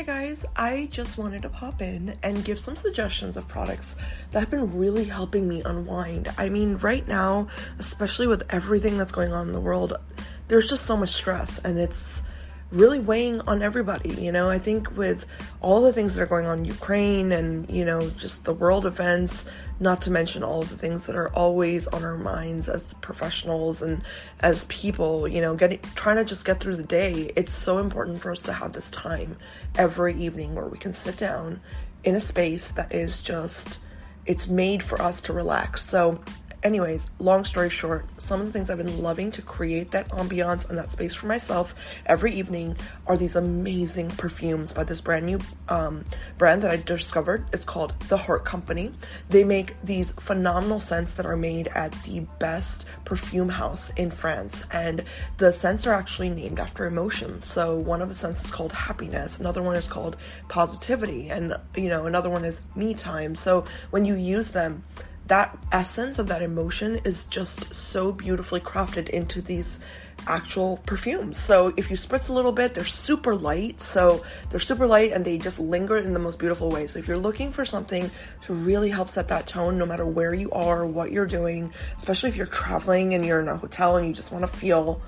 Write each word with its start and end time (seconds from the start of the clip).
Hi 0.00 0.06
guys, 0.06 0.46
I 0.56 0.88
just 0.90 1.18
wanted 1.18 1.42
to 1.42 1.50
pop 1.50 1.82
in 1.82 2.16
and 2.22 2.42
give 2.42 2.58
some 2.58 2.74
suggestions 2.74 3.36
of 3.36 3.46
products 3.46 3.96
that 4.30 4.40
have 4.40 4.48
been 4.48 4.78
really 4.78 5.04
helping 5.04 5.46
me 5.46 5.60
unwind. 5.62 6.32
I 6.38 6.48
mean, 6.48 6.78
right 6.78 7.06
now, 7.06 7.48
especially 7.78 8.26
with 8.26 8.42
everything 8.48 8.96
that's 8.96 9.12
going 9.12 9.34
on 9.34 9.48
in 9.48 9.52
the 9.52 9.60
world, 9.60 9.92
there's 10.48 10.70
just 10.70 10.86
so 10.86 10.96
much 10.96 11.10
stress 11.10 11.58
and 11.58 11.78
it's 11.78 12.22
really 12.70 12.98
weighing 12.98 13.40
on 13.42 13.62
everybody. 13.62 14.10
You 14.10 14.32
know, 14.32 14.50
I 14.50 14.58
think 14.58 14.96
with 14.96 15.26
all 15.60 15.82
the 15.82 15.92
things 15.92 16.14
that 16.14 16.22
are 16.22 16.26
going 16.26 16.46
on 16.46 16.58
in 16.58 16.64
Ukraine 16.64 17.32
and, 17.32 17.68
you 17.70 17.84
know, 17.84 18.08
just 18.10 18.44
the 18.44 18.52
world 18.52 18.86
events, 18.86 19.44
not 19.80 20.02
to 20.02 20.10
mention 20.10 20.42
all 20.42 20.62
of 20.62 20.70
the 20.70 20.76
things 20.76 21.06
that 21.06 21.16
are 21.16 21.30
always 21.30 21.86
on 21.88 22.04
our 22.04 22.16
minds 22.16 22.68
as 22.68 22.82
professionals 22.94 23.82
and 23.82 24.02
as 24.40 24.64
people, 24.64 25.26
you 25.26 25.40
know, 25.40 25.54
getting 25.54 25.80
trying 25.94 26.16
to 26.16 26.24
just 26.24 26.44
get 26.44 26.60
through 26.60 26.76
the 26.76 26.82
day. 26.82 27.32
It's 27.36 27.54
so 27.54 27.78
important 27.78 28.20
for 28.20 28.30
us 28.30 28.42
to 28.42 28.52
have 28.52 28.72
this 28.72 28.88
time 28.88 29.36
every 29.76 30.14
evening 30.14 30.54
where 30.54 30.66
we 30.66 30.78
can 30.78 30.92
sit 30.92 31.16
down 31.16 31.60
in 32.04 32.14
a 32.14 32.20
space 32.20 32.70
that 32.72 32.94
is 32.94 33.18
just 33.18 33.78
it's 34.26 34.48
made 34.48 34.82
for 34.82 35.00
us 35.00 35.20
to 35.22 35.32
relax. 35.32 35.88
So 35.88 36.22
anyways, 36.62 37.08
long 37.18 37.44
story 37.44 37.70
short, 37.70 38.06
some 38.18 38.40
of 38.40 38.46
the 38.46 38.52
things 38.52 38.70
I've 38.70 38.78
been 38.78 39.02
loving 39.02 39.30
to 39.32 39.42
create 39.42 39.92
that 39.92 40.08
ambiance 40.10 40.68
and 40.68 40.78
that 40.78 40.90
space 40.90 41.14
for 41.14 41.26
myself 41.26 41.74
every 42.06 42.32
evening 42.34 42.76
are 43.06 43.16
these 43.16 43.36
amazing 43.36 44.10
perfumes 44.10 44.72
by 44.72 44.84
this 44.84 45.00
brand 45.00 45.26
new 45.26 45.40
um, 45.68 46.04
brand 46.38 46.62
that 46.62 46.70
I 46.70 46.76
discovered. 46.76 47.46
It's 47.52 47.64
called 47.64 47.98
The 48.08 48.16
Heart 48.16 48.44
Company. 48.44 48.92
They 49.28 49.44
make 49.44 49.74
these 49.82 50.12
phenomenal 50.12 50.80
scents 50.80 51.14
that 51.14 51.26
are 51.26 51.36
made 51.36 51.68
at 51.68 51.92
the 52.04 52.20
best 52.38 52.86
perfume 53.04 53.48
house 53.48 53.90
in 53.90 54.10
France, 54.10 54.64
and 54.72 55.04
the 55.38 55.52
scents 55.52 55.86
are 55.86 55.94
actually 55.94 56.30
named 56.30 56.60
after 56.60 56.86
emotions. 56.86 57.46
So 57.46 57.76
one 57.76 58.02
of 58.02 58.08
the 58.08 58.14
scents 58.14 58.44
is 58.44 58.50
called 58.50 58.72
happiness, 58.72 59.40
another 59.40 59.62
one 59.62 59.76
is 59.76 59.88
called 59.88 60.16
positivity, 60.48 61.30
and 61.30 61.54
you 61.74 61.88
know 61.88 62.06
another 62.06 62.30
one 62.30 62.44
is 62.44 62.60
me 62.74 62.94
time. 62.94 63.34
So 63.34 63.64
when 63.90 64.04
you 64.04 64.14
use 64.14 64.50
them, 64.50 64.82
that 65.30 65.56
essence 65.70 66.18
of 66.18 66.26
that 66.26 66.42
emotion 66.42 67.00
is 67.04 67.22
just 67.26 67.72
so 67.72 68.10
beautifully 68.10 68.58
crafted 68.58 69.08
into 69.08 69.40
these 69.40 69.78
actual 70.26 70.78
perfumes. 70.86 71.38
So 71.38 71.72
if 71.76 71.88
you 71.88 71.96
spritz 71.96 72.28
a 72.28 72.32
little 72.32 72.50
bit, 72.50 72.74
they're 72.74 72.84
super 72.84 73.36
light. 73.36 73.80
So 73.80 74.24
they're 74.50 74.58
super 74.58 74.88
light 74.88 75.12
and 75.12 75.24
they 75.24 75.38
just 75.38 75.60
linger 75.60 75.96
in 75.96 76.14
the 76.14 76.18
most 76.18 76.40
beautiful 76.40 76.68
way. 76.68 76.88
So 76.88 76.98
if 76.98 77.06
you're 77.06 77.16
looking 77.16 77.52
for 77.52 77.64
something 77.64 78.10
to 78.42 78.52
really 78.52 78.90
help 78.90 79.08
set 79.08 79.28
that 79.28 79.46
tone, 79.46 79.78
no 79.78 79.86
matter 79.86 80.04
where 80.04 80.34
you 80.34 80.50
are, 80.50 80.84
what 80.84 81.12
you're 81.12 81.26
doing, 81.26 81.72
especially 81.96 82.30
if 82.30 82.36
you're 82.36 82.46
traveling 82.46 83.14
and 83.14 83.24
you're 83.24 83.40
in 83.40 83.46
a 83.46 83.56
hotel 83.56 83.98
and 83.98 84.08
you 84.08 84.12
just 84.12 84.32
want 84.32 84.42
to 84.42 84.58
feel 84.58 85.00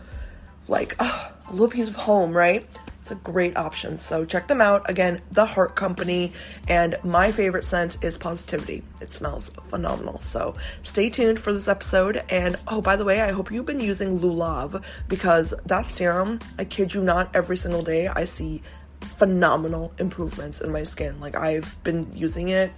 like 0.69 0.95
oh, 1.01 1.33
a 1.48 1.51
little 1.51 1.67
piece 1.67 1.89
of 1.89 1.97
home, 1.97 2.33
right? 2.33 2.64
It's 3.03 3.11
a 3.11 3.17
great 3.17 3.56
option. 3.56 3.98
So 3.98 4.25
check 4.25 4.47
them 4.47 4.61
out. 4.61 4.89
Again, 4.89 5.22
The 5.33 5.45
Heart 5.45 5.75
Company. 5.75 6.33
And 6.69 6.95
my 7.03 7.33
favorite 7.33 7.67
scent 7.67 8.03
is 8.05 8.17
Positivity. 8.17 8.84
It 9.00 9.12
smells 9.12 9.50
phenomenal. 9.70 10.20
So 10.20 10.55
stay 10.84 11.11
tuned 11.11 11.41
for 11.41 11.53
this 11.53 11.67
episode. 11.67 12.23
And 12.28 12.55
oh, 12.69 12.80
by 12.80 12.95
the 12.95 13.05
way, 13.05 13.20
I 13.20 13.33
hope 13.33 13.50
you've 13.50 13.67
been 13.67 13.80
using 13.80 14.20
Lulav 14.20 14.84
because 15.08 15.53
that 15.67 15.91
serum, 15.91 16.39
I 16.61 16.64
kid 16.64 16.95
you 16.95 17.03
not, 17.03 17.34
every 17.34 17.56
single 17.56 17.83
day 17.83 18.06
I 18.06 18.25
see 18.25 18.62
phenomenal 19.00 19.92
improvements 19.98 20.61
in 20.61 20.70
my 20.70 20.84
skin. 20.84 21.19
Like 21.19 21.34
I've 21.34 21.83
been 21.83 22.08
using 22.14 22.50
it 22.50 22.73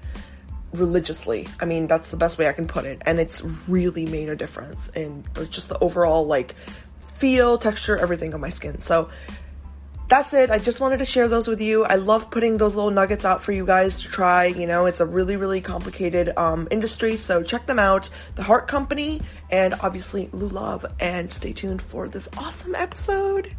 religiously. 0.73 1.49
I 1.61 1.67
mean, 1.67 1.87
that's 1.87 2.09
the 2.09 2.17
best 2.17 2.39
way 2.39 2.49
I 2.49 2.53
can 2.53 2.67
put 2.67 2.87
it. 2.87 3.03
And 3.05 3.21
it's 3.21 3.45
really 3.69 4.07
made 4.07 4.31
a 4.31 4.37
difference 4.37 4.89
in 4.89 5.23
just 5.51 5.69
the 5.69 5.79
overall 5.81 6.27
like 6.27 6.55
feel, 6.99 7.59
texture, 7.59 7.99
everything 7.99 8.33
on 8.33 8.41
my 8.41 8.49
skin. 8.49 8.79
So 8.79 9.11
that's 10.09 10.35
it. 10.35 10.51
I 10.51 10.59
just 10.59 10.81
wanted 10.81 10.99
to 10.99 11.07
share 11.07 11.29
those 11.29 11.49
with 11.49 11.61
you. 11.61 11.85
I 11.85 11.95
love 11.97 12.31
putting 12.31 12.59
those 12.59 12.75
little 12.75 12.91
nuggets 12.91 13.25
out 13.25 13.43
for 13.43 13.53
you 13.53 13.65
guys 13.65 14.03
to 14.03 14.09
try. 14.09 14.47
You 14.47 14.67
know, 14.67 14.87
it's 14.87 15.01
a 15.01 15.07
really, 15.07 15.37
really 15.37 15.61
complicated 15.61 16.37
um, 16.37 16.69
industry, 16.71 17.17
so 17.17 17.43
check 17.43 17.67
them 17.67 17.79
out. 17.79 18.11
The 18.35 18.43
Heart 18.43 18.69
Company 18.69 19.23
and 19.51 19.75
obviously 19.81 20.27
Lulav. 20.29 20.91
And 21.01 21.33
stay 21.33 21.53
tuned 21.53 21.83
for 21.83 22.09
this 22.09 22.29
awesome 22.37 22.75
episode. 22.75 23.55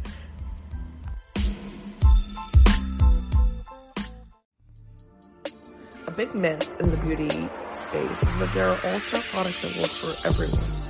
A 6.06 6.12
big 6.12 6.32
myth 6.38 6.80
in 6.80 6.90
the 6.90 6.96
beauty 6.98 7.28
space 7.74 8.22
is 8.22 8.36
that 8.36 8.50
there 8.54 8.68
are 8.68 8.78
all 8.84 9.00
star 9.00 9.20
products 9.22 9.62
that 9.62 9.76
work 9.76 9.90
for 9.90 10.28
everyone. 10.28 10.85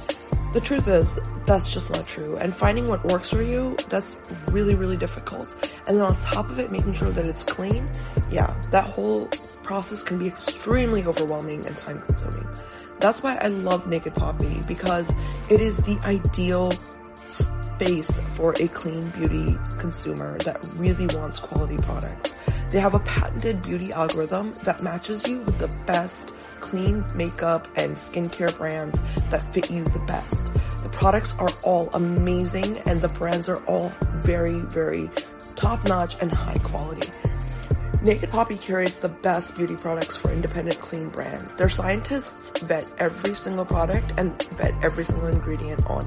The 0.57 0.63
truth 0.63 0.89
is, 0.89 1.15
that's 1.45 1.71
just 1.71 1.91
not 1.91 2.07
true. 2.07 2.39
And 2.39 2.57
finding 2.57 2.89
what 2.89 3.05
works 3.05 3.29
for 3.29 3.43
you, 3.43 3.77
that's 3.91 4.17
really, 4.53 4.75
really 4.75 4.97
difficult. 4.97 5.53
And 5.87 5.99
then 5.99 6.03
on 6.03 6.19
top 6.21 6.49
of 6.49 6.59
it, 6.59 6.73
making 6.73 6.95
sure 6.95 7.11
that 7.11 7.27
it's 7.27 7.43
clean, 7.43 7.87
yeah, 8.31 8.59
that 8.71 8.89
whole 8.89 9.27
process 9.63 10.03
can 10.03 10.19
be 10.19 10.29
extremely 10.29 11.05
overwhelming 11.05 11.67
and 11.67 11.77
time 11.77 12.01
consuming. 12.01 12.49
That's 13.01 13.23
why 13.23 13.37
I 13.37 13.49
love 13.49 13.87
Naked 13.87 14.15
Poppy 14.15 14.63
because 14.67 15.15
it 15.51 15.61
is 15.61 15.77
the 15.83 16.01
ideal 16.07 16.71
space 16.71 18.19
for 18.31 18.53
a 18.53 18.67
clean 18.69 19.07
beauty 19.11 19.59
consumer 19.79 20.39
that 20.39 20.67
really 20.79 21.07
wants 21.15 21.39
quality 21.39 21.77
products. 21.85 22.43
They 22.71 22.81
have 22.81 22.95
a 22.95 23.01
patented 23.01 23.61
beauty 23.61 23.93
algorithm 23.93 24.55
that 24.65 24.83
matches 24.83 25.29
you 25.29 25.41
with 25.41 25.59
the 25.59 25.69
best 25.85 26.46
clean 26.71 27.05
makeup 27.15 27.69
and 27.77 27.97
skincare 27.97 28.57
brands 28.57 29.01
that 29.31 29.43
fit 29.55 29.71
you 29.71 29.85
the 29.85 30.01
best. 30.01 30.55
The 30.83 30.89
products 30.89 31.35
are 31.39 31.51
all 31.65 31.91
amazing 31.95 32.79
and 32.87 33.01
the 33.01 33.09
brands 33.09 33.49
are 33.49 33.65
all 33.67 33.93
very, 34.17 34.61
very 34.61 35.09
top 35.55 35.87
notch 35.87 36.17
and 36.21 36.33
high 36.33 36.59
quality. 36.65 37.09
Naked 38.03 38.31
Poppy 38.31 38.57
curates 38.57 39.01
the 39.01 39.09
best 39.09 39.57
beauty 39.57 39.75
products 39.75 40.17
for 40.17 40.31
independent 40.31 40.81
clean 40.81 41.09
brands. 41.09 41.55
Their 41.55 41.69
scientists 41.69 42.67
vet 42.67 42.93
every 42.99 43.35
single 43.35 43.65
product 43.65 44.19
and 44.19 44.41
vet 44.55 44.75
every 44.83 45.05
single 45.05 45.29
ingredient 45.29 45.85
on 45.91 46.03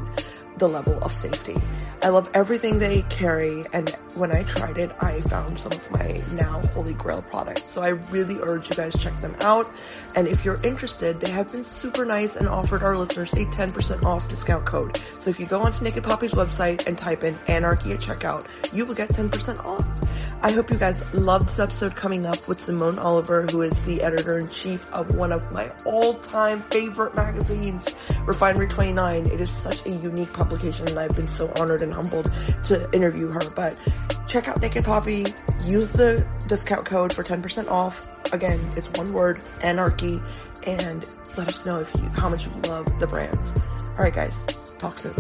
the 0.58 0.68
level 0.68 1.02
of 1.04 1.12
safety. 1.12 1.56
I 2.02 2.10
love 2.10 2.30
everything 2.34 2.80
they 2.80 3.02
carry, 3.04 3.64
and 3.74 3.90
when 4.18 4.34
I 4.34 4.44
tried 4.44 4.78
it, 4.78 4.92
I 5.02 5.22
found 5.22 5.58
some 5.58 5.72
of 5.72 5.92
my 5.92 6.22
now 6.34 6.62
holy 6.74 6.94
grail 6.94 7.22
products. 7.24 7.66
So 7.66 7.82
I 7.82 7.90
really 8.12 8.38
urge 8.40 8.70
you 8.70 8.76
guys 8.76 8.96
check 9.02 9.16
them 9.18 9.36
out. 9.42 9.66
And 10.16 10.28
if 10.28 10.46
you're 10.46 10.62
interested, 10.64 11.20
they 11.20 11.32
have 11.32 11.48
been 11.52 11.64
super 11.64 12.06
nice 12.06 12.36
and 12.36 12.48
offered 12.48 12.84
our 12.84 12.98
listeners 12.98 13.34
a 13.34 13.46
10% 13.46 14.04
off 14.04 14.30
discount 14.30 14.66
code. 14.66 14.96
So 14.96 15.30
if 15.30 15.40
you 15.40 15.46
go 15.46 15.62
onto 15.62 15.84
Naked 15.84 16.04
Poppy's 16.04 16.32
website 16.32 16.88
and 16.88 16.98
type 16.98 17.24
in 17.24 17.38
anarchy 17.48 17.92
at 17.92 18.00
checkout, 18.00 18.48
you 18.74 18.86
will 18.86 18.96
get 18.96 19.10
10% 19.10 19.66
off. 19.66 19.86
I 20.42 20.52
hope 20.54 20.70
you 20.72 20.78
guys 20.78 21.14
love 21.14 21.46
this 21.46 21.60
episode 21.60 21.98
coming 21.98 22.26
up 22.26 22.48
with 22.48 22.64
Simone 22.64 22.98
Oliver, 22.98 23.46
who 23.52 23.62
is 23.62 23.78
the 23.82 24.02
editor 24.02 24.38
in 24.38 24.48
chief 24.48 24.90
of 24.94 25.18
one 25.18 25.34
of 25.34 25.52
my 25.52 25.70
all 25.86 26.14
time 26.14 26.62
favorite 26.62 27.14
magazines, 27.14 27.94
Refinery 28.24 28.70
29. 28.70 29.28
It 29.28 29.42
is 29.42 29.52
such 29.52 29.86
a 29.86 29.90
unique 29.90 30.32
publication, 30.32 30.88
and 30.88 30.98
I've 30.98 31.14
been 31.14 31.28
so 31.28 31.52
honored 31.60 31.82
and 31.82 31.94
humbled 31.94 32.32
to 32.64 32.90
interview 32.94 33.28
her. 33.28 33.42
But 33.54 33.78
check 34.28 34.48
out 34.48 34.62
Naked 34.62 34.86
Poppy, 34.86 35.26
use 35.62 35.90
the 35.90 36.26
discount 36.48 36.86
code 36.86 37.12
for 37.12 37.22
10% 37.24 37.70
off. 37.70 38.00
Again, 38.32 38.66
it's 38.78 38.90
one 38.98 39.12
word, 39.12 39.44
anarchy, 39.62 40.22
and 40.66 41.06
let 41.36 41.50
us 41.50 41.66
know 41.66 41.82
if 41.82 41.94
you 41.96 42.04
how 42.16 42.30
much 42.30 42.46
you 42.46 42.54
love 42.62 42.86
the 43.02 43.08
brands. 43.08 43.54
All 43.82 44.06
right, 44.06 44.14
guys, 44.14 44.74
talk 44.80 44.96
soon. 44.96 45.16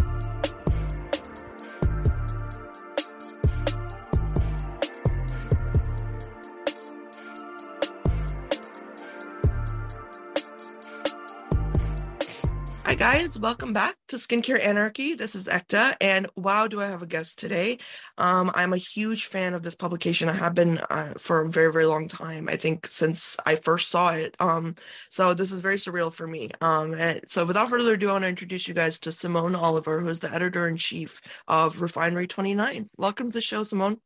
Guys, 12.99 13.39
welcome 13.39 13.71
back 13.71 13.95
to 14.09 14.17
Skincare 14.17 14.61
Anarchy. 14.61 15.13
This 15.13 15.33
is 15.33 15.47
Ekta, 15.47 15.95
and 16.01 16.27
wow, 16.35 16.67
do 16.67 16.81
I 16.81 16.87
have 16.87 17.01
a 17.01 17.05
guest 17.05 17.39
today? 17.39 17.77
Um, 18.17 18.51
I'm 18.53 18.73
a 18.73 18.77
huge 18.77 19.27
fan 19.27 19.53
of 19.53 19.63
this 19.63 19.73
publication. 19.73 20.27
I 20.27 20.33
have 20.33 20.53
been 20.53 20.79
uh, 20.89 21.13
for 21.17 21.39
a 21.39 21.49
very, 21.49 21.71
very 21.71 21.85
long 21.85 22.09
time. 22.09 22.49
I 22.49 22.57
think 22.57 22.87
since 22.87 23.37
I 23.45 23.55
first 23.55 23.89
saw 23.89 24.09
it. 24.11 24.35
Um, 24.41 24.75
so 25.09 25.33
this 25.33 25.53
is 25.53 25.61
very 25.61 25.77
surreal 25.77 26.11
for 26.11 26.27
me. 26.27 26.49
Um, 26.59 26.93
so 27.25 27.45
without 27.45 27.69
further 27.69 27.93
ado, 27.93 28.09
I 28.09 28.11
want 28.11 28.23
to 28.23 28.27
introduce 28.27 28.67
you 28.67 28.73
guys 28.73 28.99
to 28.99 29.13
Simone 29.13 29.55
Oliver, 29.55 30.01
who 30.01 30.09
is 30.09 30.19
the 30.19 30.33
editor 30.33 30.67
in 30.67 30.75
chief 30.75 31.21
of 31.47 31.81
Refinery 31.81 32.27
29. 32.27 32.89
Welcome 32.97 33.31
to 33.31 33.33
the 33.35 33.41
show, 33.41 33.63
Simone. 33.63 34.01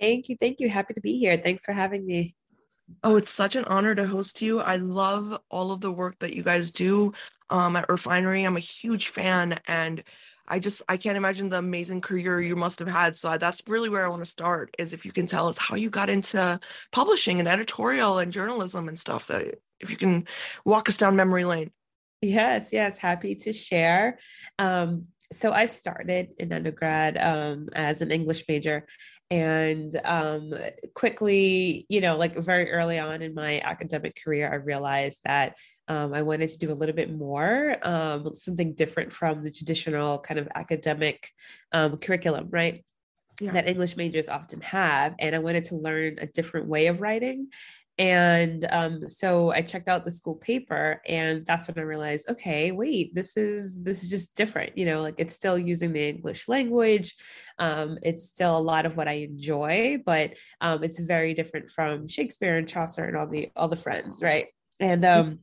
Thank 0.00 0.28
you, 0.28 0.36
thank 0.38 0.60
you. 0.60 0.68
Happy 0.68 0.94
to 0.94 1.00
be 1.00 1.18
here. 1.18 1.36
Thanks 1.36 1.64
for 1.64 1.72
having 1.72 2.06
me. 2.06 2.36
Oh, 3.02 3.16
it's 3.16 3.30
such 3.30 3.56
an 3.56 3.64
honor 3.64 3.94
to 3.94 4.06
host 4.06 4.42
you. 4.42 4.60
I 4.60 4.76
love 4.76 5.40
all 5.50 5.72
of 5.72 5.80
the 5.80 5.92
work 5.92 6.18
that 6.20 6.34
you 6.34 6.42
guys 6.42 6.70
do 6.70 7.12
um, 7.48 7.76
at 7.76 7.88
Refinery. 7.88 8.44
I'm 8.44 8.56
a 8.56 8.60
huge 8.60 9.08
fan, 9.08 9.58
and 9.66 10.02
I 10.48 10.58
just 10.58 10.82
I 10.88 10.96
can't 10.96 11.16
imagine 11.16 11.48
the 11.48 11.58
amazing 11.58 12.00
career 12.00 12.40
you 12.40 12.56
must 12.56 12.78
have 12.78 12.88
had. 12.88 13.16
So 13.16 13.36
that's 13.38 13.62
really 13.66 13.88
where 13.88 14.04
I 14.04 14.08
want 14.08 14.22
to 14.22 14.30
start. 14.30 14.74
Is 14.78 14.92
if 14.92 15.04
you 15.04 15.12
can 15.12 15.26
tell 15.26 15.48
us 15.48 15.58
how 15.58 15.76
you 15.76 15.90
got 15.90 16.10
into 16.10 16.58
publishing 16.92 17.38
and 17.38 17.48
editorial 17.48 18.18
and 18.18 18.32
journalism 18.32 18.88
and 18.88 18.98
stuff. 18.98 19.28
That 19.28 19.60
if 19.80 19.90
you 19.90 19.96
can 19.96 20.26
walk 20.64 20.88
us 20.88 20.96
down 20.96 21.16
memory 21.16 21.44
lane. 21.44 21.70
Yes, 22.22 22.68
yes, 22.70 22.98
happy 22.98 23.34
to 23.36 23.52
share. 23.52 24.18
Um, 24.58 25.06
so 25.32 25.52
I 25.52 25.66
started 25.66 26.30
in 26.38 26.52
undergrad 26.52 27.16
um, 27.16 27.68
as 27.72 28.02
an 28.02 28.10
English 28.10 28.44
major, 28.48 28.86
and 29.30 30.00
um, 30.04 30.52
quickly 30.94 31.86
you 31.88 32.00
know 32.00 32.16
like 32.16 32.36
very 32.38 32.70
early 32.70 32.98
on 32.98 33.22
in 33.22 33.34
my 33.34 33.60
academic 33.60 34.18
career 34.22 34.50
i 34.50 34.56
realized 34.56 35.20
that 35.24 35.56
um, 35.88 36.12
i 36.12 36.22
wanted 36.22 36.48
to 36.48 36.58
do 36.58 36.72
a 36.72 36.74
little 36.74 36.94
bit 36.94 37.12
more 37.12 37.76
um, 37.82 38.34
something 38.34 38.74
different 38.74 39.12
from 39.12 39.42
the 39.42 39.50
traditional 39.50 40.18
kind 40.18 40.40
of 40.40 40.48
academic 40.54 41.30
um, 41.72 41.96
curriculum 41.96 42.48
right 42.50 42.84
yeah. 43.40 43.52
that 43.52 43.68
english 43.68 43.96
majors 43.96 44.28
often 44.28 44.60
have 44.60 45.14
and 45.20 45.34
i 45.34 45.38
wanted 45.38 45.64
to 45.64 45.76
learn 45.76 46.16
a 46.20 46.26
different 46.26 46.66
way 46.66 46.88
of 46.88 47.00
writing 47.00 47.48
and 47.98 48.66
um, 48.70 49.08
so 49.08 49.50
i 49.50 49.60
checked 49.60 49.88
out 49.88 50.04
the 50.04 50.10
school 50.10 50.36
paper 50.36 51.02
and 51.06 51.44
that's 51.46 51.68
when 51.68 51.78
i 51.78 51.82
realized 51.82 52.28
okay 52.28 52.72
wait 52.72 53.14
this 53.14 53.36
is 53.36 53.78
this 53.82 54.02
is 54.02 54.10
just 54.10 54.34
different 54.34 54.76
you 54.76 54.84
know 54.84 55.02
like 55.02 55.14
it's 55.18 55.34
still 55.34 55.58
using 55.58 55.92
the 55.92 56.08
english 56.08 56.48
language. 56.48 57.14
Um, 57.58 57.98
it's 58.02 58.24
still 58.24 58.56
a 58.56 58.58
lot 58.58 58.86
of 58.86 58.96
what 58.96 59.08
i 59.08 59.14
enjoy 59.14 60.02
but 60.04 60.32
um, 60.60 60.82
it's 60.82 60.98
very 60.98 61.34
different 61.34 61.70
from 61.70 62.08
shakespeare 62.08 62.56
and 62.56 62.68
chaucer 62.68 63.04
and 63.04 63.16
all 63.16 63.26
the 63.26 63.50
all 63.54 63.68
the 63.68 63.76
friends 63.76 64.22
right? 64.22 64.46
And 64.78 65.04
um, 65.04 65.40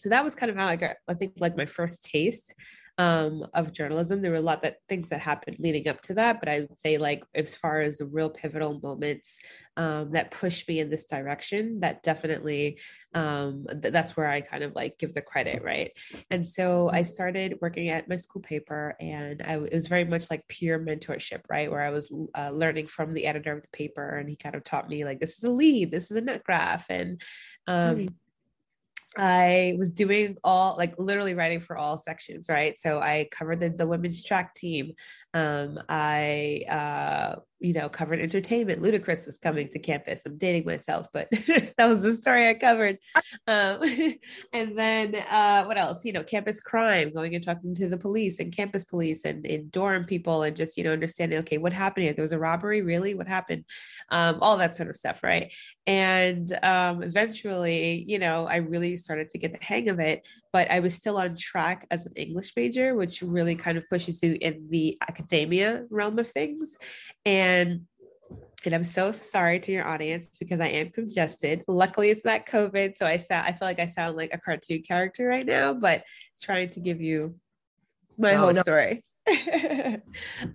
so 0.00 0.08
that 0.08 0.24
was 0.24 0.34
kind 0.34 0.50
of 0.50 0.56
how 0.56 0.66
i 0.66 0.76
got 0.76 0.96
i 1.08 1.14
think 1.14 1.34
like 1.38 1.56
my 1.56 1.66
first 1.66 2.02
taste 2.04 2.54
um, 3.00 3.46
of 3.54 3.72
journalism. 3.72 4.20
There 4.20 4.30
were 4.30 4.36
a 4.36 4.42
lot 4.42 4.60
that 4.60 4.76
things 4.86 5.08
that 5.08 5.20
happened 5.20 5.56
leading 5.58 5.88
up 5.88 6.02
to 6.02 6.14
that, 6.14 6.38
but 6.38 6.50
I 6.50 6.60
would 6.60 6.78
say 6.78 6.98
like 6.98 7.24
as 7.34 7.56
far 7.56 7.80
as 7.80 7.96
the 7.96 8.04
real 8.04 8.28
pivotal 8.28 8.78
moments 8.82 9.38
um, 9.78 10.10
that 10.12 10.32
pushed 10.32 10.68
me 10.68 10.80
in 10.80 10.90
this 10.90 11.06
direction, 11.06 11.80
that 11.80 12.02
definitely 12.02 12.78
um, 13.14 13.64
th- 13.70 13.94
that's 13.94 14.18
where 14.18 14.26
I 14.26 14.42
kind 14.42 14.62
of 14.62 14.74
like 14.74 14.98
give 14.98 15.14
the 15.14 15.22
credit, 15.22 15.62
right? 15.62 15.92
And 16.30 16.46
so 16.46 16.90
I 16.92 17.00
started 17.00 17.56
working 17.62 17.88
at 17.88 18.06
my 18.06 18.16
school 18.16 18.42
paper, 18.42 18.94
and 19.00 19.40
I 19.46 19.54
it 19.54 19.72
was 19.72 19.86
very 19.86 20.04
much 20.04 20.30
like 20.30 20.46
peer 20.48 20.78
mentorship, 20.78 21.40
right? 21.48 21.70
Where 21.70 21.82
I 21.82 21.90
was 21.90 22.12
uh, 22.36 22.50
learning 22.50 22.88
from 22.88 23.14
the 23.14 23.24
editor 23.24 23.56
of 23.56 23.62
the 23.62 23.68
paper, 23.68 24.18
and 24.18 24.28
he 24.28 24.36
kind 24.36 24.54
of 24.54 24.62
taught 24.62 24.90
me 24.90 25.06
like 25.06 25.20
this 25.20 25.38
is 25.38 25.44
a 25.44 25.50
lead, 25.50 25.90
this 25.90 26.10
is 26.10 26.18
a 26.18 26.20
nut 26.20 26.44
graph, 26.44 26.84
and 26.90 27.22
um, 27.66 27.96
mm-hmm 27.96 28.06
I 29.16 29.74
was 29.78 29.90
doing 29.90 30.36
all 30.44 30.76
like 30.78 30.94
literally 30.98 31.34
writing 31.34 31.60
for 31.60 31.76
all 31.76 31.98
sections, 31.98 32.48
right? 32.48 32.78
So 32.78 33.00
I 33.00 33.28
covered 33.30 33.60
the, 33.60 33.70
the 33.70 33.86
women's 33.86 34.22
track 34.22 34.54
team. 34.54 34.92
Um, 35.34 35.80
I 35.88 36.64
uh, 36.68 37.40
you 37.60 37.74
know, 37.74 37.90
covered 37.90 38.20
entertainment. 38.20 38.80
Ludacris 38.80 39.26
was 39.26 39.36
coming 39.36 39.68
to 39.68 39.78
campus. 39.78 40.22
I'm 40.24 40.38
dating 40.38 40.64
myself, 40.64 41.06
but 41.12 41.28
that 41.76 41.86
was 41.86 42.00
the 42.00 42.14
story 42.14 42.48
I 42.48 42.54
covered. 42.54 42.96
Um, 43.46 43.82
and 44.54 44.76
then 44.76 45.14
uh, 45.30 45.64
what 45.64 45.76
else? 45.76 46.04
You 46.04 46.14
know, 46.14 46.22
campus 46.22 46.60
crime, 46.60 47.12
going 47.12 47.34
and 47.34 47.44
talking 47.44 47.74
to 47.74 47.88
the 47.88 47.98
police 47.98 48.40
and 48.40 48.54
campus 48.54 48.82
police 48.84 49.26
and, 49.26 49.44
and 49.44 49.70
dorm 49.70 50.04
people 50.06 50.42
and 50.42 50.56
just, 50.56 50.78
you 50.78 50.84
know, 50.84 50.92
understanding, 50.92 51.38
okay, 51.40 51.58
what 51.58 51.74
happened 51.74 52.04
here? 52.04 52.14
There 52.14 52.22
was 52.22 52.32
a 52.32 52.38
robbery, 52.38 52.80
really? 52.80 53.12
What 53.12 53.28
happened? 53.28 53.64
Um, 54.08 54.38
all 54.40 54.56
that 54.56 54.74
sort 54.74 54.88
of 54.88 54.96
stuff, 54.96 55.22
right? 55.22 55.52
And 55.86 56.50
um, 56.62 57.02
eventually, 57.02 58.06
you 58.08 58.18
know, 58.18 58.46
I 58.46 58.56
really 58.56 58.96
started 59.00 59.30
to 59.30 59.38
get 59.38 59.52
the 59.52 59.64
hang 59.64 59.88
of 59.88 59.98
it, 59.98 60.26
but 60.52 60.70
I 60.70 60.80
was 60.80 60.94
still 60.94 61.18
on 61.18 61.36
track 61.36 61.86
as 61.90 62.06
an 62.06 62.12
English 62.16 62.52
major, 62.56 62.94
which 62.94 63.22
really 63.22 63.54
kind 63.54 63.78
of 63.78 63.88
pushes 63.88 64.22
you 64.22 64.36
in 64.40 64.68
the 64.70 64.98
academia 65.00 65.84
realm 65.90 66.18
of 66.18 66.30
things. 66.30 66.76
And 67.24 67.86
and 68.64 68.74
I'm 68.74 68.84
so 68.84 69.12
sorry 69.12 69.58
to 69.60 69.72
your 69.72 69.86
audience 69.86 70.28
because 70.38 70.60
I 70.60 70.66
am 70.68 70.90
congested. 70.90 71.64
Luckily, 71.66 72.10
it's 72.10 72.24
not 72.24 72.46
COVID, 72.46 72.96
so 72.96 73.06
I 73.06 73.16
sound 73.16 73.46
I 73.46 73.52
feel 73.52 73.66
like 73.66 73.80
I 73.80 73.86
sound 73.86 74.16
like 74.16 74.34
a 74.34 74.38
cartoon 74.38 74.82
character 74.82 75.26
right 75.26 75.46
now, 75.46 75.72
but 75.72 76.04
trying 76.40 76.68
to 76.70 76.80
give 76.80 77.00
you 77.00 77.36
my 78.18 78.34
oh, 78.34 78.38
whole 78.38 78.52
no. 78.52 78.62
story. 78.62 79.02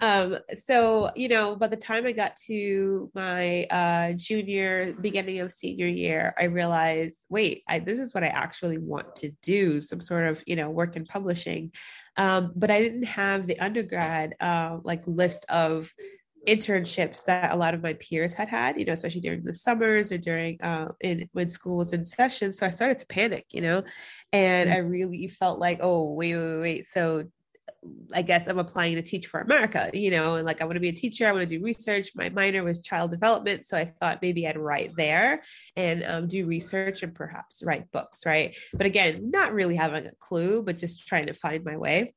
um, 0.01 0.37
so 0.53 1.11
you 1.15 1.27
know, 1.27 1.55
by 1.55 1.67
the 1.67 1.77
time 1.77 2.05
I 2.05 2.11
got 2.11 2.35
to 2.47 3.11
my 3.13 3.65
uh, 3.65 4.13
junior, 4.13 4.93
beginning 4.93 5.39
of 5.39 5.51
senior 5.51 5.87
year, 5.87 6.33
I 6.37 6.45
realized, 6.45 7.17
wait, 7.29 7.63
I, 7.67 7.79
this 7.79 7.99
is 7.99 8.13
what 8.13 8.23
I 8.23 8.27
actually 8.27 8.77
want 8.77 9.15
to 9.17 9.31
do. 9.41 9.81
Some 9.81 10.01
sort 10.01 10.27
of 10.27 10.43
you 10.45 10.55
know 10.55 10.69
work 10.69 10.95
in 10.95 11.05
publishing, 11.05 11.71
um, 12.17 12.51
but 12.55 12.71
I 12.71 12.81
didn't 12.81 13.03
have 13.03 13.47
the 13.47 13.59
undergrad 13.59 14.35
uh, 14.39 14.77
like 14.83 15.05
list 15.07 15.45
of 15.49 15.93
internships 16.45 17.25
that 17.25 17.51
a 17.51 17.55
lot 17.55 17.73
of 17.73 17.81
my 17.81 17.93
peers 17.93 18.33
had 18.33 18.49
had, 18.49 18.79
you 18.79 18.85
know, 18.85 18.93
especially 18.93 19.21
during 19.21 19.43
the 19.43 19.53
summers 19.53 20.11
or 20.11 20.17
during 20.17 20.61
uh, 20.61 20.89
in 21.01 21.27
when 21.33 21.49
school 21.49 21.77
was 21.77 21.93
in 21.93 22.05
session. 22.05 22.53
So 22.53 22.65
I 22.65 22.69
started 22.69 22.99
to 22.99 23.07
panic, 23.07 23.45
you 23.49 23.61
know, 23.61 23.83
and 24.31 24.69
mm-hmm. 24.69 24.77
I 24.77 24.81
really 24.81 25.27
felt 25.27 25.59
like, 25.59 25.79
oh, 25.81 26.13
wait, 26.13 26.35
wait, 26.35 26.59
wait. 26.59 26.87
So 26.87 27.25
I 28.13 28.21
guess 28.21 28.47
I'm 28.47 28.59
applying 28.59 28.95
to 28.95 29.01
teach 29.01 29.27
for 29.27 29.41
America, 29.41 29.89
you 29.93 30.11
know, 30.11 30.35
and 30.35 30.45
like 30.45 30.61
I 30.61 30.65
want 30.65 30.75
to 30.75 30.79
be 30.79 30.89
a 30.89 30.93
teacher, 30.93 31.27
I 31.27 31.31
want 31.31 31.47
to 31.47 31.57
do 31.57 31.63
research. 31.63 32.09
My 32.15 32.29
minor 32.29 32.63
was 32.63 32.81
child 32.81 33.11
development. 33.11 33.65
So 33.65 33.77
I 33.77 33.85
thought 33.85 34.21
maybe 34.21 34.47
I'd 34.47 34.57
write 34.57 34.95
there 34.95 35.43
and 35.75 36.03
um, 36.03 36.27
do 36.27 36.45
research 36.45 37.03
and 37.03 37.13
perhaps 37.13 37.61
write 37.63 37.91
books, 37.91 38.25
right? 38.25 38.55
But 38.73 38.87
again, 38.87 39.31
not 39.31 39.53
really 39.53 39.75
having 39.75 40.07
a 40.07 40.15
clue, 40.19 40.63
but 40.63 40.77
just 40.77 41.07
trying 41.07 41.27
to 41.27 41.33
find 41.33 41.63
my 41.63 41.77
way 41.77 42.13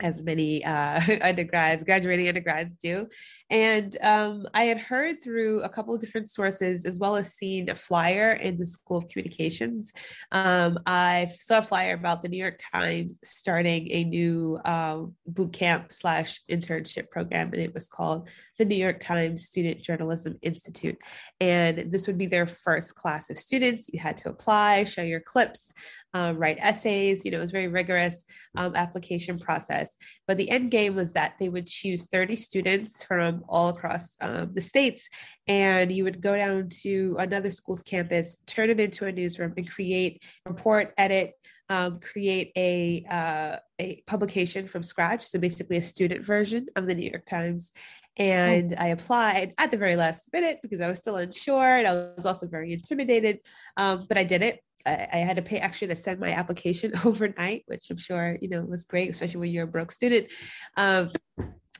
as 0.00 0.22
many 0.22 0.64
uh, 0.64 1.00
undergrads, 1.22 1.84
graduating 1.84 2.28
undergrads 2.28 2.72
do. 2.80 3.08
And 3.50 3.96
um, 4.02 4.46
I 4.52 4.64
had 4.64 4.78
heard 4.78 5.22
through 5.22 5.62
a 5.62 5.68
couple 5.68 5.94
of 5.94 6.00
different 6.00 6.28
sources, 6.28 6.84
as 6.84 6.98
well 6.98 7.16
as 7.16 7.34
seen 7.34 7.70
a 7.70 7.74
flyer 7.74 8.32
in 8.32 8.58
the 8.58 8.66
School 8.66 8.98
of 8.98 9.08
Communications. 9.08 9.92
Um, 10.32 10.78
I 10.86 11.32
saw 11.38 11.58
a 11.58 11.62
flyer 11.62 11.94
about 11.94 12.22
the 12.22 12.28
New 12.28 12.36
York 12.38 12.60
Times 12.72 13.18
starting 13.24 13.90
a 13.90 14.04
new 14.04 14.58
um, 14.64 15.14
boot 15.26 15.52
camp 15.52 15.92
slash 15.92 16.40
internship 16.48 17.10
program, 17.10 17.52
and 17.52 17.62
it 17.62 17.72
was 17.72 17.88
called 17.88 18.28
the 18.58 18.64
New 18.64 18.76
York 18.76 19.00
Times 19.00 19.46
Student 19.46 19.80
Journalism 19.80 20.38
Institute. 20.42 20.98
And 21.40 21.90
this 21.92 22.06
would 22.06 22.18
be 22.18 22.26
their 22.26 22.46
first 22.46 22.94
class 22.94 23.30
of 23.30 23.38
students. 23.38 23.88
You 23.92 24.00
had 24.00 24.16
to 24.18 24.28
apply, 24.28 24.84
show 24.84 25.02
your 25.02 25.20
clips, 25.20 25.72
um, 26.12 26.36
write 26.36 26.58
essays. 26.60 27.24
You 27.24 27.30
know, 27.30 27.38
it 27.38 27.42
was 27.42 27.50
very 27.52 27.68
rigorous 27.68 28.24
um, 28.56 28.74
application 28.74 29.38
process. 29.38 29.96
But 30.26 30.36
the 30.36 30.50
end 30.50 30.70
game 30.70 30.96
was 30.96 31.12
that 31.12 31.34
they 31.38 31.48
would 31.48 31.66
choose 31.66 32.08
30 32.08 32.36
students 32.36 33.02
from 33.04 33.44
all 33.48 33.68
across 33.68 34.14
um, 34.20 34.50
the 34.52 34.60
states, 34.60 35.08
and 35.46 35.92
you 35.92 36.04
would 36.04 36.20
go 36.20 36.36
down 36.36 36.68
to 36.82 37.16
another 37.18 37.50
school's 37.50 37.82
campus, 37.82 38.36
turn 38.46 38.70
it 38.70 38.80
into 38.80 39.06
a 39.06 39.12
newsroom, 39.12 39.54
and 39.56 39.70
create, 39.70 40.22
report, 40.44 40.92
edit, 40.98 41.34
um, 41.70 42.00
create 42.00 42.52
a 42.56 43.04
uh, 43.10 43.56
a 43.78 44.02
publication 44.06 44.66
from 44.66 44.82
scratch. 44.82 45.26
So 45.26 45.38
basically, 45.38 45.76
a 45.76 45.82
student 45.82 46.24
version 46.24 46.66
of 46.76 46.86
the 46.86 46.94
New 46.94 47.10
York 47.10 47.26
Times. 47.26 47.72
And 48.18 48.72
oh. 48.72 48.82
I 48.82 48.88
applied 48.88 49.54
at 49.58 49.70
the 49.70 49.76
very 49.76 49.96
last 49.96 50.28
minute 50.32 50.58
because 50.62 50.80
I 50.80 50.88
was 50.88 50.98
still 50.98 51.16
unsure 51.16 51.76
and 51.76 51.86
I 51.86 51.92
was 52.16 52.26
also 52.26 52.46
very 52.46 52.72
intimidated. 52.72 53.40
Um, 53.76 54.06
but 54.08 54.18
I 54.18 54.24
did 54.24 54.42
it. 54.42 54.60
I, 54.86 55.08
I, 55.12 55.16
had 55.18 55.36
to 55.36 55.42
pay 55.42 55.58
extra 55.58 55.88
to 55.88 55.96
send 55.96 56.20
my 56.20 56.30
application 56.30 56.92
overnight, 57.04 57.64
which 57.66 57.90
I'm 57.90 57.96
sure 57.96 58.36
you 58.40 58.48
know 58.48 58.62
was 58.62 58.84
great, 58.84 59.10
especially 59.10 59.40
when 59.40 59.50
you're 59.50 59.64
a 59.64 59.68
broke 59.68 59.92
student. 59.92 60.28
Um, 60.76 61.12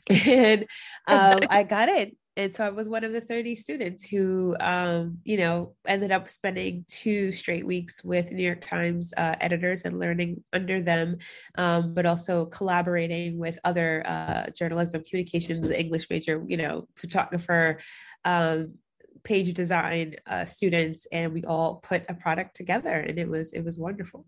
and 0.26 0.62
um, 1.06 1.38
I 1.50 1.64
got 1.64 1.88
it. 1.88 2.16
And 2.38 2.54
so 2.54 2.64
I 2.64 2.70
was 2.70 2.88
one 2.88 3.02
of 3.02 3.12
the 3.12 3.20
30 3.20 3.56
students 3.56 4.04
who, 4.08 4.56
um, 4.60 5.18
you 5.24 5.36
know, 5.38 5.74
ended 5.88 6.12
up 6.12 6.28
spending 6.28 6.84
two 6.86 7.32
straight 7.32 7.66
weeks 7.66 8.04
with 8.04 8.30
New 8.30 8.44
York 8.44 8.60
Times 8.60 9.12
uh, 9.16 9.34
editors 9.40 9.82
and 9.82 9.98
learning 9.98 10.44
under 10.52 10.80
them, 10.80 11.18
um, 11.56 11.94
but 11.94 12.06
also 12.06 12.46
collaborating 12.46 13.38
with 13.38 13.58
other 13.64 14.04
uh, 14.06 14.50
journalism, 14.50 15.02
communications, 15.02 15.68
English 15.68 16.08
major, 16.10 16.44
you 16.46 16.56
know, 16.56 16.86
photographer, 16.94 17.80
um, 18.24 18.74
page 19.24 19.52
design 19.52 20.14
uh, 20.28 20.44
students 20.44 21.08
and 21.10 21.32
we 21.32 21.42
all 21.42 21.80
put 21.82 22.04
a 22.08 22.14
product 22.14 22.54
together 22.54 22.94
and 22.94 23.18
it 23.18 23.28
was 23.28 23.52
it 23.52 23.64
was 23.64 23.76
wonderful 23.76 24.24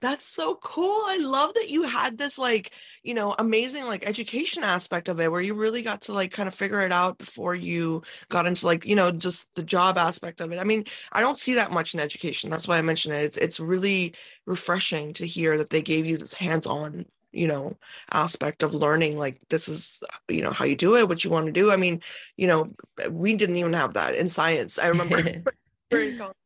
that's 0.00 0.24
so 0.24 0.56
cool. 0.56 1.02
I 1.06 1.18
love 1.18 1.54
that 1.54 1.68
you 1.68 1.82
had 1.82 2.16
this 2.16 2.38
like, 2.38 2.72
you 3.02 3.14
know, 3.14 3.34
amazing 3.38 3.86
like 3.86 4.06
education 4.06 4.64
aspect 4.64 5.08
of 5.08 5.20
it 5.20 5.30
where 5.30 5.40
you 5.40 5.54
really 5.54 5.82
got 5.82 6.02
to 6.02 6.12
like 6.12 6.32
kind 6.32 6.48
of 6.48 6.54
figure 6.54 6.80
it 6.80 6.92
out 6.92 7.18
before 7.18 7.54
you 7.54 8.02
got 8.28 8.46
into 8.46 8.66
like, 8.66 8.86
you 8.86 8.96
know, 8.96 9.10
just 9.12 9.54
the 9.54 9.62
job 9.62 9.98
aspect 9.98 10.40
of 10.40 10.52
it. 10.52 10.58
I 10.58 10.64
mean, 10.64 10.84
I 11.12 11.20
don't 11.20 11.38
see 11.38 11.54
that 11.54 11.72
much 11.72 11.94
in 11.94 12.00
education. 12.00 12.50
That's 12.50 12.66
why 12.66 12.78
I 12.78 12.82
mentioned 12.82 13.14
it. 13.14 13.24
It's 13.24 13.36
it's 13.36 13.60
really 13.60 14.14
refreshing 14.46 15.12
to 15.14 15.26
hear 15.26 15.58
that 15.58 15.70
they 15.70 15.82
gave 15.82 16.06
you 16.06 16.16
this 16.16 16.34
hands-on 16.34 17.06
you 17.32 17.46
know 17.46 17.76
aspect 18.10 18.64
of 18.64 18.74
learning 18.74 19.16
like 19.16 19.40
this 19.50 19.68
is 19.68 20.02
you 20.28 20.42
know 20.42 20.50
how 20.50 20.64
you 20.64 20.74
do 20.74 20.96
it 20.96 21.08
what 21.08 21.22
you 21.22 21.30
want 21.30 21.46
to 21.46 21.52
do 21.52 21.70
i 21.70 21.76
mean 21.76 22.02
you 22.36 22.48
know 22.48 22.68
we 23.08 23.36
didn't 23.36 23.56
even 23.56 23.72
have 23.72 23.94
that 23.94 24.16
in 24.16 24.28
science 24.28 24.80
i 24.80 24.88
remember 24.88 25.44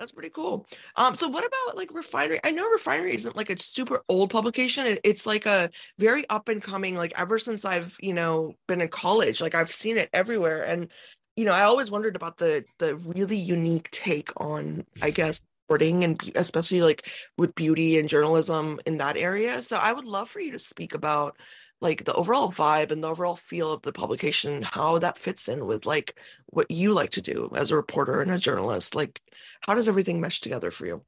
that's 0.00 0.12
pretty 0.12 0.30
cool. 0.30 0.66
Um 0.96 1.14
so 1.14 1.28
what 1.28 1.44
about 1.44 1.76
like 1.76 1.94
refinery? 1.94 2.40
I 2.42 2.50
know 2.50 2.68
refinery 2.68 3.14
isn't 3.14 3.36
like 3.36 3.50
a 3.50 3.58
super 3.62 4.02
old 4.08 4.30
publication. 4.30 4.98
It's 5.04 5.26
like 5.26 5.46
a 5.46 5.70
very 5.98 6.28
up 6.28 6.48
and 6.48 6.62
coming 6.62 6.96
like 6.96 7.12
ever 7.16 7.38
since 7.38 7.64
i've 7.64 7.96
you 8.00 8.14
know 8.14 8.54
been 8.66 8.80
in 8.80 8.88
college. 8.88 9.40
Like 9.40 9.54
i've 9.54 9.70
seen 9.70 9.98
it 9.98 10.10
everywhere. 10.12 10.64
And 10.64 10.90
you 11.36 11.44
know 11.44 11.52
i 11.52 11.62
always 11.62 11.90
wondered 11.90 12.16
about 12.16 12.38
the 12.38 12.64
the 12.78 12.96
really 12.96 13.36
unique 13.36 13.88
take 13.92 14.30
on 14.36 14.84
i 15.00 15.10
guess 15.10 15.40
reporting 15.70 16.02
and 16.02 16.20
especially 16.34 16.82
like 16.82 17.08
with 17.38 17.54
beauty 17.54 17.98
and 17.98 18.08
journalism 18.08 18.80
in 18.86 18.98
that 18.98 19.16
area. 19.16 19.62
So 19.62 19.76
I 19.76 19.92
would 19.92 20.04
love 20.04 20.28
for 20.28 20.40
you 20.40 20.50
to 20.52 20.58
speak 20.58 20.94
about 20.94 21.36
like 21.80 22.04
the 22.04 22.14
overall 22.14 22.52
vibe 22.52 22.90
and 22.90 23.02
the 23.02 23.08
overall 23.08 23.36
feel 23.36 23.72
of 23.72 23.82
the 23.82 23.92
publication, 23.92 24.62
how 24.62 24.98
that 24.98 25.18
fits 25.18 25.48
in 25.48 25.66
with 25.66 25.86
like 25.86 26.18
what 26.46 26.70
you 26.70 26.92
like 26.92 27.10
to 27.10 27.22
do 27.22 27.50
as 27.54 27.70
a 27.70 27.76
reporter 27.76 28.20
and 28.20 28.30
a 28.30 28.38
journalist. 28.38 28.94
Like, 28.94 29.20
how 29.60 29.74
does 29.74 29.88
everything 29.88 30.20
mesh 30.20 30.40
together 30.40 30.70
for 30.70 30.86
you? 30.86 31.04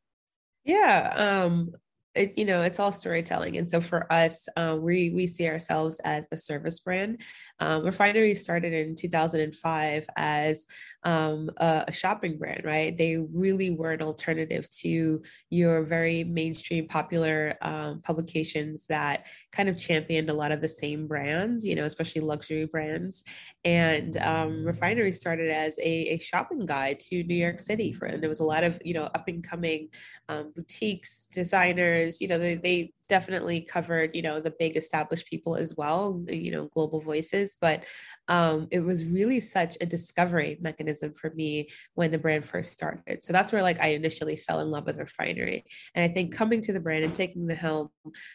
Yeah, 0.65 1.13
um, 1.45 1.73
it, 2.15 2.37
you 2.37 2.45
know, 2.45 2.63
it's 2.63 2.79
all 2.79 2.93
storytelling. 2.93 3.57
And 3.57 3.69
so 3.69 3.81
for 3.81 4.11
us, 4.13 4.47
uh, 4.57 4.77
we 4.79 5.11
we 5.11 5.27
see 5.27 5.49
ourselves 5.49 6.01
as 6.05 6.27
a 6.31 6.37
service 6.37 6.79
brand. 6.81 7.23
Um, 7.59 7.85
Refinery 7.85 8.35
started 8.35 8.73
in 8.73 8.97
2005 8.97 10.07
as 10.17 10.67
um, 11.05 11.51
a, 11.57 11.85
a, 11.89 11.93
shopping 11.93 12.39
brand, 12.39 12.65
right? 12.65 12.97
They 12.97 13.17
really 13.17 13.71
were 13.71 13.91
an 13.91 14.03
alternative 14.03 14.69
to 14.83 15.23
your 15.51 15.83
very 15.83 16.23
mainstream, 16.23 16.87
popular 16.87 17.57
um, 17.63 18.03
publications 18.03 18.87
that 18.89 19.27
kind 19.51 19.69
of 19.69 19.77
championed 19.77 20.31
a 20.31 20.35
lot 20.35 20.53
of 20.53 20.61
the 20.61 20.69
same 20.69 21.09
brands, 21.09 21.67
you 21.67 21.75
know, 21.75 21.85
especially 21.85 22.21
luxury 22.21 22.67
brands. 22.67 23.25
And 23.65 24.17
um, 24.19 24.65
Refinery 24.65 25.13
started 25.13 25.51
as 25.51 25.77
a, 25.79 26.15
a, 26.15 26.19
shopping 26.19 26.67
guide 26.67 27.01
to 27.01 27.25
New 27.25 27.35
York 27.35 27.59
City, 27.59 27.93
for, 27.93 28.07
and 28.07 28.23
there 28.23 28.29
was 28.29 28.41
a 28.41 28.45
lot 28.45 28.63
of 28.63 28.81
you 28.85 28.95
know 28.95 29.05
up 29.05 29.27
and 29.29 29.43
coming 29.43 29.89
um, 30.29 30.53
boutiques, 30.55 31.27
designers. 31.33 32.21
You 32.21 32.29
know, 32.29 32.39
they, 32.39 32.55
they 32.55 32.93
definitely 33.09 33.61
covered 33.61 34.15
you 34.15 34.23
know 34.23 34.41
the 34.41 34.55
big 34.59 34.77
established 34.77 35.27
people 35.27 35.57
as 35.57 35.75
well 35.77 36.25
you 36.29 36.51
know 36.51 36.67
global 36.69 37.01
voices 37.01 37.57
but 37.61 37.85
um, 38.29 38.69
it 38.71 38.81
was 38.81 39.05
really 39.05 39.41
such 39.41 39.77
a 39.81 39.87
discovery 39.87 40.57
mechanism 40.61 41.13
for 41.13 41.31
me 41.35 41.69
when 41.95 42.11
the 42.11 42.19
brand 42.19 42.47
first 42.47 42.73
started. 42.73 43.23
So 43.23 43.33
that's 43.33 43.53
where 43.53 43.63
like 43.63 43.81
i 43.81 43.89
initially 43.89 44.37
fell 44.37 44.61
in 44.61 44.71
love 44.71 44.87
with 44.87 44.99
refinery. 44.99 45.65
And 45.95 46.05
i 46.05 46.13
think 46.13 46.35
coming 46.35 46.61
to 46.63 46.73
the 46.73 46.81
brand 46.81 47.05
and 47.05 47.15
taking 47.15 47.47
the 47.47 47.55
helm 47.55 47.91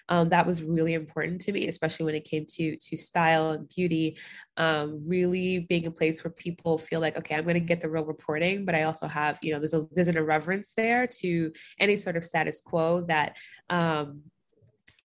um, 0.09 0.29
that 0.29 0.45
was 0.45 0.63
really 0.63 0.93
important 0.93 1.41
to 1.41 1.51
me 1.51 1.67
especially 1.67 2.05
when 2.05 2.15
it 2.15 2.25
came 2.25 2.45
to 2.49 2.75
to 2.77 2.97
style 2.97 3.51
and 3.51 3.69
beauty 3.69 4.17
um, 4.57 5.01
really 5.05 5.59
being 5.59 5.87
a 5.87 5.91
place 5.91 6.23
where 6.23 6.31
people 6.31 6.77
feel 6.77 6.99
like 6.99 7.17
okay 7.17 7.35
i'm 7.35 7.43
going 7.43 7.53
to 7.53 7.59
get 7.59 7.81
the 7.81 7.89
real 7.89 8.05
reporting 8.05 8.65
but 8.65 8.75
i 8.75 8.83
also 8.83 9.07
have 9.07 9.37
you 9.41 9.51
know 9.51 9.59
there's 9.59 9.73
a 9.73 9.87
there's 9.93 10.07
an 10.07 10.17
irreverence 10.17 10.73
there 10.75 11.07
to 11.07 11.51
any 11.79 11.97
sort 11.97 12.17
of 12.17 12.23
status 12.23 12.61
quo 12.61 13.01
that 13.01 13.35
um, 13.69 14.21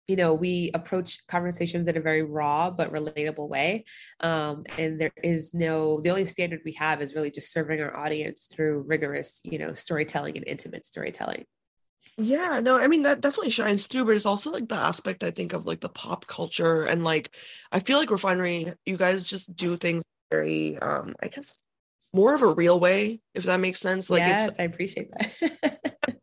you 0.08 0.16
know 0.16 0.34
we 0.34 0.72
approach 0.74 1.26
conversations 1.28 1.88
in 1.88 1.98
a 1.98 2.02
very 2.02 2.24
raw 2.24 2.70
but 2.70 2.92
relatable 2.92 3.48
way 3.48 3.86
um, 4.20 4.64
and 4.78 5.00
there 5.00 5.14
is 5.24 5.54
no 5.54 6.02
the 6.02 6.10
only 6.10 6.26
standard 6.26 6.62
we 6.66 6.74
have 6.74 7.02
is 7.02 7.16
really 7.16 7.32
just 7.32 7.52
serving 7.52 7.82
our 7.82 7.96
audience 7.96 8.48
through 8.52 8.84
rigorous 8.88 9.42
you 9.44 9.58
know 9.58 9.74
storytelling 9.74 10.36
and 10.38 10.48
intimate 10.48 10.86
storytelling. 10.86 11.46
Yeah 12.18 12.60
no 12.62 12.78
i 12.78 12.88
mean 12.88 13.04
that 13.04 13.22
definitely 13.22 13.52
shines 13.52 13.88
through 13.88 14.06
but 14.06 14.16
it's 14.16 14.26
also 14.26 14.52
like 14.52 14.68
the 14.68 14.76
aspect 14.76 15.24
i 15.24 15.32
think 15.32 15.54
of 15.54 15.66
like 15.66 15.80
the 15.80 15.90
pop 15.90 16.28
culture 16.28 16.84
and 16.84 17.04
like 17.04 17.34
i 17.72 17.80
feel 17.80 17.98
like 17.98 18.12
refinery 18.12 18.74
you 18.86 18.98
guys 18.98 19.26
just 19.26 19.56
do 19.56 19.78
things 19.78 20.04
very 20.30 20.78
um 20.80 21.16
i 21.22 21.28
guess 21.28 21.58
more 22.14 22.36
of 22.36 22.42
a 22.42 22.54
real 22.54 22.80
way 22.80 23.22
if 23.34 23.44
that 23.46 23.60
makes 23.60 23.80
sense. 23.80 24.10
Like 24.10 24.26
yes, 24.26 24.52
i 24.60 24.64
appreciate 24.64 25.10
that 25.12 26.18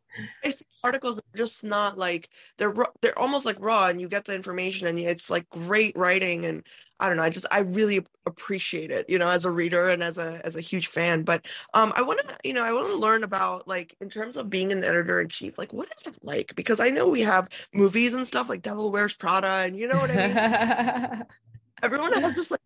articles 0.85 1.17
are 1.17 1.37
just 1.37 1.65
not 1.65 1.99
like 1.99 2.29
they're 2.57 2.75
they're 3.01 3.19
almost 3.19 3.45
like 3.47 3.57
raw 3.61 3.87
and 3.87 4.01
you 4.01 4.09
get 4.09 4.25
the 4.25 4.35
information 4.35 4.87
and 4.87 4.99
it's 4.99 5.31
like 5.31 5.49
great 5.51 5.97
writing 5.97 6.45
and 6.45 6.63
I 7.01 7.09
don't 7.09 7.17
know 7.17 7.23
I 7.23 7.31
just 7.31 7.47
I 7.51 7.61
really 7.61 8.05
appreciate 8.27 8.91
it 8.91 9.09
you 9.09 9.19
know 9.19 9.29
as 9.29 9.45
a 9.45 9.51
reader 9.51 9.89
and 9.89 10.03
as 10.03 10.19
a 10.19 10.41
as 10.45 10.57
a 10.57 10.61
huge 10.61 10.89
fan. 10.89 11.23
But 11.23 11.47
um 11.75 11.93
I 11.97 12.03
want 12.03 12.21
to 12.21 12.37
you 12.45 12.53
know 12.53 12.65
I 12.65 12.73
want 12.73 12.89
to 12.89 12.97
learn 12.97 13.25
about 13.25 13.67
like 13.69 13.97
in 14.01 14.11
terms 14.11 14.37
of 14.37 14.51
being 14.51 14.73
an 14.73 14.85
editor 14.85 15.21
in 15.21 15.29
chief 15.29 15.59
like 15.59 15.73
what 15.73 15.89
is 15.97 16.07
it 16.07 16.19
like? 16.23 16.55
Because 16.55 16.81
I 16.81 16.89
know 16.91 17.09
we 17.09 17.23
have 17.23 17.49
movies 17.73 18.15
and 18.15 18.27
stuff 18.27 18.49
like 18.49 18.63
Devil 18.63 18.91
Wears 18.91 19.15
Prada 19.15 19.47
and 19.47 19.77
you 19.77 19.89
know 19.89 19.99
what 19.99 20.11
I 20.11 20.17
mean? 20.17 21.27
Everyone 21.83 22.13
has 22.13 22.35
just 22.35 22.51
like 22.51 22.61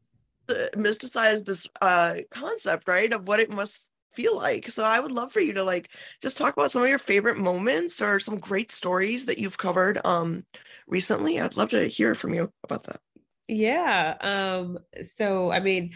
mystifies 0.76 1.44
this 1.44 1.66
uh 1.80 2.16
concept 2.30 2.88
right 2.88 3.12
of 3.12 3.26
what 3.28 3.40
it 3.40 3.50
must 3.50 3.91
feel 4.12 4.37
like. 4.37 4.71
So 4.71 4.85
I 4.85 5.00
would 5.00 5.12
love 5.12 5.33
for 5.33 5.40
you 5.40 5.54
to 5.54 5.62
like 5.62 5.90
just 6.21 6.37
talk 6.37 6.54
about 6.54 6.71
some 6.71 6.83
of 6.83 6.88
your 6.88 6.99
favorite 6.99 7.38
moments 7.38 8.00
or 8.00 8.21
some 8.21 8.38
great 8.38 8.71
stories 8.71 9.26
that 9.26 9.38
you've 9.38 9.59
covered 9.59 10.04
um 10.04 10.45
recently. 10.87 11.40
I'd 11.40 11.57
love 11.57 11.71
to 11.71 11.87
hear 11.87 12.14
from 12.14 12.35
you 12.35 12.52
about 12.64 12.85
that. 12.85 13.00
Yeah. 13.49 14.16
Um 14.21 14.78
so 15.02 15.50
I 15.50 15.61
mean 15.61 15.92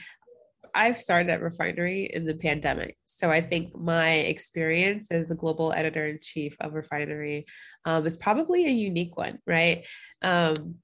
I've 0.76 0.98
started 0.98 1.30
at 1.30 1.40
Refinery 1.40 2.04
in 2.12 2.26
the 2.26 2.34
pandemic. 2.34 2.98
So 3.06 3.30
I 3.30 3.40
think 3.40 3.74
my 3.74 4.10
experience 4.10 5.08
as 5.10 5.28
the 5.28 5.34
global 5.34 5.72
editor 5.72 6.06
in 6.06 6.18
chief 6.20 6.54
of 6.60 6.74
Refinery 6.74 7.46
um, 7.86 8.06
is 8.06 8.14
probably 8.14 8.66
a 8.66 8.70
unique 8.70 9.16
one, 9.16 9.38
right? 9.46 9.86
Um, 10.20 10.76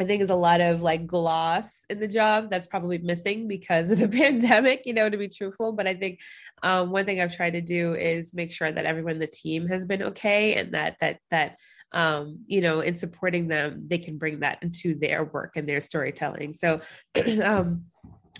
I 0.00 0.04
think 0.04 0.20
there's 0.20 0.30
a 0.30 0.34
lot 0.34 0.60
of 0.60 0.80
like 0.80 1.06
gloss 1.06 1.84
in 1.90 2.00
the 2.00 2.08
job 2.08 2.50
that's 2.50 2.66
probably 2.66 2.98
missing 2.98 3.46
because 3.46 3.90
of 3.90 3.98
the 3.98 4.08
pandemic, 4.18 4.86
you 4.86 4.94
know, 4.94 5.10
to 5.10 5.16
be 5.16 5.28
truthful. 5.28 5.72
But 5.72 5.86
I 5.86 5.94
think 5.94 6.20
um, 6.62 6.90
one 6.90 7.04
thing 7.04 7.20
I've 7.20 7.36
tried 7.36 7.52
to 7.52 7.60
do 7.60 7.94
is 7.94 8.32
make 8.32 8.52
sure 8.52 8.72
that 8.72 8.86
everyone 8.86 9.14
in 9.14 9.18
the 9.18 9.26
team 9.26 9.68
has 9.68 9.84
been 9.84 10.02
okay 10.02 10.54
and 10.54 10.72
that 10.72 10.96
that 11.00 11.18
that 11.30 11.56
um, 11.94 12.38
you 12.46 12.62
know, 12.62 12.80
in 12.80 12.96
supporting 12.96 13.48
them, 13.48 13.84
they 13.86 13.98
can 13.98 14.16
bring 14.16 14.40
that 14.40 14.62
into 14.62 14.94
their 14.94 15.24
work 15.24 15.52
and 15.56 15.68
their 15.68 15.82
storytelling. 15.82 16.54
So 16.54 16.80
um 17.44 17.84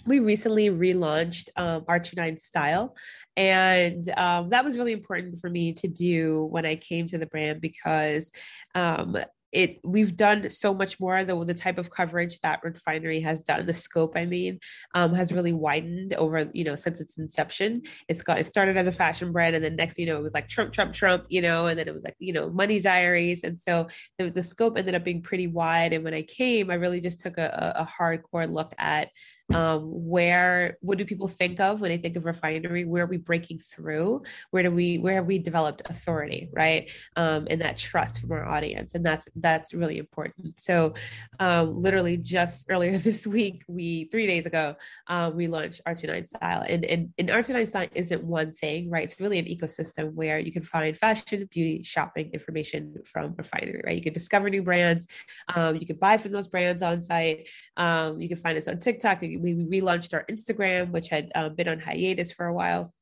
we 0.05 0.19
recently 0.19 0.69
relaunched 0.69 1.49
um, 1.57 1.83
R29 1.83 2.41
Style. 2.41 2.97
And 3.37 4.09
um, 4.17 4.51
that 4.51 4.65
was 4.65 4.77
really 4.77 4.93
important 4.93 5.41
for 5.41 5.49
me 5.49 5.73
to 5.75 5.89
do 5.89 6.49
when 6.51 6.67
I 6.67 6.75
came 6.75 7.07
to 7.09 7.19
the 7.19 7.27
brand 7.27 7.61
because 7.61 8.31
um, 8.75 9.17
it 9.53 9.79
we've 9.85 10.17
done 10.17 10.51
so 10.51 10.73
much 10.73 10.99
more 10.99 11.25
the, 11.25 11.45
the 11.45 11.55
type 11.55 11.79
of 11.79 11.91
coverage 11.91 12.41
that 12.41 12.61
refinery 12.63 13.21
has 13.21 13.43
done. 13.43 13.67
The 13.67 13.75
scope 13.75 14.13
i 14.17 14.25
mean 14.25 14.59
um, 14.95 15.15
has 15.15 15.33
really 15.33 15.53
widened 15.53 16.15
over 16.15 16.49
you 16.53 16.65
know 16.65 16.75
since 16.75 17.01
its 17.01 17.19
inception. 17.19 17.83
It's 18.09 18.23
got 18.23 18.39
it 18.39 18.47
started 18.47 18.77
as 18.77 18.87
a 18.87 18.93
fashion 18.93 19.33
brand 19.33 19.55
and 19.55 19.65
then 19.65 19.77
next 19.77 19.99
you 19.99 20.07
know 20.07 20.17
it 20.17 20.23
was 20.23 20.35
like 20.35 20.49
trump 20.49 20.73
trump 20.73 20.95
trump 20.95 21.25
you 21.29 21.43
know 21.43 21.67
and 21.67 21.79
then 21.79 21.89
it 21.89 21.95
was 21.95 22.03
like 22.03 22.17
you 22.19 22.33
know 22.33 22.51
money 22.51 22.81
diaries. 22.81 23.45
And 23.45 23.61
so 23.61 23.89
the, 24.19 24.31
the 24.31 24.43
scope 24.43 24.79
ended 24.79 24.95
up 24.95 25.05
being 25.05 25.23
pretty 25.23 25.47
wide. 25.47 25.93
And 25.93 26.05
when 26.05 26.15
i 26.15 26.23
came 26.23 26.71
i 26.71 26.75
really 26.75 27.01
just 27.01 27.21
took 27.21 27.39
a, 27.39 27.73
a 27.77 27.87
hardcore 27.87 28.51
look 28.51 28.73
at 28.79 29.09
um, 29.55 29.83
where 29.85 30.79
what 30.81 30.99
do 30.99 31.05
people 31.05 31.29
think 31.29 31.61
of 31.61 31.81
when 31.81 31.91
they 31.91 31.97
think 31.97 32.17
of 32.17 32.25
refinery? 32.25 32.85
Where 32.85 33.05
are 33.05 33.09
we 33.09 33.19
breaking 33.19 33.59
through? 33.59 34.23
Where 34.51 34.63
do 34.63 34.71
we 34.71 34.99
where 34.99 35.17
have 35.17 35.27
we 35.27 35.39
developed 35.39 35.83
authority 35.91 36.49
right? 36.53 36.91
Um, 37.17 37.47
and 37.51 37.61
that 37.61 37.77
trust 37.77 38.21
from 38.21 38.33
our 38.33 38.47
audience 38.47 38.95
and 38.95 39.05
that's 39.05 39.29
that's 39.37 39.75
really 39.75 39.99
important. 39.99 40.61
So 40.61 40.95
um, 41.39 41.77
literally 41.77 42.17
just 42.17 42.67
earlier 42.71 42.99
this 42.99 43.27
week 43.27 43.65
we 43.69 44.05
three 44.07 44.27
days 44.27 44.47
ago 44.47 44.77
um, 45.09 45.37
we 45.37 45.49
launched 45.49 45.83
r29 45.87 46.27
style. 46.27 46.65
And, 46.69 46.85
and 46.85 47.13
and 47.19 47.29
r29 47.29 47.67
style 47.67 47.89
isn't 47.95 48.25
one 48.25 48.53
thing 48.53 48.91
right? 48.91 49.05
It's 49.05 49.21
really 49.21 49.39
an 49.39 49.47
ecosystem 49.47 50.15
where 50.15 50.39
you 50.39 50.53
can 50.53 50.63
find 50.63 50.97
fashion 50.97 51.49
beauty 51.51 51.83
shopping 51.83 52.31
information 52.33 52.95
from 53.05 53.35
refinery 53.37 53.83
right? 53.85 53.97
You 53.97 54.03
can 54.03 54.13
discover 54.13 54.49
new 54.49 54.63
brands. 54.63 55.07
Um, 55.55 55.77
you 55.77 55.87
can 55.87 55.97
buy 55.97 56.17
from 56.17 56.33
those 56.33 56.49
brands 56.49 56.83
on 56.83 57.03
site. 57.03 57.49
Um, 57.77 58.21
you 58.21 58.29
can 58.29 58.39
find 58.39 58.57
us 58.57 58.69
on 58.69 58.79
tiktok. 58.79 59.21
We, 59.21 59.32
we 59.37 59.55
relaunched 59.55 60.15
our 60.15 60.25
Instagram, 60.31 60.91
which 60.91 61.09
had 61.09 61.31
um, 61.35 61.55
been 61.55 61.69
on 61.69 61.81
hiatus 61.81 62.33
for 62.33 62.47
a 62.47 62.55
while. 62.55 62.93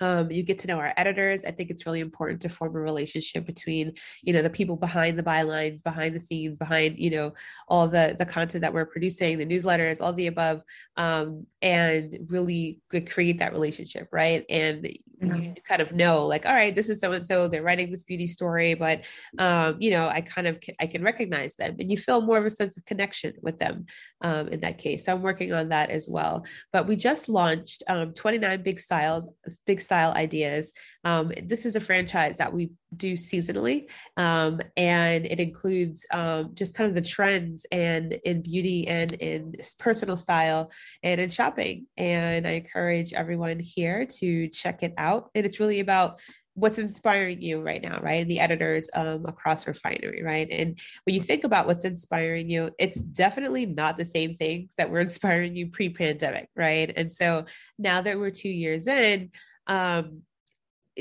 Um, 0.00 0.30
you 0.30 0.42
get 0.42 0.58
to 0.60 0.66
know 0.66 0.78
our 0.78 0.92
editors. 0.96 1.44
I 1.44 1.50
think 1.50 1.70
it's 1.70 1.86
really 1.86 2.00
important 2.00 2.40
to 2.42 2.48
form 2.48 2.76
a 2.76 2.80
relationship 2.80 3.46
between, 3.46 3.94
you 4.22 4.32
know, 4.32 4.42
the 4.42 4.50
people 4.50 4.76
behind 4.76 5.18
the 5.18 5.22
bylines, 5.22 5.82
behind 5.82 6.14
the 6.14 6.20
scenes, 6.20 6.58
behind, 6.58 6.98
you 6.98 7.10
know, 7.10 7.32
all 7.68 7.88
the 7.88 8.16
the 8.18 8.26
content 8.26 8.62
that 8.62 8.72
we're 8.72 8.86
producing, 8.86 9.38
the 9.38 9.46
newsletters, 9.46 10.00
all 10.00 10.12
the 10.12 10.26
above, 10.26 10.62
um, 10.96 11.46
and 11.62 12.18
really 12.28 12.80
create 13.06 13.38
that 13.38 13.52
relationship, 13.52 14.08
right? 14.12 14.44
And 14.48 14.84
mm-hmm. 15.22 15.42
you 15.42 15.54
kind 15.64 15.82
of 15.82 15.92
know, 15.92 16.26
like, 16.26 16.46
all 16.46 16.54
right, 16.54 16.74
this 16.74 16.88
is 16.88 17.00
so 17.00 17.12
and 17.12 17.26
so. 17.26 17.48
They're 17.48 17.62
writing 17.62 17.90
this 17.90 18.04
beauty 18.04 18.26
story, 18.26 18.74
but 18.74 19.02
um, 19.38 19.76
you 19.80 19.90
know, 19.90 20.08
I 20.08 20.20
kind 20.20 20.46
of 20.46 20.58
I 20.80 20.86
can 20.86 21.02
recognize 21.02 21.56
them, 21.56 21.76
and 21.78 21.90
you 21.90 21.96
feel 21.96 22.20
more 22.20 22.38
of 22.38 22.44
a 22.44 22.50
sense 22.50 22.76
of 22.76 22.84
connection 22.84 23.34
with 23.42 23.58
them 23.58 23.86
um, 24.20 24.48
in 24.48 24.60
that 24.60 24.78
case. 24.78 25.04
So 25.04 25.12
I'm 25.12 25.22
working 25.22 25.52
on 25.52 25.68
that 25.70 25.90
as 25.90 26.08
well. 26.08 26.44
But 26.72 26.86
we 26.86 26.96
just 26.96 27.28
launched 27.28 27.82
um, 27.88 28.12
29 28.14 28.62
big 28.62 28.80
styles, 28.80 29.28
big 29.66 29.80
style 29.88 30.12
ideas. 30.12 30.74
Um, 31.02 31.32
this 31.42 31.64
is 31.64 31.76
a 31.76 31.80
franchise 31.80 32.36
that 32.36 32.52
we 32.52 32.72
do 32.94 33.14
seasonally, 33.14 33.86
um, 34.18 34.60
and 34.76 35.24
it 35.24 35.40
includes 35.40 36.04
um, 36.12 36.50
just 36.52 36.74
kind 36.74 36.90
of 36.90 36.94
the 36.94 37.08
trends 37.08 37.64
and 37.72 38.12
in 38.12 38.42
beauty 38.42 38.86
and 38.86 39.14
in 39.14 39.54
personal 39.78 40.18
style 40.18 40.70
and 41.02 41.18
in 41.22 41.30
shopping. 41.30 41.86
And 41.96 42.46
I 42.46 42.50
encourage 42.50 43.14
everyone 43.14 43.60
here 43.60 44.04
to 44.18 44.48
check 44.48 44.82
it 44.82 44.92
out. 44.98 45.30
And 45.34 45.46
it's 45.46 45.58
really 45.58 45.80
about 45.80 46.20
what's 46.58 46.78
inspiring 46.78 47.40
you 47.40 47.60
right 47.60 47.82
now, 47.82 48.00
right? 48.00 48.20
And 48.20 48.30
the 48.30 48.40
editors 48.40 48.90
um, 48.92 49.26
across 49.26 49.66
Refinery, 49.66 50.22
right? 50.24 50.48
And 50.50 50.78
when 51.04 51.14
you 51.14 51.22
think 51.22 51.44
about 51.44 51.66
what's 51.66 51.84
inspiring 51.84 52.50
you, 52.50 52.70
it's 52.78 52.98
definitely 52.98 53.64
not 53.64 53.96
the 53.96 54.04
same 54.04 54.34
things 54.34 54.74
that 54.76 54.90
were 54.90 55.00
inspiring 55.08 55.54
you 55.54 55.68
pre 55.68 55.88
pandemic, 55.88 56.48
right? 56.56 56.92
And 56.94 57.12
so 57.12 57.44
now 57.78 58.02
that 58.02 58.18
we're 58.18 58.30
two 58.30 58.48
years 58.48 58.86
in, 58.88 59.30
um, 59.68 60.22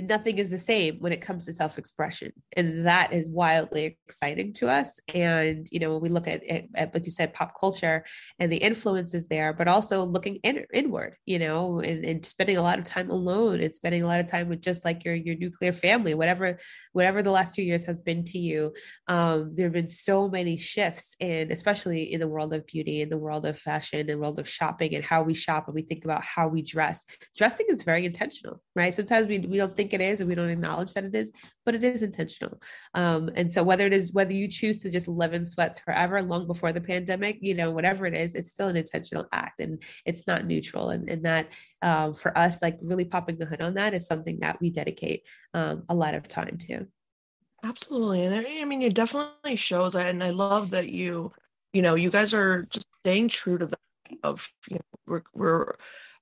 nothing 0.04 0.38
is 0.38 0.50
the 0.50 0.60
same 0.60 0.98
when 1.00 1.12
it 1.12 1.22
comes 1.22 1.46
to 1.46 1.54
self-expression. 1.54 2.32
And 2.56 2.86
that 2.86 3.14
is 3.14 3.30
wildly 3.30 3.98
exciting 4.08 4.54
to 4.54 4.70
us. 4.70 5.00
And 5.14 5.68
you 5.72 5.80
know 5.80 5.94
when 5.94 6.02
we 6.02 6.10
look 6.10 6.28
at, 6.28 6.46
at, 6.48 6.66
at 6.76 6.94
like 6.94 7.06
you 7.06 7.12
said 7.12 7.34
pop 7.34 7.60
culture 7.60 8.06
and 8.40 8.52
the 8.52 8.58
influences 8.58 9.28
there 9.28 9.54
but 9.54 9.68
also 9.68 10.04
looking 10.04 10.36
in, 10.44 10.66
inward 10.74 11.16
you 11.26 11.40
know 11.40 11.80
and, 11.80 12.04
and 12.06 12.26
spending 12.26 12.58
a 12.58 12.62
lot 12.62 12.80
of 12.80 12.86
time 12.86 13.10
alone 13.10 13.62
and 13.62 13.76
spending 13.76 14.04
a 14.04 14.08
lot 14.08 14.20
of 14.20 14.30
time 14.30 14.50
with 14.50 14.62
just 14.62 14.86
like 14.86 15.04
your 15.04 15.16
your 15.16 15.36
nuclear 15.36 15.74
family 15.74 16.14
whatever 16.14 16.58
whatever 16.94 17.22
the 17.22 17.32
last 17.32 17.56
few 17.56 17.64
years 17.64 17.84
has 17.86 18.00
been 18.00 18.24
to 18.24 18.40
you. 18.40 18.74
Um, 19.08 19.54
there 19.56 19.68
have 19.68 19.74
been 19.74 19.90
so 19.90 20.30
many 20.30 20.58
shifts 20.58 21.16
and 21.20 21.52
especially 21.52 22.14
in 22.14 22.20
the 22.20 22.28
world 22.28 22.54
of 22.54 22.66
beauty 22.66 23.02
in 23.02 23.10
the 23.10 23.18
world 23.18 23.46
of 23.46 23.60
fashion 23.60 24.10
and 24.10 24.20
world 24.20 24.40
of 24.40 24.50
shopping 24.50 24.96
and 24.96 25.04
how 25.04 25.22
we 25.24 25.34
shop 25.34 25.68
and 25.68 25.76
we 25.76 25.82
think 25.82 26.06
about 26.06 26.24
how 26.24 26.48
we 26.48 26.62
dress. 26.62 27.04
Dressing 27.36 27.68
is 27.70 27.84
very 27.84 28.06
intentional 28.06 28.62
right? 28.78 28.94
Sometimes 28.94 29.28
we, 29.28 29.40
we 29.40 29.58
don't 29.58 29.76
think 29.76 29.87
it 29.94 30.02
is 30.02 30.20
and 30.20 30.30
we 30.30 30.36
don't 30.36 30.50
acknowledge 30.50 30.94
that 30.94 31.04
it 31.04 31.16
is 31.16 31.32
but 31.66 31.76
it 31.76 31.84
is 31.84 32.02
intentional. 32.02 32.62
Um, 32.94 33.30
and 33.36 33.52
so 33.52 33.64
whether 33.64 33.86
it 33.86 33.94
is 33.94 34.12
whether 34.12 34.34
you 34.34 34.48
choose 34.48 34.78
to 34.80 34.90
just 34.90 35.08
live 35.08 35.34
in 35.34 35.46
sweats 35.46 35.80
forever 35.80 36.22
long 36.22 36.48
before 36.48 36.72
the 36.72 36.82
pandemic 36.82 37.40
you 37.42 37.54
know 37.54 37.72
whatever 37.72 38.06
it 38.06 38.16
is 38.16 38.36
it's 38.36 38.50
still 38.50 38.68
an 38.68 38.78
intentional 38.78 39.26
act 39.32 39.60
and 39.60 39.84
it's 40.06 40.28
not 40.28 40.46
neutral. 40.46 40.90
And, 40.90 41.10
and 41.10 41.26
that 41.26 41.50
um, 41.82 42.14
for 42.14 42.38
us 42.38 42.62
like 42.62 42.78
really 42.82 43.06
popping 43.06 43.38
the 43.38 43.46
hood 43.46 43.62
on 43.62 43.76
that 43.76 43.94
is 43.94 44.08
something 44.08 44.40
that 44.42 44.60
we 44.62 44.70
dedicate 44.70 45.24
um, 45.54 45.84
a 45.90 45.96
lot 45.96 46.16
of 46.16 46.28
time 46.28 46.58
to. 46.68 46.88
Absolutely. 47.64 48.26
And 48.26 48.36
I 48.36 48.66
mean 48.66 48.82
it 48.82 48.94
definitely 48.94 49.56
shows 49.56 49.94
that 49.94 50.10
and 50.10 50.24
i 50.24 50.30
love 50.30 50.70
that 50.72 50.90
you 50.90 51.32
you 51.74 51.82
know 51.82 51.96
you 51.96 52.10
guys 52.10 52.34
are 52.34 52.66
just 52.70 52.88
staying 53.02 53.30
true 53.30 53.58
to 53.58 53.66
the 53.66 53.78
of 54.24 54.50
you 54.70 54.78
know 54.78 54.82
we're 55.06 55.24
we're 55.34 55.74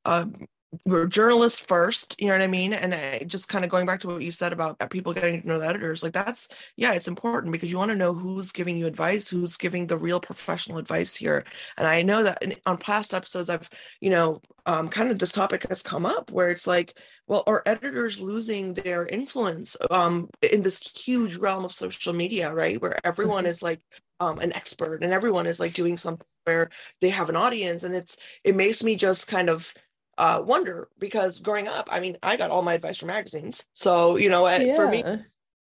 um, 0.06 0.46
we're 0.86 1.06
journalists 1.06 1.60
first 1.60 2.16
you 2.20 2.28
know 2.28 2.34
what 2.34 2.42
i 2.42 2.48
mean? 2.48 2.74
And 2.74 2.94
I, 2.96 3.24
just 3.26 3.48
kind 3.48 3.64
of 3.64 3.72
going 3.72 3.86
back 3.86 4.00
to 4.02 4.08
what 4.08 4.22
you 4.22 4.32
said 4.32 4.54
about 4.54 4.78
people 4.90 5.14
getting 5.14 5.42
to 5.42 5.48
know 5.48 5.60
the 5.60 5.68
editors 5.68 6.02
like 6.02 6.14
that's 6.14 6.48
yeah 6.76 6.94
it's 6.94 7.08
important 7.08 7.52
because 7.52 7.70
you 7.70 7.78
want 7.78 7.92
to 7.92 7.98
know 7.98 8.14
who's 8.14 8.52
giving 8.52 8.78
you 8.78 8.88
advice 8.88 9.30
who's 9.30 9.58
giving 9.58 9.86
the 9.88 9.98
real 9.98 10.20
professional 10.20 10.78
advice 10.78 11.16
here. 11.16 11.46
And 11.78 11.88
i 11.88 12.02
know 12.02 12.24
that 12.24 12.42
in, 12.42 12.56
on 12.66 12.78
past 12.78 13.14
episodes 13.14 13.50
i've 13.50 13.70
you 14.02 14.10
know 14.10 14.42
um, 14.68 14.90
kind 14.90 15.12
of 15.12 15.20
this 15.20 15.32
topic 15.32 15.68
has 15.70 15.84
come 15.84 16.08
up 16.08 16.32
where 16.32 16.50
it's 16.50 16.66
like 16.66 16.98
well 17.28 17.44
are 17.46 17.62
editors 17.68 18.20
losing 18.20 18.74
their 18.74 19.06
influence 19.06 19.78
um, 19.92 20.28
in 20.52 20.64
this 20.64 20.80
huge 20.80 21.38
realm 21.38 21.66
of 21.66 21.72
social 21.72 22.14
media 22.14 22.56
right? 22.56 22.82
Where 22.82 22.98
everyone 23.06 23.44
mm-hmm. 23.44 23.52
is 23.52 23.62
like 23.62 23.82
um, 24.20 24.40
an 24.40 24.54
expert 24.54 25.04
and 25.04 25.14
everyone 25.14 25.46
is 25.46 25.60
like 25.60 25.74
doing 25.74 25.98
something 25.98 26.26
where 26.46 26.70
they 27.02 27.10
have 27.10 27.30
an 27.30 27.36
audience. 27.36 27.84
And 27.84 27.96
it's 27.96 28.18
it 28.44 28.56
makes 28.56 28.84
me 28.84 28.96
just 28.96 29.28
kind 29.28 29.50
of 29.50 29.74
uh, 30.18 30.42
wonder 30.46 30.90
because 31.00 31.40
growing 31.40 31.68
up, 31.68 31.90
I 31.92 32.00
mean, 32.00 32.18
I 32.24 32.38
got 32.38 32.52
all 32.52 32.62
my 32.62 32.74
advice 32.74 32.98
from 32.98 33.08
magazines. 33.08 33.66
So, 33.74 34.18
you 34.18 34.30
know, 34.30 34.48
yeah. 34.48 34.76
for 34.76 34.88
me, 34.88 35.04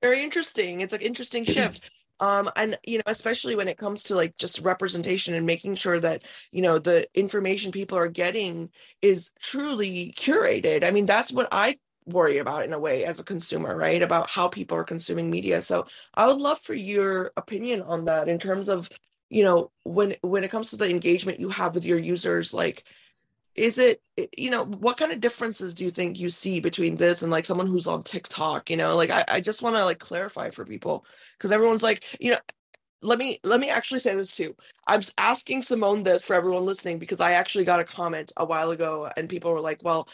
very 0.02 0.24
interesting. 0.24 0.82
It's 0.82 0.94
an 0.94 1.02
interesting 1.02 1.46
shift. 1.46 1.90
Um, 2.20 2.50
and 2.56 2.78
you 2.86 3.00
know, 3.00 3.04
especially 3.08 3.56
when 3.56 3.68
it 3.68 3.78
comes 3.78 4.04
to 4.04 4.16
like 4.16 4.38
just 4.38 4.60
representation 4.60 5.34
and 5.34 5.46
making 5.46 5.76
sure 5.76 6.00
that 6.00 6.24
you 6.52 6.62
know 6.62 6.78
the 6.80 7.06
information 7.16 7.72
people 7.72 7.98
are 7.98 8.08
getting 8.08 8.70
is 9.02 9.32
truly 9.42 10.14
curated. 10.16 10.86
I 10.86 10.92
mean, 10.92 11.06
that's 11.06 11.34
what 11.34 11.50
I 11.52 11.80
worry 12.06 12.38
about 12.38 12.64
in 12.64 12.72
a 12.72 12.80
way 12.80 13.04
as 13.04 13.20
a 13.20 13.24
consumer, 13.26 13.76
right? 13.76 14.02
About 14.02 14.30
how 14.30 14.48
people 14.48 14.78
are 14.78 14.84
consuming 14.84 15.30
media. 15.30 15.62
So 15.62 15.86
I 16.14 16.28
would 16.28 16.38
love 16.38 16.60
for 16.60 16.74
your 16.74 17.32
opinion 17.36 17.82
on 17.82 18.06
that 18.06 18.30
in 18.30 18.40
terms 18.40 18.70
of, 18.70 18.90
you 19.30 19.44
know, 19.44 19.72
when 19.84 20.16
when 20.22 20.44
it 20.44 20.52
comes 20.52 20.70
to 20.70 20.78
the 20.78 20.90
engagement 20.90 21.40
you 21.40 21.50
have 21.50 21.76
with 21.76 21.84
your 21.84 21.98
users, 21.98 22.54
like 22.54 22.86
is 23.56 23.78
it 23.78 24.02
you 24.38 24.50
know 24.50 24.66
what 24.66 24.98
kind 24.98 25.12
of 25.12 25.22
differences 25.22 25.74
do 25.74 25.84
you 25.84 25.92
think 25.92 26.20
you 26.20 26.30
see 26.30 26.60
between 26.60 26.96
this 26.96 27.22
and 27.22 27.32
like 27.32 27.46
someone 27.46 27.68
who's 27.68 27.88
on 27.88 28.04
tiktok 28.04 28.70
you 28.70 28.78
know? 28.78 28.96
Like 28.96 29.12
i, 29.12 29.24
I 29.28 29.42
just 29.42 29.62
want 29.62 29.76
to 29.76 29.86
like 29.86 30.00
clarify 30.00 30.50
for 30.50 30.66
people 30.66 31.06
because 31.38 31.52
everyone's 31.52 31.84
like 31.84 32.04
you 32.20 32.32
know 32.32 32.38
let 33.02 33.20
me 33.20 33.40
let 33.44 33.60
me 33.60 33.70
actually 33.70 34.00
say 34.00 34.16
this 34.16 34.32
too. 34.32 34.56
I'm 34.88 35.02
asking 35.18 35.62
simone 35.62 36.04
this 36.04 36.24
for 36.26 36.36
everyone 36.36 36.66
listening 36.66 37.00
because 37.00 37.20
i 37.22 37.34
actually 37.34 37.66
got 37.66 37.82
a 37.82 37.84
comment 37.84 38.32
a 38.38 38.46
while 38.46 38.72
ago 38.72 39.10
and 39.18 39.30
people 39.30 39.52
were 39.52 39.62
like 39.62 39.84
well 39.84 40.08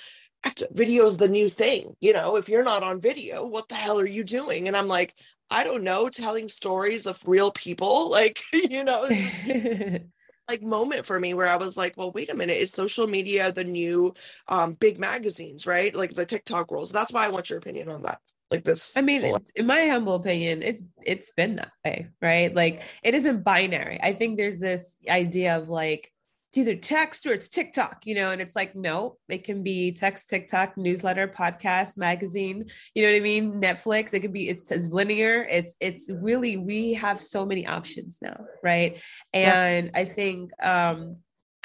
video 0.72 1.06
is 1.06 1.18
the 1.18 1.28
new 1.28 1.50
thing 1.50 1.96
you 2.00 2.14
know? 2.14 2.36
If 2.36 2.50
you're 2.50 2.64
not 2.64 2.84
on 2.84 3.00
video 3.00 3.46
what 3.46 3.70
the 3.70 3.76
hell 3.76 4.00
are 4.00 4.08
you 4.08 4.24
doing? 4.24 4.68
And 4.68 4.76
i'm 4.76 4.88
like 4.88 5.14
i 5.52 5.64
don't 5.64 5.84
know 5.84 6.10
telling 6.10 6.50
stories 6.50 7.06
of 7.06 7.22
real 7.28 7.52
people 7.52 8.10
like 8.10 8.42
you 8.54 8.84
know 8.84 9.08
like 10.50 10.62
moment 10.64 11.06
for 11.06 11.20
me 11.20 11.34
where 11.34 11.48
I 11.48 11.56
was 11.56 11.78
like, 11.78 11.96
well, 11.96 12.12
wait 12.12 12.32
a 12.32 12.36
minute, 12.36 12.58
is 12.58 12.72
social 12.72 13.08
media 13.08 13.52
the 13.52 13.64
new 13.64 14.14
um 14.48 14.74
big 14.74 15.00
magazines, 15.00 15.66
right? 15.66 15.96
Like 15.96 16.16
the 16.16 16.26
TikTok 16.26 16.72
rules. 16.72 16.92
That's 16.92 17.14
why 17.14 17.26
I 17.26 17.30
want 17.30 17.50
your 17.50 17.60
opinion 17.60 17.90
on 17.90 18.02
that. 18.02 18.20
Like 18.52 18.64
this. 18.64 18.98
I 18.98 19.02
mean, 19.02 19.38
in 19.56 19.68
my 19.68 19.86
humble 19.88 20.16
opinion, 20.16 20.64
it's 20.64 20.84
it's 21.06 21.32
been 21.32 21.58
that 21.58 21.72
way, 21.86 22.08
right? 22.20 22.54
Like 22.54 22.82
it 23.04 23.14
isn't 23.14 23.44
binary. 23.44 24.00
I 24.02 24.14
think 24.14 24.38
there's 24.38 24.58
this 24.58 24.96
idea 25.08 25.58
of 25.58 25.70
like 25.70 26.12
it's 26.50 26.58
either 26.58 26.76
text 26.76 27.28
or 27.28 27.34
it's 27.34 27.48
TikTok, 27.48 28.08
you 28.08 28.16
know, 28.16 28.32
and 28.32 28.42
it's 28.42 28.56
like, 28.56 28.76
no, 28.76 29.18
it 29.28 29.44
can 29.44 29.62
be 29.62 29.92
text, 29.92 30.30
TikTok, 30.30 30.78
newsletter, 30.78 31.28
podcast, 31.28 31.96
magazine, 31.96 32.66
you 32.96 33.04
know 33.04 33.12
what 33.12 33.18
I 33.18 33.22
mean? 33.22 33.62
Netflix, 33.62 34.16
it 34.16 34.22
could 34.22 34.34
be, 34.34 34.50
it's, 34.50 34.72
it's 34.72 34.88
linear. 34.88 35.46
It's, 35.48 35.76
it's 35.80 36.10
really, 36.10 36.58
we 36.58 36.96
have 36.96 37.20
so 37.20 37.46
many 37.46 37.68
options 37.68 38.18
now. 38.20 38.46
Right. 38.64 39.00
And 39.32 39.92
yeah. 39.94 40.00
I 40.02 40.06
think, 40.06 40.52
um, 40.64 41.18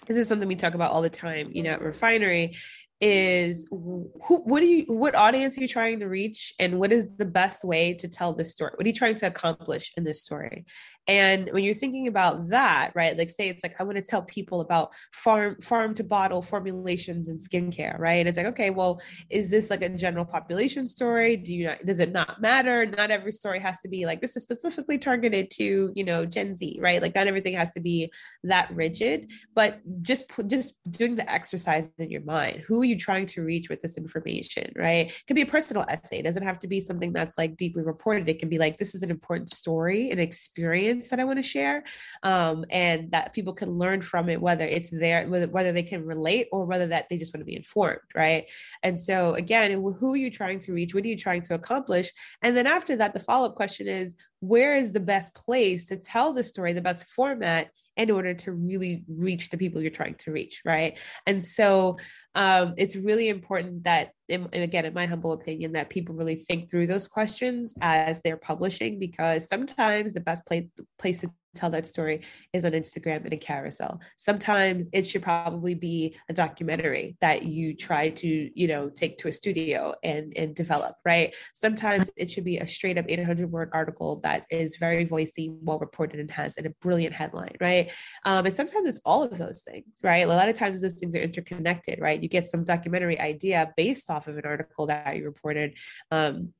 this 0.07 0.19
is 0.19 0.29
something 0.29 0.47
we 0.47 0.55
talk 0.57 0.75
about 0.75 0.91
all 0.91 1.01
the 1.01 1.09
time, 1.09 1.51
you 1.53 1.63
know, 1.63 1.71
at 1.71 1.81
Refinery 1.81 2.55
is 3.01 3.67
who 3.71 4.11
what 4.45 4.61
do 4.61 4.67
you 4.67 4.85
what 4.87 5.15
audience 5.15 5.59
are 5.59 5.61
you 5.61 5.69
trying 5.69 5.99
to 5.99 6.07
reach 6.07 6.55
and 6.59 6.79
what 6.79 6.93
is 6.93 7.17
the 7.17 7.25
best 7.25 7.65
way 7.65 7.93
to 7.93 8.07
tell 8.09 8.33
this 8.33 8.53
story 8.53 8.71
what 8.77 8.87
are 8.87 8.89
you 8.89 8.95
trying 8.95 9.17
to 9.17 9.27
accomplish 9.27 9.93
in 9.97 10.05
this 10.05 10.23
story 10.23 10.65
and 11.07 11.51
when 11.53 11.65
you're 11.65 11.75
thinking 11.75 12.09
about 12.09 12.49
that, 12.49 12.93
right? 12.95 13.17
Like 13.17 13.31
say 13.31 13.49
it's 13.49 13.63
like 13.63 13.79
I 13.79 13.85
want 13.85 13.97
to 13.97 14.03
tell 14.03 14.23
people 14.23 14.63
about 14.63 14.91
farm 15.13 15.57
farm 15.61 15.93
to 15.95 16.05
bottle 16.05 16.41
formulations 16.41 17.29
and 17.29 17.39
skincare, 17.39 17.99
right? 17.99 18.15
And 18.15 18.29
it's 18.29 18.39
like, 18.39 18.47
okay, 18.47 18.71
well, 18.71 19.03
is 19.29 19.51
this 19.51 19.69
like 19.69 19.83
a 19.83 19.91
general 19.91 20.25
population 20.25 20.87
story? 20.87 21.37
Do 21.37 21.55
you 21.55 21.67
not 21.67 21.85
does 21.85 22.01
it 22.01 22.13
not 22.13 22.41
matter? 22.41 22.87
Not 22.87 23.11
every 23.11 23.33
story 23.33 23.61
has 23.61 23.81
to 23.83 23.89
be 23.89 24.07
like 24.07 24.23
this 24.23 24.37
is 24.37 24.43
specifically 24.43 24.97
targeted 24.97 25.51
to, 25.53 25.93
you 25.95 26.05
know, 26.05 26.25
Gen 26.25 26.57
Z, 26.57 26.79
right? 26.81 27.03
Like 27.03 27.15
not 27.15 27.27
everything 27.27 27.55
has 27.55 27.73
to 27.73 27.81
be 27.81 28.11
that 28.45 28.75
rigid, 28.75 29.31
but 29.55 29.81
just 30.01 30.31
just 30.47 30.75
doing 30.91 31.17
the 31.17 31.31
exercise 31.31 31.91
in 31.99 32.11
your 32.11 32.23
mind. 32.23 32.63
Who 32.63 32.81
are 32.81 32.85
you 32.85 32.99
trying 32.99 33.27
to 33.27 33.43
reach 33.43 33.69
with 33.69 33.83
this 33.83 33.99
information, 33.99 34.73
right? 34.75 35.09
It 35.09 35.27
could 35.27 35.37
be 35.37 35.43
a 35.43 35.47
personal 35.47 35.85
essay. 35.89 36.21
It 36.21 36.25
doesn't 36.25 36.45
have 36.45 36.59
to 36.61 36.67
be 36.67 36.81
something 36.81 37.13
that's 37.13 37.37
like 37.37 37.59
deeply 37.59 37.83
reported. 37.83 38.27
It 38.29 38.39
can 38.39 38.49
be 38.49 38.59
like 38.59 38.79
this 38.79 38.95
is 38.95 39.03
an 39.03 39.11
important 39.11 39.51
story, 39.51 40.11
an 40.11 40.19
experience 40.19 40.94
experience 40.95 41.11
that 41.11 41.21
I 41.21 41.25
want 41.25 41.39
to 41.39 41.43
share, 41.43 41.85
um, 42.23 42.65
and 42.71 43.11
that 43.13 43.33
people 43.33 43.53
can 43.53 43.71
learn 43.79 44.01
from 44.03 44.29
it, 44.29 44.41
whether 44.41 44.65
it's 44.65 44.91
there, 44.91 45.27
whether, 45.29 45.49
whether 45.49 45.73
they 45.73 45.83
can 45.83 46.05
relate 46.05 46.49
or 46.53 46.67
whether 46.67 46.87
that 46.89 47.09
they 47.09 47.17
just 47.17 47.35
want 47.35 47.41
to 47.41 47.45
be 47.45 47.57
informed, 47.57 48.01
right? 48.15 48.47
And 48.83 48.99
so 48.99 49.35
again, 49.35 49.73
who 49.73 50.13
are 50.13 50.17
you 50.17 50.31
trying 50.31 50.59
to 50.61 50.73
reach? 50.73 50.95
What 50.95 51.05
are 51.05 51.09
you 51.09 51.19
trying 51.19 51.43
to 51.43 51.55
accomplish? 51.55 52.13
And 52.43 52.57
then 52.57 52.67
after 52.67 52.97
that, 52.97 53.15
the 53.15 53.21
follow 53.21 53.49
up 53.49 53.57
question 53.57 53.89
is, 53.89 54.15
where 54.41 54.75
is 54.75 54.93
the 54.93 55.01
best 55.01 55.35
place 55.35 55.87
to 55.89 55.97
tell 55.97 56.33
the 56.33 56.45
story, 56.45 56.73
the 56.73 56.81
best 56.81 57.07
format 57.07 57.71
in 57.97 58.11
order 58.11 58.35
to 58.35 58.53
really 58.53 59.05
reach 59.09 59.51
the 59.51 59.57
people 59.57 59.81
you're 59.81 59.91
trying 59.91 60.17
to 60.17 60.33
reach, 60.33 60.63
right? 60.65 60.99
And 61.27 61.47
so 61.47 61.99
um, 62.35 62.75
it's 62.77 62.97
really 62.97 63.29
important 63.29 63.85
that, 63.85 64.11
and 64.29 64.49
again, 64.53 64.85
in 64.85 64.95
my 64.95 65.07
humble 65.07 65.33
opinion, 65.33 65.73
that 65.73 65.91
people 65.91 66.15
really 66.15 66.37
think 66.37 66.69
through 66.69 66.89
those 66.89 67.07
questions 67.07 67.75
as 67.81 68.21
they're 68.23 68.37
publishing, 68.37 68.99
because 68.99 69.49
sometimes 69.49 70.13
the 70.13 70.21
best 70.21 70.45
place 70.47 70.65
place 70.99 71.21
to 71.21 71.31
tell 71.55 71.71
that 71.71 71.87
story 71.87 72.23
is 72.53 72.65
on 72.65 72.73
Instagram 72.73 73.25
and 73.25 73.33
a 73.33 73.37
carousel. 73.37 74.01
Sometimes 74.17 74.89
it 74.93 75.07
should 75.07 75.23
probably 75.23 75.75
be 75.75 76.17
a 76.29 76.33
documentary 76.33 77.17
that 77.21 77.45
you 77.45 77.75
try 77.75 78.11
to, 78.11 78.51
you 78.55 78.67
know, 78.67 78.89
take 78.89 79.19
to 79.19 79.29
a 79.29 79.33
studio 79.33 79.95
and 80.03 80.33
and 80.37 80.55
develop, 80.55 80.97
right? 81.05 81.35
Sometimes 81.53 82.11
it 82.17 82.31
should 82.31 82.45
be 82.45 82.59
a 82.59 82.67
straight 82.67 82.99
up 82.99 83.07
800 83.09 83.51
word 83.51 83.71
article 83.73 84.21
that 84.21 84.47
is 84.51 84.77
very 84.77 85.07
voicey, 85.07 85.57
well 85.63 85.79
reported, 85.79 86.21
and 86.21 86.31
has 86.31 86.57
a 86.59 86.69
brilliant 86.81 87.15
headline, 87.15 87.57
right? 87.61 87.91
Um, 88.25 88.47
and 88.47 88.55
sometimes 88.55 88.89
it's 88.89 89.01
all 89.05 89.23
of 89.23 89.37
those 89.37 89.63
things, 89.63 90.01
right? 90.03 90.27
A 90.27 90.29
lot 90.29 90.49
of 90.49 90.55
times 90.55 90.83
those 90.83 90.95
things 90.95 91.15
are 91.15 91.21
interconnected, 91.21 92.01
right? 92.01 92.23
You 92.23 92.29
get 92.29 92.49
some 92.49 92.65
documentary 92.65 93.19
idea 93.21 93.73
based 93.77 94.11
off 94.11 94.29
of 94.29 94.39
an 94.39 94.45
article 94.45 94.87
that 94.87 95.17
you 95.17 95.25
reported. 95.25 95.77
Um, 96.11 96.53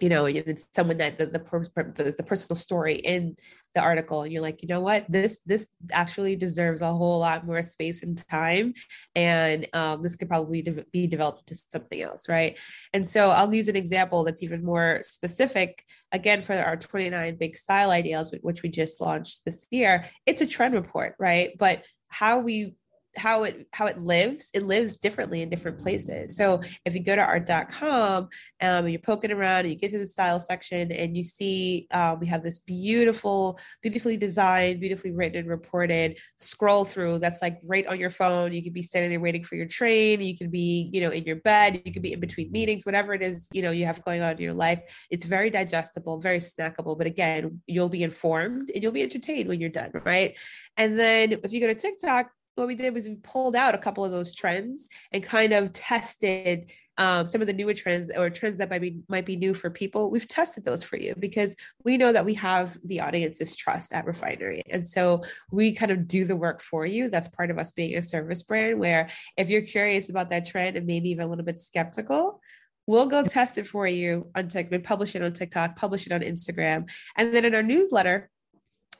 you 0.00 0.08
know, 0.08 0.24
it's 0.24 0.66
someone 0.74 0.96
that 0.96 1.18
the, 1.18 1.26
the, 1.26 2.14
the 2.16 2.22
personal 2.24 2.56
story 2.56 2.96
in 2.96 3.36
the 3.74 3.80
article 3.80 4.22
and 4.22 4.32
you're 4.32 4.42
like 4.42 4.62
you 4.62 4.68
know 4.68 4.80
what? 4.80 5.06
This 5.08 5.40
this 5.46 5.66
actually 5.92 6.36
deserves 6.36 6.82
a 6.82 6.92
whole 6.92 7.18
lot 7.18 7.46
more 7.46 7.62
space 7.62 8.02
and 8.02 8.22
time 8.28 8.74
and 9.14 9.66
um, 9.72 10.02
this 10.02 10.16
could 10.16 10.28
probably 10.28 10.62
de- 10.62 10.84
be 10.92 11.06
developed 11.06 11.46
to 11.48 11.56
something 11.70 12.00
else 12.00 12.28
right? 12.28 12.58
And 12.92 13.06
so 13.06 13.30
i'll 13.30 13.54
use 13.54 13.68
an 13.68 13.76
example 13.76 14.24
that's 14.24 14.42
even 14.42 14.64
more 14.64 15.00
specific 15.02 15.84
again 16.12 16.42
for 16.42 16.54
our 16.54 16.76
29 16.76 17.36
big 17.36 17.56
style 17.56 17.90
ideals 17.90 18.34
which 18.42 18.62
we 18.62 18.68
just 18.68 19.00
launched 19.00 19.44
this 19.44 19.66
year. 19.70 20.04
It's 20.26 20.42
a 20.42 20.46
trend 20.46 20.74
report 20.74 21.14
right? 21.18 21.50
But 21.58 21.82
how 22.08 22.40
we 22.40 22.74
how 23.16 23.44
it 23.44 23.66
how 23.72 23.86
it 23.86 23.98
lives 23.98 24.50
it 24.54 24.62
lives 24.62 24.96
differently 24.96 25.42
in 25.42 25.50
different 25.50 25.78
places. 25.78 26.36
So 26.36 26.60
if 26.84 26.94
you 26.94 27.00
go 27.00 27.14
to 27.14 27.22
art.com 27.22 28.28
um, 28.60 28.88
you're 28.88 29.00
poking 29.00 29.30
around 29.30 29.60
and 29.60 29.70
you 29.70 29.74
get 29.74 29.90
to 29.90 29.98
the 29.98 30.06
style 30.06 30.40
section 30.40 30.90
and 30.92 31.16
you 31.16 31.22
see 31.22 31.86
um, 31.92 32.20
we 32.20 32.26
have 32.26 32.42
this 32.42 32.58
beautiful 32.58 33.58
beautifully 33.82 34.16
designed 34.16 34.80
beautifully 34.80 35.10
written 35.10 35.40
and 35.40 35.48
reported 35.48 36.18
scroll 36.40 36.84
through 36.84 37.18
that's 37.18 37.42
like 37.42 37.58
right 37.64 37.86
on 37.86 38.00
your 38.00 38.10
phone. 38.10 38.52
You 38.52 38.62
could 38.62 38.72
be 38.72 38.82
standing 38.82 39.10
there 39.10 39.20
waiting 39.20 39.44
for 39.44 39.56
your 39.56 39.66
train. 39.66 40.20
You 40.20 40.36
could 40.36 40.50
be 40.50 40.90
you 40.92 41.00
know 41.00 41.10
in 41.10 41.24
your 41.24 41.36
bed. 41.36 41.82
You 41.84 41.92
could 41.92 42.02
be 42.02 42.12
in 42.12 42.20
between 42.20 42.50
meetings 42.50 42.86
whatever 42.86 43.14
it 43.14 43.22
is 43.22 43.48
you 43.52 43.62
know 43.62 43.70
you 43.70 43.84
have 43.84 44.02
going 44.04 44.22
on 44.22 44.32
in 44.32 44.38
your 44.38 44.54
life. 44.54 44.80
It's 45.10 45.24
very 45.24 45.50
digestible 45.50 46.20
very 46.20 46.38
snackable 46.38 46.96
but 46.96 47.06
again 47.06 47.60
you'll 47.66 47.88
be 47.88 48.02
informed 48.02 48.70
and 48.70 48.82
you'll 48.82 48.92
be 48.92 49.02
entertained 49.02 49.48
when 49.48 49.60
you're 49.60 49.70
done 49.70 49.90
right? 50.04 50.36
And 50.76 50.98
then 50.98 51.32
if 51.32 51.52
you 51.52 51.60
go 51.60 51.66
to 51.66 51.74
tiktok 51.74 52.30
what 52.54 52.66
we 52.66 52.74
did 52.74 52.94
was 52.94 53.08
we 53.08 53.16
pulled 53.16 53.56
out 53.56 53.74
a 53.74 53.78
couple 53.78 54.04
of 54.04 54.12
those 54.12 54.34
trends 54.34 54.88
and 55.12 55.22
kind 55.22 55.52
of 55.52 55.72
tested 55.72 56.70
um, 56.98 57.26
some 57.26 57.40
of 57.40 57.46
the 57.46 57.54
newer 57.54 57.72
trends 57.72 58.10
or 58.14 58.28
trends 58.28 58.58
that 58.58 58.68
might 58.68 58.82
be 58.82 58.98
might 59.08 59.24
be 59.24 59.36
new 59.36 59.54
for 59.54 59.70
people. 59.70 60.10
We've 60.10 60.28
tested 60.28 60.64
those 60.64 60.82
for 60.82 60.98
you 60.98 61.14
because 61.18 61.56
we 61.84 61.96
know 61.96 62.12
that 62.12 62.26
we 62.26 62.34
have 62.34 62.76
the 62.84 63.00
audience's 63.00 63.56
trust 63.56 63.94
at 63.94 64.04
Refinery, 64.04 64.62
and 64.70 64.86
so 64.86 65.22
we 65.50 65.72
kind 65.72 65.90
of 65.90 66.06
do 66.06 66.26
the 66.26 66.36
work 66.36 66.60
for 66.60 66.84
you. 66.84 67.08
That's 67.08 67.28
part 67.28 67.50
of 67.50 67.58
us 67.58 67.72
being 67.72 67.96
a 67.96 68.02
service 68.02 68.42
brand. 68.42 68.78
Where 68.78 69.08
if 69.38 69.48
you're 69.48 69.62
curious 69.62 70.10
about 70.10 70.28
that 70.30 70.46
trend 70.46 70.76
and 70.76 70.86
maybe 70.86 71.08
even 71.10 71.24
a 71.24 71.28
little 71.28 71.44
bit 71.44 71.60
skeptical, 71.60 72.40
We'll 72.86 73.06
go 73.06 73.22
test 73.22 73.58
it 73.58 73.68
for 73.68 73.86
you 73.86 74.28
on 74.34 74.48
TikTok, 74.48 74.82
publish 74.82 75.14
it 75.14 75.22
on 75.22 75.32
TikTok, 75.32 75.76
publish 75.76 76.06
it 76.06 76.12
on 76.12 76.20
Instagram. 76.20 76.90
And 77.16 77.32
then 77.32 77.44
in 77.44 77.54
our 77.54 77.62
newsletter, 77.62 78.28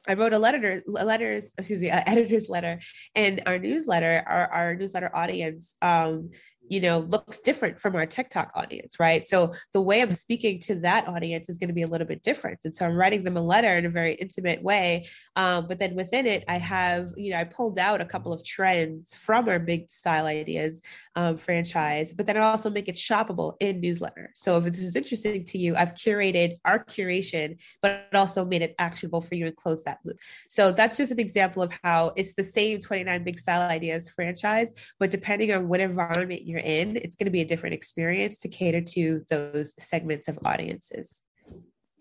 I 0.09 0.15
wrote 0.15 0.33
a 0.33 0.39
letter, 0.39 0.83
letters, 0.87 1.53
excuse 1.59 1.81
me, 1.81 1.91
an 1.91 2.03
editor's 2.07 2.49
letter, 2.49 2.81
and 3.15 3.43
our 3.47 3.59
newsletter, 3.59 4.23
our, 4.27 4.47
our 4.49 4.75
newsletter 4.75 5.11
audience, 5.15 5.75
um, 5.81 6.31
you 6.73 6.81
know, 6.81 7.01
looks 7.01 7.39
different 7.41 7.79
from 7.79 7.95
our 7.95 8.07
TikTok 8.07 8.51
audience, 8.55 8.99
right? 8.99 9.27
So 9.27 9.53
the 9.75 9.83
way 9.83 10.01
I'm 10.01 10.11
speaking 10.11 10.59
to 10.61 10.77
that 10.77 11.07
audience 11.07 11.51
is 11.51 11.59
going 11.59 11.69
to 11.69 11.75
be 11.75 11.83
a 11.83 11.87
little 11.87 12.07
bit 12.07 12.23
different. 12.23 12.61
And 12.65 12.75
so 12.75 12.87
I'm 12.87 12.95
writing 12.95 13.25
them 13.25 13.37
a 13.37 13.43
letter 13.43 13.77
in 13.77 13.85
a 13.85 13.91
very 13.91 14.15
intimate 14.15 14.63
way. 14.63 15.07
Um, 15.37 15.69
but 15.69 15.79
then 15.79 15.95
within 15.95 16.25
it, 16.25 16.45
I 16.49 16.57
have, 16.57 17.11
you 17.15 17.33
know, 17.33 17.41
I 17.41 17.45
pulled 17.45 17.79
out 17.79 18.01
a 18.01 18.07
couple 18.07 18.33
of 18.33 18.43
trends 18.43 19.13
from 19.13 19.51
our 19.51 19.59
big 19.59 19.91
style 19.91 20.25
ideas 20.25 20.81
um, 21.15 21.37
franchise, 21.37 22.15
but 22.15 22.25
then 22.25 22.39
I 22.39 22.41
also 22.41 22.71
make 22.71 22.89
it 22.89 22.95
shoppable 22.95 23.57
in 23.61 23.83
newsletter. 23.83 24.31
So 24.35 24.57
if 24.57 24.65
this 24.73 24.81
is 24.81 24.97
interesting 24.97 25.45
to 25.45 25.59
you, 25.59 25.77
I've 25.77 25.95
curated 25.95 26.57
our 26.65 26.83
curation, 26.83 27.59
but 27.83 28.07
also 28.15 28.47
made 28.47 28.63
it 28.63 28.75
actionable 28.79 29.21
for 29.21 29.35
you 29.35 29.45
and 29.45 29.57
close 29.57 29.85
that 29.85 29.99
loop. 30.07 30.17
So 30.49 30.73
that's 30.73 30.97
just 30.97 31.13
an 31.13 31.21
example 31.21 31.63
of 31.63 31.71
how 31.85 32.13
it's 32.17 32.33
the 32.33 32.45
same 32.45 32.81
29 32.81 33.25
big 33.25 33.39
style 33.39 33.69
ideas 33.69 34.09
franchise, 34.09 34.73
but 34.99 35.11
depending 35.11 35.53
on 35.53 35.69
what 35.69 35.81
environment 35.81 36.47
you're 36.47 36.62
in, 36.63 36.97
it's 36.97 37.17
going 37.17 37.27
to 37.27 37.31
be 37.31 37.41
a 37.41 37.47
different 37.47 37.75
experience 37.75 38.39
to 38.39 38.49
cater 38.49 38.81
to 38.81 39.25
those 39.29 39.75
segments 39.79 40.29
of 40.29 40.39
audiences. 40.45 41.23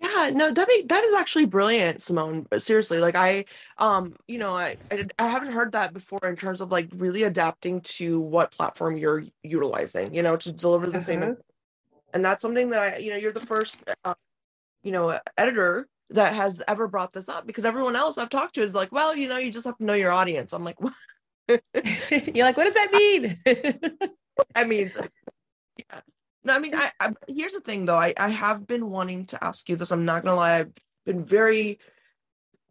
Yeah, 0.01 0.31
no, 0.33 0.51
that 0.51 0.67
be, 0.67 0.83
that 0.87 1.03
is 1.03 1.13
actually 1.13 1.45
brilliant, 1.45 2.01
Simone. 2.01 2.47
Seriously, 2.57 2.97
like 2.97 3.15
I, 3.15 3.45
um, 3.77 4.15
you 4.27 4.39
know, 4.39 4.57
I, 4.57 4.77
I, 4.89 5.05
I 5.19 5.27
haven't 5.27 5.51
heard 5.51 5.73
that 5.73 5.93
before 5.93 6.19
in 6.23 6.35
terms 6.35 6.59
of 6.59 6.71
like 6.71 6.89
really 6.95 7.21
adapting 7.23 7.81
to 7.81 8.19
what 8.19 8.51
platform 8.51 8.97
you're 8.97 9.25
utilizing, 9.43 10.15
you 10.15 10.23
know, 10.23 10.37
to 10.37 10.51
deliver 10.51 10.87
the 10.87 10.97
uh-huh. 10.97 11.01
same. 11.01 11.37
And 12.13 12.25
that's 12.25 12.41
something 12.41 12.71
that 12.71 12.95
I, 12.95 12.97
you 12.97 13.11
know, 13.11 13.17
you're 13.17 13.31
the 13.31 13.45
first, 13.45 13.79
uh, 14.03 14.15
you 14.83 14.91
know, 14.91 15.19
editor 15.37 15.87
that 16.09 16.33
has 16.33 16.63
ever 16.67 16.87
brought 16.87 17.13
this 17.13 17.29
up 17.29 17.45
because 17.45 17.63
everyone 17.63 17.95
else 17.95 18.17
I've 18.17 18.29
talked 18.29 18.55
to 18.55 18.61
is 18.61 18.73
like, 18.73 18.91
well, 18.91 19.15
you 19.15 19.29
know, 19.29 19.37
you 19.37 19.51
just 19.51 19.65
have 19.65 19.77
to 19.77 19.83
know 19.83 19.93
your 19.93 20.11
audience. 20.11 20.51
I'm 20.51 20.63
like, 20.63 20.77
you're 21.47 22.45
like, 22.45 22.57
what 22.57 22.65
does 22.65 22.73
that 22.73 22.89
mean? 22.91 23.39
I 24.55 24.63
mean, 24.63 24.91
yeah. 25.77 26.01
No, 26.43 26.53
I 26.53 26.59
mean, 26.59 26.73
I, 26.75 26.89
I 26.99 27.13
here's 27.27 27.53
the 27.53 27.61
thing 27.61 27.85
though. 27.85 27.97
I 27.97 28.13
I 28.17 28.29
have 28.29 28.67
been 28.67 28.89
wanting 28.89 29.25
to 29.27 29.43
ask 29.43 29.69
you 29.69 29.75
this. 29.75 29.91
I'm 29.91 30.05
not 30.05 30.23
gonna 30.23 30.35
lie. 30.35 30.59
I've 30.59 30.73
been 31.05 31.23
very 31.23 31.79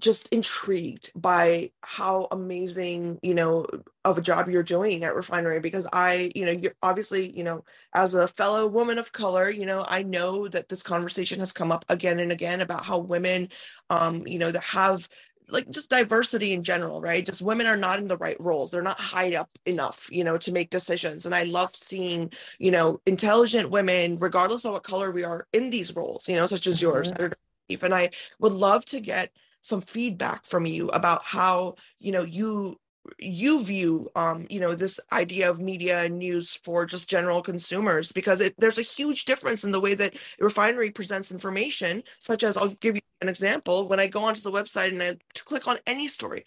just 0.00 0.28
intrigued 0.28 1.12
by 1.14 1.70
how 1.82 2.26
amazing 2.30 3.18
you 3.22 3.34
know 3.34 3.66
of 4.04 4.16
a 4.16 4.22
job 4.22 4.48
you're 4.48 4.62
doing 4.62 5.04
at 5.04 5.14
refinery 5.14 5.60
because 5.60 5.86
i 5.92 6.30
you 6.34 6.44
know 6.44 6.50
you're 6.50 6.74
obviously 6.82 7.36
you 7.36 7.44
know 7.44 7.62
as 7.94 8.14
a 8.14 8.26
fellow 8.26 8.66
woman 8.66 8.98
of 8.98 9.12
color 9.12 9.50
you 9.50 9.66
know 9.66 9.84
i 9.88 10.02
know 10.02 10.48
that 10.48 10.68
this 10.70 10.82
conversation 10.82 11.38
has 11.38 11.52
come 11.52 11.70
up 11.70 11.84
again 11.88 12.18
and 12.18 12.32
again 12.32 12.62
about 12.62 12.84
how 12.84 12.98
women 12.98 13.48
um 13.90 14.26
you 14.26 14.38
know 14.38 14.50
that 14.50 14.62
have 14.62 15.06
like 15.50 15.68
just 15.70 15.90
diversity 15.90 16.52
in 16.52 16.62
general, 16.62 17.00
right? 17.00 17.24
Just 17.24 17.42
women 17.42 17.66
are 17.66 17.76
not 17.76 17.98
in 17.98 18.08
the 18.08 18.16
right 18.16 18.40
roles. 18.40 18.70
They're 18.70 18.82
not 18.82 18.98
high 18.98 19.34
up 19.36 19.50
enough, 19.66 20.08
you 20.10 20.24
know, 20.24 20.38
to 20.38 20.52
make 20.52 20.70
decisions. 20.70 21.26
And 21.26 21.34
I 21.34 21.44
love 21.44 21.74
seeing, 21.74 22.32
you 22.58 22.70
know, 22.70 23.00
intelligent 23.06 23.70
women, 23.70 24.18
regardless 24.18 24.64
of 24.64 24.72
what 24.72 24.82
color 24.82 25.10
we 25.10 25.24
are, 25.24 25.46
in 25.52 25.70
these 25.70 25.94
roles, 25.94 26.28
you 26.28 26.36
know, 26.36 26.46
such 26.46 26.66
as 26.66 26.80
yours. 26.80 27.12
Mm-hmm. 27.12 27.84
And 27.84 27.94
I 27.94 28.10
would 28.38 28.52
love 28.52 28.84
to 28.86 29.00
get 29.00 29.30
some 29.60 29.80
feedback 29.80 30.46
from 30.46 30.66
you 30.66 30.88
about 30.88 31.22
how, 31.22 31.74
you 31.98 32.12
know, 32.12 32.22
you 32.22 32.76
you 33.18 33.64
view 33.64 34.10
um 34.14 34.46
you 34.50 34.60
know 34.60 34.74
this 34.74 35.00
idea 35.10 35.48
of 35.48 35.58
media 35.58 36.04
and 36.04 36.18
news 36.18 36.50
for 36.50 36.84
just 36.84 37.08
general 37.08 37.40
consumers 37.42 38.12
because 38.12 38.40
it, 38.42 38.54
there's 38.58 38.78
a 38.78 38.82
huge 38.82 39.24
difference 39.24 39.64
in 39.64 39.72
the 39.72 39.80
way 39.80 39.94
that 39.94 40.14
refinery 40.38 40.90
presents 40.90 41.32
information 41.32 42.02
such 42.18 42.42
as 42.42 42.56
i'll 42.58 42.74
give 42.80 42.94
you 42.94 43.00
an 43.22 43.28
example 43.28 43.88
when 43.88 43.98
i 43.98 44.06
go 44.06 44.22
onto 44.22 44.42
the 44.42 44.52
website 44.52 44.88
and 44.88 45.02
i 45.02 45.16
click 45.34 45.66
on 45.66 45.78
any 45.86 46.06
story 46.06 46.44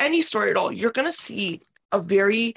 any 0.00 0.22
story 0.22 0.50
at 0.50 0.56
all 0.56 0.72
you're 0.72 0.90
going 0.90 1.08
to 1.08 1.12
see 1.12 1.60
a 1.92 2.00
very 2.00 2.52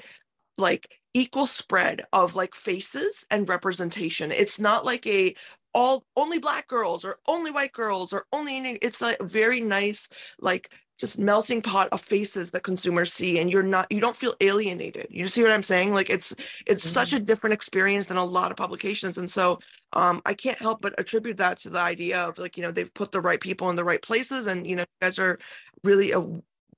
like 0.58 0.88
equal 1.14 1.46
spread 1.46 2.02
of 2.12 2.34
like 2.34 2.54
faces 2.54 3.24
and 3.30 3.48
representation. 3.48 4.30
It's 4.30 4.60
not 4.60 4.84
like 4.84 5.06
a 5.06 5.34
all 5.72 6.02
only 6.16 6.38
black 6.38 6.66
girls 6.66 7.04
or 7.04 7.18
only 7.28 7.50
white 7.50 7.72
girls 7.72 8.12
or 8.12 8.26
only 8.32 8.58
it's 8.82 9.02
a 9.02 9.16
very 9.20 9.60
nice 9.60 10.08
like 10.40 10.72
just 11.00 11.18
melting 11.18 11.62
pot 11.62 11.88
of 11.92 12.00
faces 12.02 12.50
that 12.50 12.62
consumers 12.62 13.12
see 13.12 13.38
and 13.38 13.50
you're 13.50 13.62
not 13.62 13.90
you 13.90 14.00
don't 14.00 14.14
feel 14.16 14.34
alienated. 14.40 15.06
You 15.10 15.26
see 15.28 15.42
what 15.42 15.50
i'm 15.50 15.62
saying? 15.62 15.94
Like 15.94 16.10
it's 16.10 16.34
it's 16.66 16.84
mm-hmm. 16.84 16.92
such 16.92 17.14
a 17.14 17.18
different 17.18 17.54
experience 17.54 18.06
than 18.06 18.18
a 18.18 18.24
lot 18.24 18.50
of 18.50 18.56
publications 18.58 19.16
and 19.16 19.30
so 19.30 19.58
um 19.94 20.20
i 20.26 20.34
can't 20.34 20.58
help 20.58 20.82
but 20.82 20.94
attribute 20.98 21.38
that 21.38 21.58
to 21.60 21.70
the 21.70 21.78
idea 21.78 22.20
of 22.20 22.38
like 22.38 22.56
you 22.56 22.62
know 22.62 22.70
they've 22.70 22.92
put 22.94 23.12
the 23.12 23.20
right 23.20 23.40
people 23.40 23.70
in 23.70 23.76
the 23.76 23.84
right 23.84 24.02
places 24.02 24.46
and 24.46 24.66
you 24.66 24.76
know 24.76 24.82
you 24.82 25.06
guys 25.06 25.18
are 25.18 25.38
really 25.82 26.12
a 26.12 26.20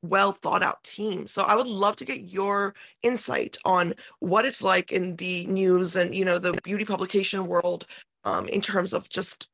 well 0.04 0.32
thought 0.32 0.62
out 0.62 0.82
team. 0.85 1.26
So 1.26 1.42
i 1.42 1.54
would 1.56 1.66
love 1.66 1.96
to 1.96 2.04
get 2.04 2.22
your 2.22 2.74
insight 3.02 3.56
on 3.64 3.94
what 4.20 4.44
it's 4.44 4.62
like 4.62 4.92
in 4.92 5.16
the 5.16 5.46
news 5.46 5.96
and 5.96 6.14
you 6.14 6.24
know 6.24 6.38
the 6.38 6.52
beauty 6.62 6.85
publication 6.85 7.46
world 7.46 7.87
um, 8.24 8.46
in 8.46 8.61
terms 8.61 8.92
of 8.92 9.08
just 9.08 9.48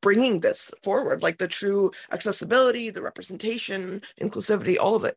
bringing 0.00 0.40
this 0.40 0.72
forward 0.82 1.22
like 1.22 1.38
the 1.38 1.48
true 1.48 1.90
accessibility 2.12 2.90
the 2.90 3.02
representation 3.02 4.02
inclusivity 4.20 4.76
all 4.80 4.94
of 4.94 5.04
it 5.04 5.16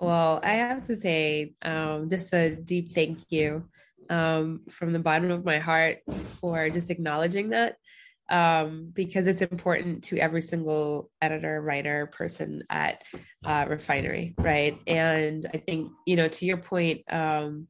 well 0.00 0.40
i 0.42 0.52
have 0.52 0.86
to 0.86 0.96
say 0.96 1.52
um, 1.62 2.08
just 2.08 2.32
a 2.34 2.54
deep 2.56 2.92
thank 2.92 3.18
you 3.28 3.64
um, 4.10 4.60
from 4.68 4.92
the 4.92 4.98
bottom 4.98 5.30
of 5.30 5.44
my 5.44 5.58
heart 5.58 5.98
for 6.40 6.68
just 6.68 6.90
acknowledging 6.90 7.50
that 7.50 7.76
um, 8.32 8.90
because 8.94 9.26
it's 9.26 9.42
important 9.42 10.04
to 10.04 10.18
every 10.18 10.42
single 10.42 11.10
editor, 11.20 11.60
writer, 11.60 12.06
person 12.06 12.62
at 12.70 13.02
uh, 13.44 13.66
Refinery, 13.68 14.34
right? 14.38 14.80
And 14.86 15.44
I 15.52 15.58
think, 15.58 15.92
you 16.06 16.16
know, 16.16 16.28
to 16.28 16.46
your 16.46 16.56
point, 16.56 17.02
um, 17.12 17.68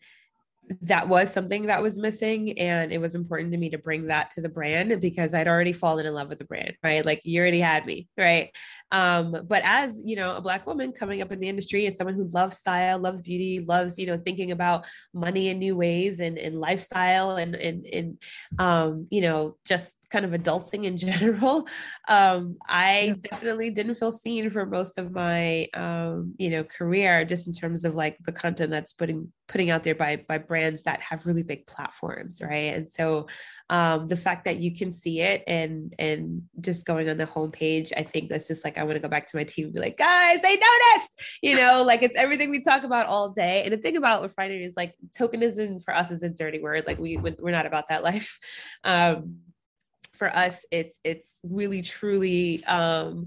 that 0.82 1.08
was 1.08 1.32
something 1.32 1.66
that 1.66 1.82
was 1.82 1.98
missing 1.98 2.58
and 2.58 2.92
it 2.92 3.00
was 3.00 3.14
important 3.14 3.50
to 3.52 3.58
me 3.58 3.68
to 3.70 3.78
bring 3.78 4.06
that 4.06 4.30
to 4.30 4.40
the 4.40 4.48
brand 4.48 5.00
because 5.00 5.34
i'd 5.34 5.48
already 5.48 5.72
fallen 5.72 6.06
in 6.06 6.14
love 6.14 6.28
with 6.28 6.38
the 6.38 6.44
brand 6.44 6.72
right? 6.82 7.04
Like 7.04 7.20
you 7.24 7.40
already 7.40 7.60
had 7.60 7.84
me 7.86 8.08
right? 8.16 8.50
Um 8.90 9.36
but 9.48 9.62
as 9.64 10.00
you 10.04 10.16
know 10.16 10.36
a 10.36 10.40
black 10.40 10.66
woman 10.66 10.92
coming 10.92 11.20
up 11.20 11.32
in 11.32 11.40
the 11.40 11.48
industry 11.48 11.86
and 11.86 11.94
someone 11.94 12.14
who 12.14 12.28
loves 12.28 12.56
style 12.56 12.98
loves 12.98 13.22
beauty 13.22 13.60
loves 13.60 13.98
you 13.98 14.06
know 14.06 14.18
thinking 14.18 14.50
about 14.50 14.86
money 15.12 15.48
in 15.48 15.58
new 15.58 15.76
ways 15.76 16.20
and, 16.20 16.38
and 16.38 16.60
lifestyle 16.60 17.36
and 17.36 17.54
and, 17.54 17.86
and 17.86 18.18
um 18.58 19.06
you 19.10 19.20
know 19.20 19.56
just 19.64 19.96
kind 20.12 20.24
of 20.26 20.32
adulting 20.32 20.84
in 20.84 20.96
general, 21.08 21.66
um, 22.08 22.58
I 22.68 23.16
definitely 23.22 23.70
didn't 23.70 23.94
feel 23.96 24.12
seen 24.12 24.50
for 24.50 24.66
most 24.66 24.98
of 24.98 25.10
my, 25.10 25.66
um, 25.74 26.34
you 26.38 26.50
know, 26.50 26.64
career, 26.64 27.24
just 27.24 27.46
in 27.46 27.52
terms 27.52 27.84
of 27.84 27.94
like 27.94 28.18
the 28.24 28.32
content 28.32 28.70
that's 28.70 28.92
putting 28.92 29.32
putting 29.48 29.70
out 29.70 29.82
there 29.82 29.94
by 29.94 30.16
by 30.16 30.38
brands 30.38 30.82
that 30.84 31.00
have 31.00 31.26
really 31.26 31.42
big 31.42 31.66
platforms, 31.66 32.40
right? 32.42 32.74
And 32.74 32.92
so, 32.92 33.28
um, 33.70 34.08
the 34.08 34.16
fact 34.16 34.44
that 34.44 34.58
you 34.58 34.74
can 34.74 34.92
see 34.92 35.20
it 35.20 35.42
and 35.46 35.94
and 35.98 36.42
just 36.60 36.84
going 36.84 37.08
on 37.08 37.16
the 37.16 37.26
homepage, 37.26 37.92
I 37.96 38.02
think 38.02 38.28
that's 38.28 38.48
just 38.48 38.64
like 38.64 38.78
I 38.78 38.84
want 38.84 38.96
to 38.96 39.00
go 39.00 39.08
back 39.08 39.26
to 39.28 39.36
my 39.36 39.44
team 39.44 39.66
and 39.66 39.74
be 39.74 39.80
like, 39.80 39.96
guys, 39.96 40.40
they 40.42 40.56
noticed, 40.56 41.38
you 41.42 41.56
know, 41.56 41.82
like 41.82 42.02
it's 42.02 42.18
everything 42.18 42.50
we 42.50 42.62
talk 42.62 42.84
about 42.84 43.06
all 43.06 43.30
day. 43.30 43.62
And 43.64 43.72
the 43.72 43.78
thing 43.78 43.96
about 43.96 44.22
refinery 44.22 44.64
is 44.64 44.76
like 44.76 44.94
tokenism 45.18 45.82
for 45.84 45.94
us 45.94 46.10
is 46.10 46.22
a 46.22 46.28
dirty 46.28 46.60
word. 46.60 46.84
Like 46.86 46.98
we 46.98 47.16
we're 47.16 47.50
not 47.50 47.66
about 47.66 47.88
that 47.88 48.02
life. 48.02 48.38
Um, 48.84 49.36
for 50.22 50.36
us 50.36 50.64
it's 50.70 51.00
it's 51.02 51.40
really 51.42 51.82
truly 51.82 52.62
um 52.66 53.26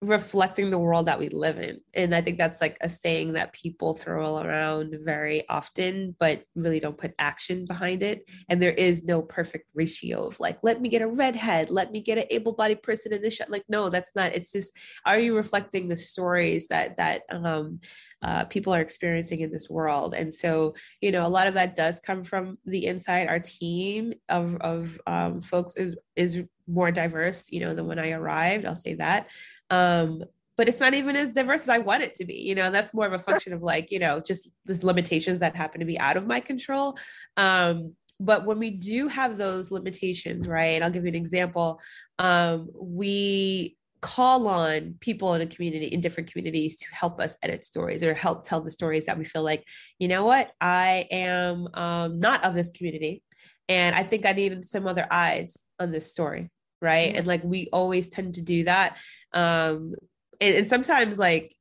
reflecting 0.00 0.70
the 0.70 0.78
world 0.78 1.06
that 1.06 1.18
we 1.18 1.28
live 1.28 1.58
in. 1.58 1.80
And 1.92 2.14
I 2.14 2.20
think 2.20 2.38
that's 2.38 2.60
like 2.60 2.76
a 2.80 2.88
saying 2.88 3.32
that 3.32 3.52
people 3.52 3.94
throw 3.94 4.38
around 4.38 4.96
very 5.04 5.48
often, 5.48 6.14
but 6.20 6.44
really 6.54 6.78
don't 6.78 6.96
put 6.96 7.14
action 7.18 7.64
behind 7.66 8.04
it. 8.04 8.28
And 8.48 8.62
there 8.62 8.72
is 8.72 9.04
no 9.04 9.22
perfect 9.22 9.70
ratio 9.74 10.28
of 10.28 10.38
like, 10.38 10.58
let 10.62 10.80
me 10.80 10.88
get 10.88 11.02
a 11.02 11.08
redhead, 11.08 11.70
let 11.70 11.90
me 11.90 12.00
get 12.00 12.18
an 12.18 12.26
able-bodied 12.30 12.82
person 12.82 13.12
in 13.12 13.22
this 13.22 13.34
shot. 13.34 13.50
Like, 13.50 13.64
no, 13.68 13.88
that's 13.88 14.12
not. 14.14 14.34
It's 14.36 14.52
just, 14.52 14.70
are 15.04 15.18
you 15.18 15.34
reflecting 15.34 15.88
the 15.88 15.96
stories 15.96 16.68
that 16.68 16.96
that 16.98 17.22
um, 17.30 17.80
uh, 18.22 18.44
people 18.44 18.74
are 18.74 18.80
experiencing 18.80 19.40
in 19.40 19.50
this 19.50 19.68
world? 19.70 20.14
And 20.14 20.32
so, 20.32 20.74
you 21.00 21.12
know, 21.12 21.26
a 21.26 21.28
lot 21.28 21.46
of 21.46 21.54
that 21.54 21.76
does 21.76 22.00
come 22.00 22.24
from 22.24 22.58
the 22.64 22.86
inside. 22.86 23.28
Our 23.28 23.40
team 23.40 24.14
of 24.28 24.56
of 24.60 25.00
um, 25.06 25.40
folks 25.40 25.76
is, 25.76 25.96
is 26.16 26.42
more 26.66 26.90
diverse, 26.90 27.50
you 27.50 27.60
know, 27.60 27.74
than 27.74 27.86
when 27.86 27.98
I 27.98 28.10
arrived. 28.10 28.66
I'll 28.66 28.76
say 28.76 28.94
that. 28.94 29.28
Um, 29.70 30.24
but 30.56 30.68
it's 30.68 30.80
not 30.80 30.92
even 30.92 31.14
as 31.14 31.30
diverse 31.30 31.62
as 31.62 31.68
I 31.68 31.78
want 31.78 32.02
it 32.02 32.16
to 32.16 32.24
be. 32.24 32.34
You 32.34 32.56
know, 32.56 32.70
that's 32.70 32.92
more 32.92 33.06
of 33.06 33.12
a 33.12 33.18
function 33.18 33.52
of 33.52 33.62
like, 33.62 33.92
you 33.92 34.00
know, 34.00 34.18
just 34.18 34.50
these 34.66 34.82
limitations 34.82 35.38
that 35.38 35.54
happen 35.54 35.78
to 35.78 35.86
be 35.86 35.98
out 35.98 36.16
of 36.16 36.26
my 36.26 36.40
control. 36.40 36.98
Um, 37.36 37.94
but 38.20 38.44
when 38.44 38.58
we 38.58 38.70
do 38.70 39.06
have 39.06 39.38
those 39.38 39.70
limitations, 39.70 40.48
right? 40.48 40.82
I'll 40.82 40.90
give 40.90 41.04
you 41.04 41.10
an 41.10 41.14
example. 41.14 41.80
Um, 42.18 42.68
we 42.74 43.77
call 44.00 44.48
on 44.48 44.94
people 45.00 45.34
in 45.34 45.42
a 45.42 45.46
community 45.46 45.86
in 45.86 46.00
different 46.00 46.30
communities 46.30 46.76
to 46.76 46.86
help 46.92 47.20
us 47.20 47.36
edit 47.42 47.64
stories 47.64 48.02
or 48.02 48.14
help 48.14 48.44
tell 48.44 48.60
the 48.60 48.70
stories 48.70 49.06
that 49.06 49.18
we 49.18 49.24
feel 49.24 49.42
like 49.42 49.64
you 49.98 50.08
know 50.08 50.24
what? 50.24 50.52
I 50.60 51.06
am 51.10 51.68
um, 51.74 52.20
not 52.20 52.44
of 52.44 52.54
this 52.54 52.70
community 52.70 53.22
and 53.68 53.94
i 53.94 54.02
think 54.02 54.26
i 54.26 54.32
needed 54.32 54.66
some 54.66 54.86
other 54.86 55.06
eyes 55.10 55.56
on 55.78 55.92
this 55.92 56.08
story 56.08 56.50
right? 56.80 57.16
And 57.16 57.26
like 57.26 57.42
we 57.42 57.68
always 57.72 58.06
tend 58.06 58.34
to 58.34 58.42
do 58.42 58.64
that 58.64 58.98
um 59.32 59.94
and, 60.40 60.56
and 60.58 60.68
sometimes 60.68 61.18
like 61.18 61.54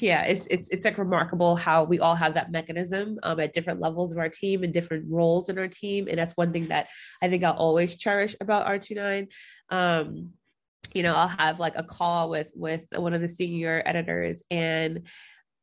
yeah 0.00 0.24
it's, 0.24 0.46
it's 0.48 0.68
it's 0.68 0.84
like 0.84 0.98
remarkable 0.98 1.54
how 1.54 1.84
we 1.84 2.00
all 2.00 2.16
have 2.16 2.34
that 2.34 2.50
mechanism 2.50 3.18
um, 3.22 3.38
at 3.38 3.52
different 3.52 3.80
levels 3.80 4.10
of 4.10 4.18
our 4.18 4.28
team 4.28 4.64
and 4.64 4.72
different 4.72 5.04
roles 5.08 5.48
in 5.48 5.58
our 5.58 5.68
team 5.68 6.08
and 6.08 6.18
that's 6.18 6.36
one 6.36 6.52
thing 6.52 6.68
that 6.68 6.88
i 7.22 7.28
think 7.28 7.44
i'll 7.44 7.52
always 7.52 7.96
cherish 7.96 8.34
about 8.40 8.66
r29 8.66 9.28
um 9.70 10.30
you 10.94 11.02
know 11.02 11.14
i'll 11.14 11.28
have 11.28 11.60
like 11.60 11.74
a 11.76 11.82
call 11.82 12.28
with 12.28 12.50
with 12.54 12.84
one 12.96 13.14
of 13.14 13.20
the 13.20 13.28
senior 13.28 13.82
editors 13.86 14.42
and 14.50 15.02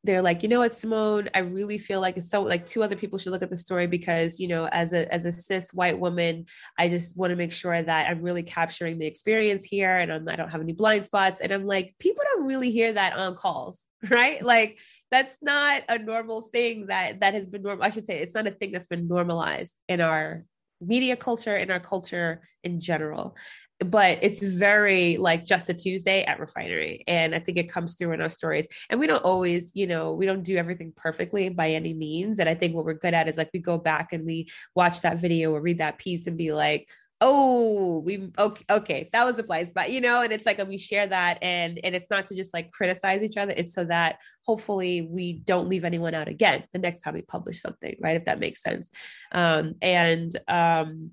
they're 0.04 0.22
like, 0.22 0.44
you 0.44 0.50
know 0.50 0.60
what, 0.60 0.74
Simone, 0.74 1.30
I 1.34 1.40
really 1.40 1.78
feel 1.78 2.00
like 2.00 2.16
it's 2.16 2.30
so 2.30 2.42
like 2.42 2.66
two 2.66 2.84
other 2.84 2.96
people 2.96 3.20
should 3.20 3.34
look 3.34 3.44
at 3.44 3.50
the 3.50 3.58
story 3.58 3.86
because, 3.86 4.40
you 4.40 4.48
know, 4.48 4.68
as 4.68 4.94
a 4.94 5.12
as 5.14 5.26
a 5.26 5.32
cis 5.32 5.74
white 5.74 6.00
woman, 6.00 6.46
I 6.78 6.88
just 6.88 7.18
want 7.18 7.32
to 7.32 7.36
make 7.36 7.52
sure 7.52 7.82
that 7.82 8.10
I'm 8.10 8.22
really 8.22 8.44
capturing 8.44 8.98
the 8.98 9.06
experience 9.06 9.64
here 9.66 9.94
and 9.94 10.12
I'm, 10.12 10.30
I 10.30 10.38
don't 10.38 10.52
have 10.52 10.62
any 10.62 10.74
blind 10.74 11.06
spots. 11.06 11.42
And 11.42 11.52
I'm 11.52 11.66
like, 11.66 11.96
people 12.00 12.24
don't 12.34 12.48
really 12.48 12.72
hear 12.72 12.94
that 12.94 13.18
on 13.18 13.36
calls, 13.36 13.82
right? 14.10 14.42
Like 14.42 14.80
that's 15.12 15.36
not 15.42 15.84
a 15.90 16.00
normal 16.00 16.50
thing 16.54 16.88
that 16.88 17.20
that 17.20 17.34
has 17.34 17.50
been 17.50 17.64
normal. 17.64 17.84
I 17.84 17.90
should 17.90 18.06
say 18.06 18.20
it's 18.20 18.36
not 18.36 18.48
a 18.48 18.52
thing 18.52 18.72
that's 18.72 18.88
been 18.88 19.08
normalized 19.08 19.74
in 19.90 20.00
our 20.00 20.46
media 20.82 21.18
culture 21.18 21.58
in 21.58 21.70
our 21.72 21.80
culture 21.82 22.42
in 22.64 22.80
general 22.80 23.36
but 23.86 24.20
it's 24.22 24.42
very 24.42 25.18
like 25.18 25.46
just 25.46 25.70
a 25.70 25.74
Tuesday 25.74 26.24
at 26.24 26.40
refinery. 26.40 27.04
And 27.08 27.34
I 27.34 27.40
think 27.40 27.58
it 27.58 27.72
comes 27.72 27.96
through 27.96 28.12
in 28.12 28.22
our 28.22 28.30
stories. 28.30 28.68
And 28.90 29.00
we 29.00 29.08
don't 29.08 29.24
always, 29.24 29.72
you 29.74 29.88
know, 29.88 30.14
we 30.14 30.26
don't 30.26 30.44
do 30.44 30.58
everything 30.58 30.94
perfectly 30.96 31.50
by 31.50 31.70
any 31.70 31.94
means. 31.94 32.40
And 32.40 32.50
I 32.50 32.56
think 32.56 32.76
what 32.76 32.86
we're 32.86 32.94
good 32.96 33.14
at 33.14 33.30
is 33.30 33.38
like 33.38 33.50
we 33.54 33.60
go 33.60 33.78
back 33.78 34.12
and 34.12 34.26
we 34.26 34.50
watch 34.76 35.02
that 35.02 35.20
video 35.20 35.54
or 35.54 35.62
read 35.62 35.80
that 35.80 35.98
piece 35.98 36.28
and 36.28 36.38
be 36.38 36.52
like, 36.52 36.90
oh 37.22 38.02
we 38.06 38.32
okay 38.38 38.64
okay 38.70 39.10
that 39.12 39.26
was 39.26 39.38
a 39.38 39.44
blind 39.44 39.70
spot 39.70 39.92
you 39.92 40.00
know 40.00 40.22
and 40.22 40.32
it's 40.32 40.46
like 40.46 40.58
and 40.58 40.70
we 40.70 40.78
share 40.78 41.06
that 41.06 41.38
and 41.42 41.78
and 41.84 41.94
it's 41.94 42.10
not 42.10 42.26
to 42.26 42.34
just 42.34 42.54
like 42.54 42.72
criticize 42.72 43.22
each 43.22 43.36
other 43.36 43.54
it's 43.58 43.74
so 43.74 43.84
that 43.84 44.20
hopefully 44.46 45.02
we 45.02 45.34
don't 45.34 45.68
leave 45.68 45.84
anyone 45.84 46.16
out 46.16 46.30
again 46.30 46.64
the 46.72 46.80
next 46.80 47.02
time 47.02 47.14
we 47.14 47.22
publish 47.22 47.62
something 47.62 47.94
right 48.00 48.16
if 48.16 48.24
that 48.24 48.40
makes 48.40 48.62
sense 48.62 48.90
um 49.34 49.76
and 49.82 50.38
um 50.48 51.12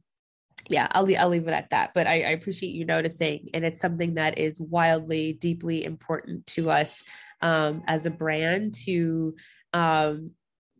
yeah, 0.68 0.88
I'll 0.92 1.04
leave, 1.04 1.18
I'll 1.18 1.28
leave 1.28 1.46
it 1.48 1.54
at 1.54 1.70
that. 1.70 1.92
But 1.94 2.06
I, 2.06 2.22
I, 2.22 2.30
appreciate 2.30 2.74
you 2.74 2.84
noticing, 2.84 3.50
and 3.54 3.64
it's 3.64 3.80
something 3.80 4.14
that 4.14 4.38
is 4.38 4.60
wildly, 4.60 5.34
deeply 5.34 5.84
important 5.84 6.46
to 6.48 6.70
us 6.70 7.02
um, 7.40 7.82
as 7.86 8.06
a 8.06 8.10
brand 8.10 8.74
to 8.86 9.36
um, 9.72 10.32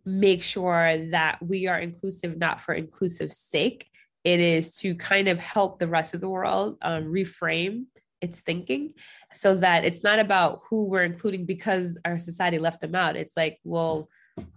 make 0.04 0.42
sure 0.42 0.96
that 1.10 1.38
we 1.40 1.66
are 1.66 1.78
inclusive, 1.78 2.36
not 2.36 2.60
for 2.60 2.74
inclusive 2.74 3.32
sake. 3.32 3.88
It 4.24 4.40
is 4.40 4.76
to 4.78 4.94
kind 4.94 5.28
of 5.28 5.38
help 5.38 5.78
the 5.78 5.88
rest 5.88 6.14
of 6.14 6.20
the 6.20 6.28
world 6.28 6.78
um, 6.82 7.04
reframe 7.04 7.84
its 8.20 8.40
thinking 8.40 8.92
so 9.32 9.54
that 9.56 9.84
it's 9.84 10.02
not 10.02 10.18
about 10.18 10.60
who 10.68 10.84
we're 10.84 11.02
including 11.02 11.44
because 11.44 11.98
our 12.04 12.18
society 12.18 12.58
left 12.58 12.80
them 12.80 12.94
out. 12.94 13.16
It's 13.16 13.36
like, 13.36 13.58
well, 13.62 14.08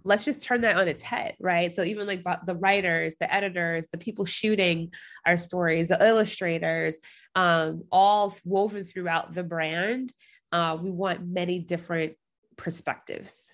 let's 0.04 0.24
just 0.24 0.42
turn 0.42 0.62
that 0.62 0.76
on 0.76 0.88
its 0.88 1.02
head 1.02 1.34
right? 1.40 1.74
So 1.74 1.82
even 1.82 2.06
like 2.06 2.24
the 2.46 2.54
writers 2.54 3.14
the 3.20 3.32
editors 3.32 3.86
the 3.92 3.98
people 3.98 4.24
shooting 4.24 4.92
our 5.26 5.36
stories 5.36 5.88
the 5.88 6.04
illustrators 6.04 6.98
um, 7.34 7.84
all 7.90 8.36
woven 8.44 8.84
throughout 8.84 9.34
the 9.34 9.42
brand 9.42 10.12
uh, 10.52 10.76
we 10.80 10.90
want 10.90 11.26
many 11.26 11.60
different 11.60 12.14
perspectives. 12.56 13.50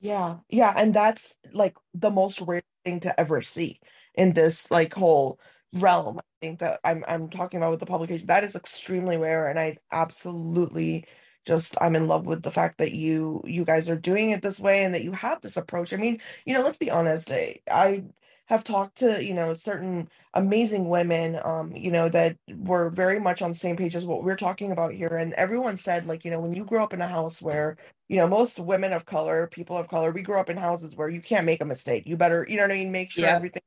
Yeah 0.00 0.36
yeah 0.48 0.72
and 0.76 0.94
that's 0.94 1.36
like 1.52 1.76
the 1.94 2.10
most 2.10 2.40
rare 2.40 2.62
thing 2.84 3.00
to 3.00 3.18
ever 3.20 3.42
see 3.42 3.80
in 4.14 4.32
this 4.32 4.70
like 4.70 4.94
whole 4.94 5.38
realm. 5.72 6.18
I 6.18 6.22
think 6.40 6.60
that 6.60 6.80
i'm 6.82 7.04
i'm 7.06 7.28
talking 7.28 7.58
about 7.58 7.70
with 7.72 7.80
the 7.80 7.86
publication 7.86 8.26
that 8.28 8.44
is 8.44 8.56
extremely 8.56 9.18
rare 9.18 9.48
and 9.48 9.58
i 9.60 9.76
absolutely 9.92 11.04
just 11.50 11.76
I'm 11.80 11.96
in 11.96 12.06
love 12.06 12.26
with 12.26 12.42
the 12.42 12.52
fact 12.52 12.78
that 12.78 12.92
you 12.92 13.42
you 13.44 13.64
guys 13.64 13.88
are 13.88 13.96
doing 13.96 14.30
it 14.30 14.40
this 14.40 14.60
way 14.60 14.84
and 14.84 14.94
that 14.94 15.02
you 15.02 15.10
have 15.12 15.40
this 15.40 15.56
approach. 15.56 15.92
I 15.92 15.96
mean, 15.96 16.20
you 16.44 16.54
know, 16.54 16.62
let's 16.62 16.78
be 16.78 16.92
honest. 16.92 17.32
I, 17.32 17.56
I 17.70 18.04
have 18.46 18.62
talked 18.62 18.98
to 18.98 19.24
you 19.24 19.34
know 19.34 19.54
certain 19.54 20.08
amazing 20.34 20.88
women 20.88 21.38
um 21.44 21.74
you 21.74 21.90
know 21.90 22.08
that 22.08 22.36
were 22.56 22.90
very 22.90 23.20
much 23.20 23.42
on 23.42 23.50
the 23.50 23.56
same 23.56 23.76
page 23.76 23.96
as 23.96 24.04
what 24.04 24.24
we're 24.24 24.36
talking 24.36 24.72
about 24.72 24.92
here 24.92 25.16
and 25.16 25.32
everyone 25.34 25.76
said 25.76 26.06
like 26.06 26.24
you 26.24 26.30
know 26.32 26.40
when 26.40 26.54
you 26.54 26.64
grow 26.64 26.82
up 26.82 26.92
in 26.92 27.00
a 27.00 27.06
house 27.06 27.40
where 27.40 27.76
you 28.08 28.16
know 28.16 28.26
most 28.26 28.58
women 28.58 28.92
of 28.92 29.06
color 29.06 29.48
people 29.52 29.76
of 29.76 29.86
color 29.88 30.10
we 30.10 30.22
grew 30.22 30.40
up 30.40 30.50
in 30.50 30.56
houses 30.56 30.96
where 30.96 31.08
you 31.08 31.20
can't 31.20 31.46
make 31.46 31.60
a 31.60 31.64
mistake 31.64 32.04
you 32.06 32.16
better 32.16 32.44
you 32.48 32.56
know 32.56 32.64
what 32.64 32.72
i 32.72 32.74
mean 32.74 32.90
make 32.90 33.12
sure 33.12 33.24
yeah. 33.24 33.36
everything 33.36 33.62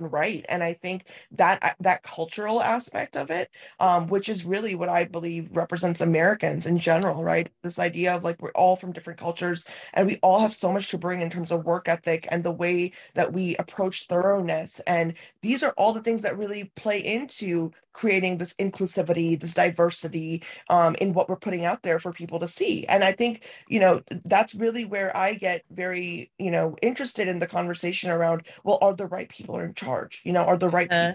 right 0.00 0.44
and 0.48 0.62
i 0.62 0.74
think 0.74 1.04
that 1.30 1.58
uh, 1.62 1.72
that 1.80 2.02
cultural 2.02 2.62
aspect 2.62 3.16
of 3.16 3.30
it 3.30 3.50
um, 3.80 4.06
which 4.08 4.28
is 4.28 4.44
really 4.44 4.74
what 4.74 4.88
i 4.88 5.04
believe 5.04 5.48
represents 5.56 6.00
americans 6.00 6.66
in 6.66 6.78
general 6.78 7.22
right? 7.22 7.50
This 7.62 7.78
idea 7.78 8.14
of 8.14 8.24
like 8.24 8.40
we're 8.40 8.50
all 8.52 8.76
from 8.76 8.92
different 8.92 9.18
cultures 9.18 9.64
and 9.94 10.06
we 10.06 10.18
all 10.22 10.40
have 10.40 10.52
so 10.52 10.72
much 10.72 10.88
to 10.88 10.98
bring 10.98 11.20
in 11.20 11.30
terms 11.30 11.50
of 11.50 11.64
work 11.64 11.88
ethic 11.88 12.26
and 12.30 12.42
the 12.44 12.50
way 12.50 12.92
that 13.14 13.32
we 13.32 13.56
approach 13.56 14.06
thoroughness 14.06 14.80
and 14.86 15.14
these 15.42 15.62
are 15.62 15.72
all 15.72 15.92
the 15.92 16.02
things 16.02 16.22
that 16.22 16.38
really 16.38 16.70
play 16.76 16.98
into 17.00 17.70
creating 17.98 18.38
this 18.38 18.54
inclusivity, 18.54 19.38
this 19.38 19.54
diversity 19.54 20.40
um, 20.70 20.94
in 21.00 21.12
what 21.12 21.28
we're 21.28 21.34
putting 21.34 21.64
out 21.64 21.82
there 21.82 21.98
for 21.98 22.12
people 22.12 22.38
to 22.38 22.46
see. 22.46 22.86
And 22.86 23.02
I 23.02 23.10
think, 23.10 23.42
you 23.66 23.80
know, 23.80 24.02
that's 24.24 24.54
really 24.54 24.84
where 24.84 25.14
I 25.16 25.34
get 25.34 25.64
very, 25.68 26.30
you 26.38 26.52
know, 26.52 26.76
interested 26.80 27.26
in 27.26 27.40
the 27.40 27.48
conversation 27.48 28.10
around, 28.10 28.42
well, 28.62 28.78
are 28.82 28.94
the 28.94 29.06
right 29.06 29.28
people 29.28 29.58
in 29.58 29.74
charge? 29.74 30.20
You 30.22 30.32
know, 30.32 30.44
are 30.44 30.56
the 30.56 30.68
right 30.68 30.90
uh-huh. 30.92 31.14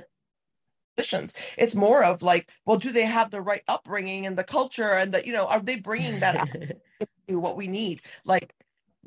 positions? 0.97 1.33
It's 1.57 1.73
more 1.73 2.03
of 2.03 2.21
like, 2.21 2.49
well, 2.65 2.77
do 2.77 2.91
they 2.91 3.05
have 3.05 3.31
the 3.31 3.41
right 3.41 3.63
upbringing 3.69 4.25
and 4.25 4.37
the 4.37 4.43
culture 4.43 4.91
and 4.91 5.13
that, 5.13 5.25
you 5.25 5.31
know, 5.31 5.45
are 5.45 5.61
they 5.61 5.79
bringing 5.79 6.19
that 6.19 6.49
to 7.29 7.39
what 7.39 7.55
we 7.55 7.67
need? 7.67 8.01
Like, 8.25 8.53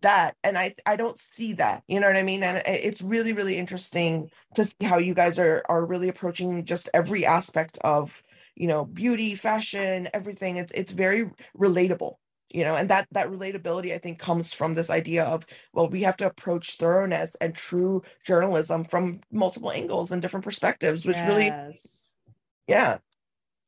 that 0.02 0.36
and 0.44 0.58
i 0.58 0.74
i 0.84 0.94
don't 0.94 1.18
see 1.18 1.54
that 1.54 1.82
you 1.88 1.98
know 2.00 2.06
what 2.06 2.16
i 2.16 2.22
mean? 2.22 2.42
And 2.42 2.62
it's 2.66 3.02
really 3.02 3.32
really 3.32 3.56
interesting 3.56 4.30
to 4.54 4.64
see 4.64 4.84
how 4.84 4.98
you 4.98 5.14
guys 5.14 5.38
are 5.38 5.64
are 5.68 5.84
really 5.84 6.08
approaching 6.08 6.64
just 6.64 6.88
every 6.92 7.24
aspect 7.24 7.78
of 7.82 8.22
you 8.54 8.66
know 8.66 8.84
beauty 8.84 9.34
fashion 9.34 10.08
everything. 10.12 10.56
It's 10.56 10.72
it's 10.72 10.92
very 10.92 11.30
relatable 11.56 12.16
you 12.50 12.62
know 12.64 12.76
and 12.76 12.88
that 12.88 13.08
that 13.10 13.28
relatability 13.28 13.92
i 13.92 13.98
think 13.98 14.18
comes 14.18 14.52
from 14.52 14.74
this 14.74 14.88
idea 14.88 15.24
of 15.24 15.44
well 15.72 15.88
we 15.88 16.02
have 16.02 16.16
to 16.16 16.26
approach 16.26 16.76
thoroughness 16.76 17.34
and 17.40 17.54
true 17.54 18.02
journalism 18.24 18.84
from 18.84 19.20
multiple 19.32 19.72
angles 19.72 20.12
and 20.12 20.22
different 20.22 20.44
perspectives 20.44 21.04
which 21.04 21.16
yes. 21.16 21.28
really 21.28 21.52
yeah. 22.68 22.98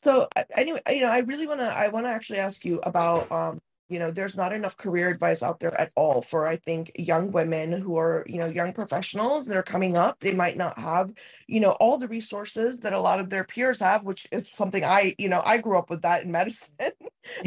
So 0.04 0.28
anyway 0.56 0.80
you 0.90 1.00
know 1.00 1.10
i 1.10 1.18
really 1.18 1.46
want 1.46 1.60
to 1.60 1.66
i 1.66 1.88
want 1.88 2.06
to 2.06 2.10
actually 2.10 2.38
ask 2.38 2.64
you 2.64 2.80
about 2.82 3.30
um 3.32 3.60
you 3.88 3.98
know 3.98 4.11
there's 4.11 4.37
not 4.37 4.53
enough 4.53 4.77
career 4.77 5.09
advice 5.09 5.42
out 5.42 5.61
there 5.61 5.79
at 5.81 5.90
all 5.94 6.20
for 6.20 6.46
i 6.46 6.57
think 6.57 6.92
young 6.96 7.33
women 7.33 7.72
who 7.72 7.96
are 7.96 8.24
you 8.27 8.38
know 8.38 8.46
young 8.46 8.72
professionals 8.72 9.46
they're 9.46 9.62
coming 9.62 9.96
up. 9.96 10.20
They 10.20 10.35
might 10.35 10.57
not 10.57 10.79
have 10.79 11.12
you 11.46 11.61
know 11.61 11.72
all 11.72 11.98
the 11.98 12.09
resources 12.09 12.79
that 12.81 12.92
a 12.92 13.01
lot 13.01 13.20
of 13.20 13.31
their 13.31 13.44
peers 13.44 13.81
have 13.81 14.05
which 14.05 14.27
is 14.31 14.48
something 14.53 14.85
i 14.85 15.14
you 15.18 15.29
know 15.29 15.42
i 15.44 15.59
grew 15.59 15.79
up 15.79 15.90
with 15.90 16.03
that 16.03 16.22
in 16.22 16.33
medicine. 16.38 16.70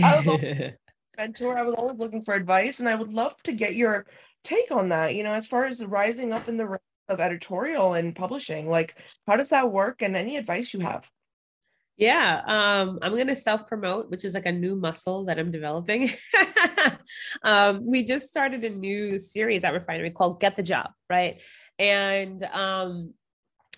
I 0.03 0.17
was 0.17 0.27
always 0.27 0.71
mentor. 1.17 1.57
I 1.57 1.63
was 1.63 1.75
always 1.75 1.97
looking 1.97 2.23
for 2.23 2.33
advice 2.33 2.79
and 2.79 2.89
i 2.89 2.95
would 2.95 3.13
love 3.13 3.35
to 3.43 3.53
get 3.53 3.75
your 3.75 4.05
take 4.43 4.71
on 4.71 4.89
that 4.89 5.15
you 5.15 5.23
know 5.23 5.33
as 5.33 5.47
far 5.47 5.65
as 5.65 5.85
rising 5.85 6.33
up 6.33 6.47
in 6.47 6.57
the 6.57 6.67
ranks 6.67 6.85
of 7.09 7.19
editorial 7.19 7.93
and 7.93 8.15
publishing 8.15 8.69
like 8.69 8.97
how 9.27 9.35
does 9.35 9.49
that 9.49 9.71
work 9.71 10.01
and 10.01 10.15
any 10.15 10.37
advice 10.37 10.73
you 10.73 10.79
have 10.79 11.09
Yeah, 12.01 12.41
um, 12.47 12.97
I'm 13.03 13.15
gonna 13.15 13.35
self 13.35 13.67
promote, 13.67 14.09
which 14.09 14.25
is 14.25 14.33
like 14.33 14.47
a 14.47 14.51
new 14.51 14.75
muscle 14.75 15.25
that 15.25 15.37
I'm 15.37 15.51
developing. 15.51 16.09
um, 17.43 17.85
we 17.85 18.03
just 18.03 18.25
started 18.25 18.63
a 18.63 18.69
new 18.69 19.19
series 19.19 19.63
at 19.63 19.71
Refinery 19.71 20.09
called 20.09 20.41
Get 20.41 20.55
the 20.55 20.63
Job, 20.63 20.89
right? 21.11 21.43
And 21.77 22.41
um, 22.41 23.13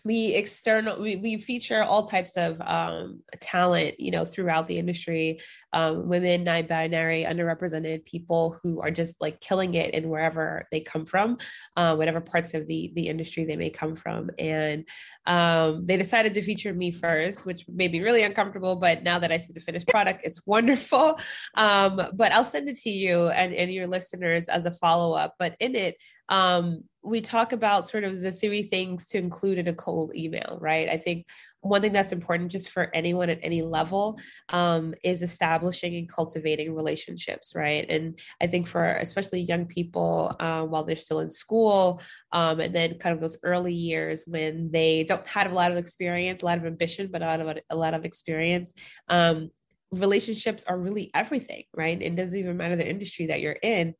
we 0.05 0.33
external 0.33 1.01
we, 1.01 1.15
we 1.15 1.38
feature 1.38 1.81
all 1.81 2.05
types 2.05 2.36
of 2.36 2.59
um, 2.62 3.21
talent 3.39 3.99
you 3.99 4.12
know 4.12 4.25
throughout 4.25 4.67
the 4.67 4.77
industry 4.77 5.39
um, 5.71 6.07
women 6.07 6.43
non-binary 6.43 7.25
underrepresented 7.27 8.05
people 8.05 8.59
who 8.62 8.81
are 8.81 8.91
just 8.91 9.15
like 9.21 9.39
killing 9.39 9.75
it 9.75 9.93
in 9.93 10.09
wherever 10.09 10.67
they 10.71 10.79
come 10.79 11.05
from 11.05 11.38
uh, 11.77 11.95
whatever 11.95 12.19
parts 12.19 12.53
of 12.53 12.67
the 12.67 12.91
the 12.95 13.07
industry 13.07 13.45
they 13.45 13.55
may 13.55 13.69
come 13.69 13.95
from 13.95 14.29
and 14.38 14.86
um, 15.25 15.86
they 15.86 15.97
decided 15.97 16.33
to 16.33 16.41
feature 16.41 16.73
me 16.73 16.91
first 16.91 17.45
which 17.45 17.65
made 17.67 17.91
me 17.91 18.01
really 18.01 18.23
uncomfortable 18.23 18.75
but 18.75 19.03
now 19.03 19.17
that 19.19 19.31
i 19.31 19.38
see 19.38 19.53
the 19.53 19.59
finished 19.59 19.88
product 19.88 20.21
it's 20.23 20.41
wonderful 20.45 21.19
um, 21.55 22.01
but 22.13 22.31
i'll 22.31 22.45
send 22.45 22.67
it 22.67 22.75
to 22.75 22.89
you 22.89 23.29
and, 23.29 23.53
and 23.53 23.71
your 23.71 23.88
listeners 23.88 24.49
as 24.49 24.65
a 24.65 24.71
follow-up 24.71 25.33
but 25.39 25.55
in 25.59 25.75
it 25.75 25.95
um, 26.29 26.83
we 27.03 27.21
talk 27.21 27.51
about 27.51 27.89
sort 27.89 28.05
of 28.05 28.21
the 28.21 28.31
three 28.31 28.63
things 28.63 29.07
to 29.07 29.17
include 29.17 29.57
in 29.57 29.67
a 29.67 29.73
cold 29.73 30.15
email, 30.15 30.57
right? 30.62 30.88
I 30.88 30.97
think 30.97 31.27
one 31.63 31.82
thing 31.82 31.93
that's 31.93 32.12
important 32.12 32.52
just 32.52 32.69
for 32.69 32.89
anyone 32.93 33.30
at 33.30 33.39
any 33.41 33.62
level 33.62 34.19
um, 34.49 34.93
is 35.04 35.21
establishing 35.21 35.95
and 35.95 36.10
cultivating 36.10 36.76
relationships, 36.76 37.54
right? 37.56 37.86
And 37.89 38.19
I 38.41 38.47
think 38.47 38.67
for 38.67 38.84
especially 38.84 39.41
young 39.41 39.65
people 39.65 40.36
uh, 40.39 40.65
while 40.65 40.84
they're 40.84 40.95
still 40.97 41.21
in 41.21 41.32
school, 41.32 42.02
um, 42.34 42.60
and 42.60 42.76
then 42.76 42.99
kind 42.99 43.15
of 43.15 43.21
those 43.21 43.38
early 43.43 43.73
years 43.73 44.23
when 44.28 44.71
they 44.71 45.06
don't 45.06 45.26
have 45.28 45.52
a 45.52 45.56
lot 45.56 45.71
of 45.71 45.78
experience, 45.78 46.41
a 46.41 46.45
lot 46.45 46.58
of 46.58 46.65
ambition, 46.65 47.10
but 47.12 47.21
a 47.21 47.26
lot 47.26 47.39
of 47.39 47.58
a 47.69 47.76
lot 47.76 47.93
of 47.93 48.06
experience. 48.06 48.73
Um, 49.08 49.49
relationships 49.91 50.65
are 50.67 50.78
really 50.78 51.12
everything, 51.13 51.63
right? 51.73 52.02
It 52.02 52.15
doesn't 52.15 52.38
even 52.38 52.58
matter 52.58 52.76
the 52.76 52.89
industry 52.89 53.28
that 53.28 53.41
you're 53.41 53.58
in 53.62 53.95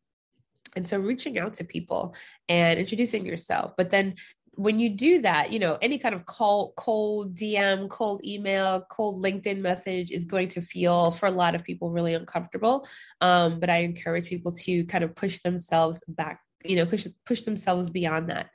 and 0.76 0.88
so 0.88 0.98
reaching 0.98 1.38
out 1.38 1.56
to 1.56 1.64
people 1.64 2.16
and 2.50 2.80
introducing 2.80 3.26
yourself. 3.26 3.74
But 3.78 3.92
then 3.92 4.16
when 4.56 4.78
you 4.78 4.90
do 4.90 5.22
that, 5.22 5.52
you 5.52 5.60
know, 5.60 5.78
any 5.82 5.98
kind 5.98 6.14
of 6.14 6.26
call, 6.26 6.74
cold 6.78 7.36
DM, 7.36 7.90
cold 7.90 8.24
email, 8.24 8.86
cold 8.90 9.22
LinkedIn 9.24 9.60
message 9.60 10.12
is 10.12 10.26
going 10.26 10.50
to 10.50 10.62
feel 10.62 11.12
for 11.12 11.26
a 11.26 11.32
lot 11.32 11.56
of 11.56 11.64
people 11.64 11.90
really 11.90 12.14
uncomfortable. 12.14 12.88
Um, 13.22 13.60
but 13.60 13.70
I 13.70 13.80
encourage 13.80 14.28
people 14.28 14.52
to 14.52 14.86
kind 14.86 15.04
of 15.04 15.16
push 15.16 15.40
themselves 15.40 16.04
back, 16.08 16.42
you 16.64 16.76
know, 16.76 16.86
push 16.86 17.08
push 17.26 17.42
themselves 17.42 17.90
beyond 17.90 18.30
that. 18.30 18.52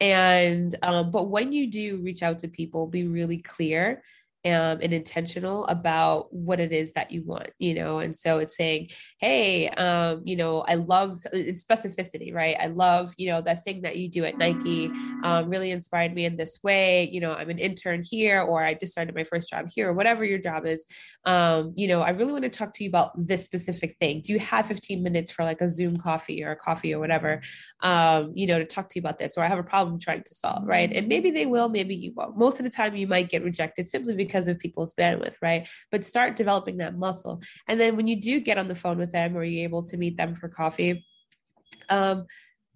And 0.00 0.74
um, 0.82 1.10
but 1.10 1.30
when 1.30 1.50
you 1.52 1.70
do 1.70 1.98
reach 2.02 2.22
out 2.22 2.40
to 2.40 2.48
people, 2.48 2.86
be 2.86 3.06
really 3.06 3.38
clear 3.38 4.02
um, 4.44 4.78
and 4.80 4.92
intentional 4.92 5.66
about 5.66 6.32
what 6.32 6.60
it 6.60 6.72
is 6.72 6.92
that 6.92 7.10
you 7.10 7.22
want, 7.24 7.50
you 7.58 7.74
know. 7.74 7.98
And 7.98 8.16
so 8.16 8.38
it's 8.38 8.56
saying, 8.56 8.90
hey, 9.20 9.68
um, 9.70 10.22
you 10.24 10.36
know, 10.36 10.60
I 10.68 10.76
love 10.76 11.18
specificity, 11.34 12.32
right? 12.32 12.56
I 12.58 12.66
love, 12.66 13.12
you 13.16 13.28
know, 13.28 13.40
that 13.42 13.64
thing 13.64 13.82
that 13.82 13.96
you 13.96 14.08
do 14.08 14.24
at 14.24 14.38
Nike 14.38 14.90
um, 15.24 15.48
really 15.48 15.72
inspired 15.72 16.14
me 16.14 16.24
in 16.24 16.36
this 16.36 16.60
way. 16.62 17.08
You 17.10 17.20
know, 17.20 17.34
I'm 17.34 17.50
an 17.50 17.58
intern 17.58 18.02
here, 18.02 18.40
or 18.40 18.62
I 18.62 18.74
just 18.74 18.92
started 18.92 19.14
my 19.14 19.24
first 19.24 19.50
job 19.50 19.66
here, 19.68 19.88
or 19.88 19.92
whatever 19.92 20.24
your 20.24 20.38
job 20.38 20.66
is. 20.66 20.84
Um, 21.24 21.72
you 21.74 21.88
know, 21.88 22.02
I 22.02 22.10
really 22.10 22.32
want 22.32 22.44
to 22.44 22.50
talk 22.50 22.72
to 22.74 22.84
you 22.84 22.90
about 22.90 23.26
this 23.26 23.44
specific 23.44 23.96
thing. 23.98 24.22
Do 24.22 24.32
you 24.32 24.38
have 24.38 24.66
15 24.66 25.02
minutes 25.02 25.32
for 25.32 25.42
like 25.44 25.60
a 25.60 25.68
Zoom 25.68 25.96
coffee 25.96 26.44
or 26.44 26.52
a 26.52 26.56
coffee 26.56 26.94
or 26.94 27.00
whatever, 27.00 27.40
um, 27.82 28.32
you 28.34 28.46
know, 28.46 28.58
to 28.58 28.64
talk 28.64 28.88
to 28.90 28.94
you 28.96 29.00
about 29.00 29.18
this? 29.18 29.36
Or 29.36 29.42
I 29.42 29.48
have 29.48 29.58
a 29.58 29.64
problem 29.64 29.98
trying 29.98 30.22
to 30.22 30.34
solve, 30.34 30.64
right? 30.64 30.92
And 30.92 31.08
maybe 31.08 31.30
they 31.30 31.46
will, 31.46 31.68
maybe 31.68 31.96
you 31.96 32.12
won't. 32.14 32.36
Most 32.36 32.60
of 32.60 32.64
the 32.64 32.70
time, 32.70 32.94
you 32.94 33.08
might 33.08 33.28
get 33.28 33.42
rejected 33.42 33.88
simply 33.88 34.14
because 34.14 34.27
because 34.28 34.46
of 34.46 34.58
people's 34.58 34.94
bandwidth, 34.94 35.36
right? 35.42 35.66
But 35.90 36.04
start 36.04 36.36
developing 36.36 36.76
that 36.76 36.96
muscle. 36.96 37.42
And 37.66 37.80
then 37.80 37.96
when 37.96 38.06
you 38.06 38.20
do 38.20 38.38
get 38.38 38.58
on 38.58 38.68
the 38.68 38.76
phone 38.76 38.98
with 38.98 39.10
them 39.10 39.36
or 39.36 39.42
you're 39.42 39.64
able 39.64 39.82
to 39.84 39.96
meet 39.96 40.16
them 40.16 40.36
for 40.36 40.48
coffee, 40.48 41.04
um, 41.88 42.26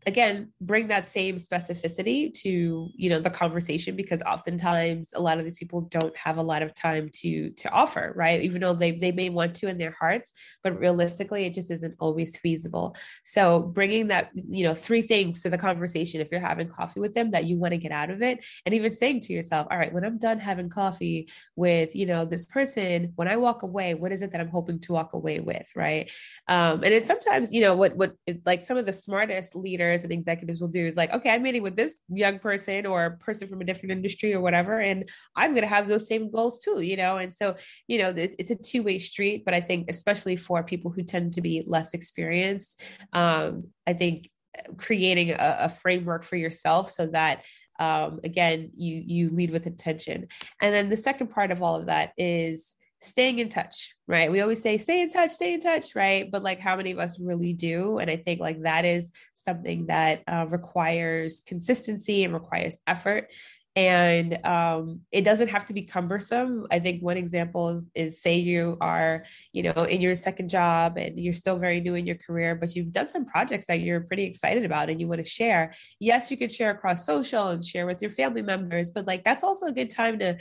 again 0.07 0.53
bring 0.61 0.89
that 0.89 1.07
same 1.07 1.37
specificity 1.37 2.33
to 2.33 2.89
you 2.95 3.11
know 3.11 3.19
the 3.19 3.31
conversation 3.31 3.97
because 3.97 4.23
oftentimes 4.23 5.11
a 5.15 5.21
lot 5.21 5.39
of 5.39 5.45
these 5.45 5.59
people 5.59 5.83
don't 5.83 6.17
have 6.17 6.39
a 6.39 6.43
lot 6.43 6.63
of 6.63 6.75
time 6.75 7.09
to 7.13 7.51
to 7.51 7.71
offer 7.71 8.13
right? 8.17 8.43
Even 8.43 8.61
though 8.61 8.75
they 8.75 8.93
they 8.93 9.13
may 9.13 9.29
want 9.29 9.55
to 9.55 9.69
in 9.69 9.79
their 9.79 9.97
hearts 9.99 10.33
but 10.63 10.79
realistically 10.79 11.45
it 11.45 11.55
just 11.55 11.71
isn't 11.71 11.95
always 11.99 12.37
feasible. 12.37 12.97
So 13.25 13.61
bringing 13.61 14.09
that 14.09 14.31
you 14.35 14.65
know 14.65 14.75
three 14.75 15.03
things 15.03 15.43
to 15.43 15.51
the 15.51 15.59
conversation 15.59 16.21
if 16.21 16.29
you're 16.31 16.41
having 16.41 16.69
coffee 16.69 17.01
with 17.01 17.15
them 17.15 17.31
that 17.31 17.45
you 17.45 17.59
want 17.59 17.73
to 17.73 17.79
get 17.79 17.93
out 17.93 18.11
of 18.11 18.23
it 18.23 18.45
and 18.67 18.75
even 18.75 18.93
saying 18.93 19.21
to 19.21 19.33
yourself 19.33 19.67
all 19.71 19.79
right 19.79 19.93
when 19.93 20.05
i'm 20.05 20.19
done 20.19 20.39
having 20.39 20.69
coffee 20.69 21.29
with 21.57 21.95
you 21.95 22.07
know 22.07 22.25
this 22.25 22.45
person 22.45 23.13
when 23.17 23.29
i 23.29 23.37
walk 23.37 23.63
away 23.63 23.95
what 23.95 24.13
is 24.13 24.23
it 24.23 24.33
that 24.33 24.41
i'm 24.41 24.49
hoping 24.49 24.79
to 24.81 24.93
walk 24.93 25.13
away 25.15 25.41
with? 25.41 25.69
Right? 25.75 26.11
Um 26.49 26.83
and 26.85 26.93
it's 26.95 27.09
sometimes 27.09 27.53
you 27.53 27.61
know 27.61 27.75
what 27.75 27.97
what 27.97 28.15
like 28.45 28.63
some 28.63 28.77
of 28.77 28.87
the 28.87 28.93
smartest 28.93 29.55
leaders 29.55 29.92
and 30.01 30.13
executives 30.13 30.61
will 30.61 30.69
do 30.69 30.87
is 30.87 30.97
like, 30.97 31.13
okay, 31.13 31.31
I'm 31.31 31.43
meeting 31.43 31.63
with 31.63 31.77
this 31.77 31.99
young 32.09 32.39
person 32.39 32.87
or 32.87 33.05
a 33.05 33.17
person 33.19 33.49
from 33.49 33.61
a 33.61 33.65
different 33.65 33.93
industry 33.93 34.33
or 34.33 34.41
whatever, 34.41 34.81
and 34.81 35.09
I'm 35.37 35.51
going 35.51 35.63
to 35.63 35.69
have 35.69 35.89
those 35.89 36.09
same 36.09 36.31
goals 36.31 36.59
too, 36.59 36.81
you 36.81 36.97
know? 36.97 37.19
And 37.19 37.35
so, 37.35 37.57
you 37.87 37.99
know, 37.99 38.15
it's 38.17 38.51
a 38.51 38.57
two 38.57 38.83
way 38.83 38.99
street, 38.99 39.45
but 39.45 39.53
I 39.53 39.61
think 39.61 39.91
especially 39.91 40.37
for 40.37 40.63
people 40.63 40.91
who 40.91 41.03
tend 41.03 41.35
to 41.35 41.43
be 41.43 41.63
less 41.67 41.93
experienced, 41.93 42.81
um, 43.13 43.65
I 43.87 43.93
think 43.93 44.31
creating 44.79 45.31
a, 45.33 45.57
a 45.61 45.69
framework 45.69 46.25
for 46.25 46.37
yourself 46.37 46.91
so 46.91 47.07
that 47.07 47.45
um, 47.79 48.21
again 48.23 48.71
you 48.77 49.03
you 49.05 49.29
lead 49.29 49.51
with 49.51 49.67
intention 49.67 50.29
and 50.61 50.75
then 50.75 50.91
the 50.91 50.97
second 50.97 51.29
part 51.29 51.51
of 51.51 51.63
all 51.63 51.77
of 51.77 51.87
that 51.87 52.13
is 52.19 52.75
staying 53.03 53.41
in 53.41 53.49
touch, 53.49 53.95
right? 54.07 54.31
We 54.31 54.41
always 54.41 54.63
say, 54.63 54.79
stay 54.79 55.03
in 55.03 55.11
touch, 55.11 55.33
stay 55.33 55.55
in 55.55 55.61
touch, 55.61 55.95
right? 55.97 56.31
But 56.31 56.43
like, 56.43 56.61
how 56.61 56.77
many 56.77 56.93
of 56.93 56.99
us 56.99 57.19
really 57.19 57.53
do? 57.53 57.99
And 57.99 58.09
I 58.11 58.17
think 58.17 58.41
like 58.41 58.63
that 58.63 58.85
is 58.85 59.11
something 59.43 59.87
that 59.87 60.23
uh, 60.27 60.47
requires 60.49 61.43
consistency 61.47 62.25
and 62.25 62.33
requires 62.33 62.77
effort. 62.87 63.31
And 63.75 64.39
um, 64.45 65.01
it 65.11 65.23
doesn't 65.23 65.49
have 65.49 65.65
to 65.67 65.73
be 65.73 65.83
cumbersome. 65.83 66.67
I 66.71 66.79
think 66.79 67.03
one 67.03 67.17
example 67.17 67.71
is, 67.71 67.89
is 67.95 68.21
say 68.21 68.35
you 68.35 68.77
are, 68.83 69.25
you 69.53 69.63
know, 69.63 69.85
in 69.85 70.03
your 70.03 70.15
second 70.15 70.51
job 70.51 70.99
and 70.99 71.19
you're 71.19 71.33
still 71.33 71.59
very 71.59 71.81
new 71.81 71.95
in 71.95 72.07
your 72.07 72.17
career, 72.17 72.55
but 72.55 72.77
you've 72.77 72.93
done 72.93 73.09
some 73.09 73.25
projects 73.25 73.65
that 73.69 73.81
you're 73.81 74.03
pretty 74.03 74.25
excited 74.25 74.67
about 74.67 74.91
and 74.91 75.01
you 75.01 75.09
want 75.09 75.25
to 75.25 75.29
share. 75.29 75.73
Yes, 76.01 76.31
you 76.31 76.37
could 76.37 76.53
share 76.53 76.71
across 76.71 77.07
social 77.07 77.49
and 77.49 77.65
share 77.65 77.87
with 77.87 78.03
your 78.03 78.11
family 78.11 78.43
members, 78.43 78.91
but 78.91 79.07
like 79.07 79.25
that's 79.25 79.43
also 79.43 79.67
a 79.67 79.73
good 79.73 79.91
time 79.91 80.19
to 80.19 80.37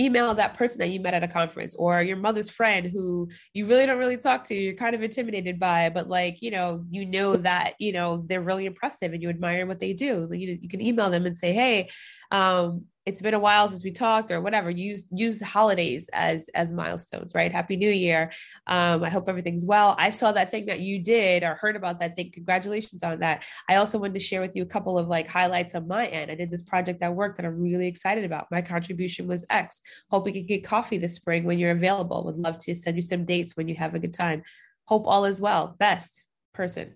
email 0.00 0.34
that 0.34 0.54
person 0.54 0.78
that 0.78 0.88
you 0.88 1.00
met 1.00 1.14
at 1.14 1.22
a 1.22 1.28
conference 1.28 1.74
or 1.76 2.02
your 2.02 2.16
mother's 2.16 2.50
friend 2.50 2.90
who 2.92 3.28
you 3.52 3.66
really 3.66 3.86
don't 3.86 3.98
really 3.98 4.16
talk 4.16 4.44
to 4.44 4.54
you're 4.54 4.74
kind 4.74 4.94
of 4.94 5.02
intimidated 5.02 5.60
by 5.60 5.90
but 5.90 6.08
like 6.08 6.40
you 6.40 6.50
know 6.50 6.84
you 6.90 7.04
know 7.04 7.36
that 7.36 7.74
you 7.78 7.92
know 7.92 8.24
they're 8.26 8.40
really 8.40 8.66
impressive 8.66 9.12
and 9.12 9.22
you 9.22 9.28
admire 9.28 9.66
what 9.66 9.80
they 9.80 9.92
do. 9.92 10.28
You, 10.32 10.58
you 10.60 10.68
can 10.68 10.80
email 10.80 11.10
them 11.10 11.26
and 11.26 11.36
say 11.36 11.52
hey 11.52 11.90
um, 12.30 12.86
it's 13.06 13.22
been 13.22 13.34
a 13.34 13.38
while 13.38 13.68
since 13.68 13.82
we 13.82 13.90
talked 13.90 14.30
or 14.30 14.40
whatever 14.40 14.70
use 14.70 15.06
use 15.10 15.40
holidays 15.40 16.10
as 16.12 16.48
as 16.54 16.72
milestones 16.72 17.34
right? 17.34 17.50
Happy 17.50 17.76
new 17.76 17.90
year. 17.90 18.30
Um, 18.66 19.02
i 19.02 19.10
hope 19.10 19.28
everything's 19.28 19.64
well. 19.64 19.94
I 19.98 20.10
saw 20.10 20.32
that 20.32 20.50
thing 20.50 20.66
that 20.66 20.80
you 20.80 21.02
did 21.02 21.42
or 21.42 21.54
heard 21.54 21.76
about 21.76 22.00
that 22.00 22.14
thing. 22.14 22.30
Congratulations 22.32 23.02
on 23.02 23.20
that. 23.20 23.44
I 23.68 23.76
also 23.76 23.98
wanted 23.98 24.14
to 24.14 24.20
share 24.20 24.40
with 24.40 24.54
you 24.54 24.62
a 24.62 24.66
couple 24.66 24.98
of 24.98 25.08
like 25.08 25.26
highlights 25.26 25.74
on 25.74 25.88
my 25.88 26.06
end. 26.06 26.30
I 26.30 26.34
did 26.34 26.50
this 26.50 26.62
project 26.62 27.02
at 27.02 27.14
work 27.14 27.36
that 27.36 27.46
i'm 27.46 27.60
really 27.60 27.86
excited 27.86 28.24
about. 28.24 28.48
My 28.50 28.62
contribution 28.62 29.26
was 29.26 29.46
x. 29.48 29.80
Hope 30.10 30.24
we 30.24 30.32
can 30.32 30.46
get 30.46 30.64
coffee 30.64 30.98
this 30.98 31.14
spring 31.14 31.44
when 31.44 31.58
you're 31.58 31.70
available. 31.70 32.24
Would 32.24 32.36
love 32.36 32.58
to 32.58 32.74
send 32.74 32.96
you 32.96 33.02
some 33.02 33.24
dates 33.24 33.56
when 33.56 33.68
you 33.68 33.74
have 33.76 33.94
a 33.94 33.98
good 33.98 34.14
time. 34.14 34.42
Hope 34.84 35.06
all 35.06 35.24
is 35.24 35.40
well. 35.40 35.74
Best 35.78 36.22
person. 36.52 36.94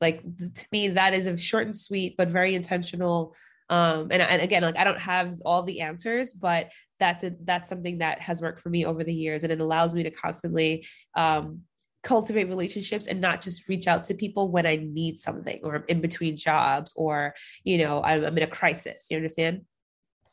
Like 0.00 0.22
to 0.22 0.66
me 0.72 0.88
that 0.88 1.14
is 1.14 1.26
a 1.26 1.36
short 1.38 1.66
and 1.66 1.76
sweet 1.76 2.16
but 2.18 2.28
very 2.28 2.54
intentional 2.54 3.34
um 3.70 4.08
and, 4.10 4.22
and 4.22 4.42
again 4.42 4.62
like 4.62 4.78
i 4.78 4.84
don't 4.84 4.98
have 4.98 5.36
all 5.44 5.62
the 5.62 5.80
answers 5.80 6.32
but 6.32 6.70
that's 7.00 7.24
a, 7.24 7.32
that's 7.44 7.68
something 7.68 7.98
that 7.98 8.20
has 8.20 8.40
worked 8.40 8.60
for 8.60 8.68
me 8.68 8.84
over 8.84 9.02
the 9.02 9.14
years 9.14 9.42
and 9.42 9.52
it 9.52 9.60
allows 9.60 9.94
me 9.94 10.02
to 10.02 10.10
constantly 10.10 10.86
um 11.16 11.60
cultivate 12.02 12.48
relationships 12.48 13.06
and 13.06 13.20
not 13.20 13.40
just 13.40 13.66
reach 13.68 13.86
out 13.86 14.04
to 14.04 14.14
people 14.14 14.50
when 14.50 14.66
i 14.66 14.76
need 14.76 15.18
something 15.18 15.58
or 15.62 15.76
i'm 15.76 15.84
in 15.88 16.00
between 16.00 16.36
jobs 16.36 16.92
or 16.96 17.34
you 17.64 17.78
know 17.78 18.02
i'm, 18.02 18.24
I'm 18.24 18.36
in 18.36 18.42
a 18.42 18.46
crisis. 18.46 19.06
You 19.10 19.16
understand 19.16 19.62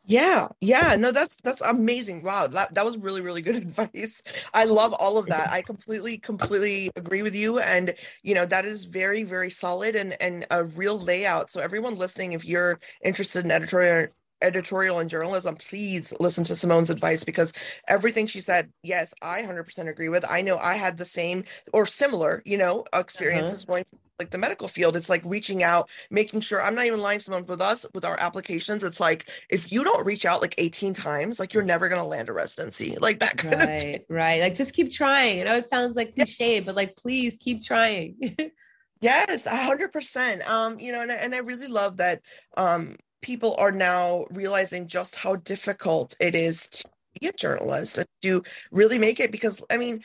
yeah, 0.06 0.48
yeah, 0.62 0.96
no, 0.98 1.12
that's 1.12 1.36
that's 1.38 1.62
amazing. 1.62 2.24
Wow, 2.24 2.48
that, 2.48 2.74
that 2.74 2.86
was 2.86 2.98
really, 2.98 3.22
really 3.22 3.42
good 3.42 3.56
advice. 3.58 4.24
I 4.54 4.66
love 4.66 4.94
all 4.94 5.18
of 5.18 5.28
that. 5.28 5.50
I 5.52 5.62
completely, 5.62 6.18
completely 6.18 6.92
agree 6.96 7.22
with 7.22 7.36
you. 7.36 7.60
And 7.60 7.94
you 8.24 8.34
know, 8.34 8.46
that 8.46 8.66
is 8.66 8.86
very, 8.86 9.24
very 9.24 9.50
solid 9.50 9.96
and 9.96 10.20
and 10.22 10.48
a 10.50 10.64
real 10.64 11.00
layout. 11.00 11.52
So 11.52 11.60
everyone 11.60 11.96
listening, 11.96 12.34
if 12.34 12.44
you're 12.46 12.80
interested 13.04 13.46
in 13.46 13.52
editorial 13.52 14.08
editorial 14.42 15.00
and 15.00 15.10
journalism, 15.10 15.56
please 15.56 16.14
listen 16.20 16.44
to 16.46 16.56
Simone's 16.56 16.90
advice 16.90 17.24
because 17.24 17.54
everything 17.88 18.28
she 18.28 18.42
said, 18.42 18.72
yes, 18.84 19.14
I 19.22 19.42
100% 19.42 19.88
agree 19.88 20.10
with. 20.10 20.26
I 20.28 20.42
know 20.42 20.58
I 20.58 20.74
had 20.74 20.98
the 20.98 21.06
same 21.06 21.44
or 21.74 21.86
similar, 21.86 22.42
you 22.46 22.58
know, 22.58 22.86
experiences 22.94 23.64
uh-huh. 23.64 23.74
going 23.74 23.86
like 24.22 24.30
the 24.30 24.38
medical 24.38 24.68
field 24.68 24.96
it's 24.96 25.10
like 25.10 25.22
reaching 25.26 25.64
out 25.64 25.90
making 26.12 26.40
sure 26.40 26.64
i'm 26.64 26.76
not 26.76 26.86
even 26.86 27.00
lying 27.00 27.18
to 27.18 27.26
someone 27.26 27.46
with 27.46 27.60
us 27.60 27.86
with 27.94 28.06
our 28.06 28.20
applications 28.20 28.84
it's 28.84 29.00
like 29.00 29.28
if 29.50 29.72
you 29.72 29.84
don't 29.84 30.06
reach 30.06 30.26
out 30.26 30.42
like 30.42 30.54
18 30.60 30.94
times 30.94 31.40
like 31.40 31.54
you're 31.54 31.64
never 31.64 31.90
going 31.90 32.02
to 32.02 32.08
land 32.08 32.30
a 32.30 32.34
residency 32.34 32.96
like 33.02 33.20
that 33.20 33.38
kind 33.38 33.56
right, 33.56 33.96
of 33.96 34.02
right 34.10 34.42
like 34.42 34.56
just 34.56 34.74
keep 34.74 34.92
trying 34.92 35.42
i 35.42 35.44
know 35.44 35.56
it 35.56 35.68
sounds 35.68 35.96
like 35.96 36.14
cliche 36.14 36.56
yeah. 36.56 36.62
but 36.64 36.76
like 36.76 36.96
please 36.96 37.36
keep 37.40 37.64
trying 37.64 38.16
yes 39.02 39.48
100% 39.48 40.48
um 40.48 40.80
you 40.80 40.92
know 40.92 41.02
and, 41.02 41.12
and 41.12 41.34
i 41.34 41.40
really 41.40 41.68
love 41.68 41.98
that 41.98 42.22
um 42.58 42.96
people 43.22 43.56
are 43.58 43.72
now 43.72 44.26
realizing 44.30 44.88
just 44.88 45.16
how 45.16 45.36
difficult 45.38 46.16
it 46.20 46.36
is 46.36 46.68
to 46.70 46.84
be 47.20 47.28
a 47.28 47.34
journalist 47.34 47.98
and 47.98 48.08
to 48.22 48.44
really 48.72 49.00
make 49.00 49.20
it 49.20 49.32
because 49.32 49.64
i 49.72 49.78
mean 49.78 50.02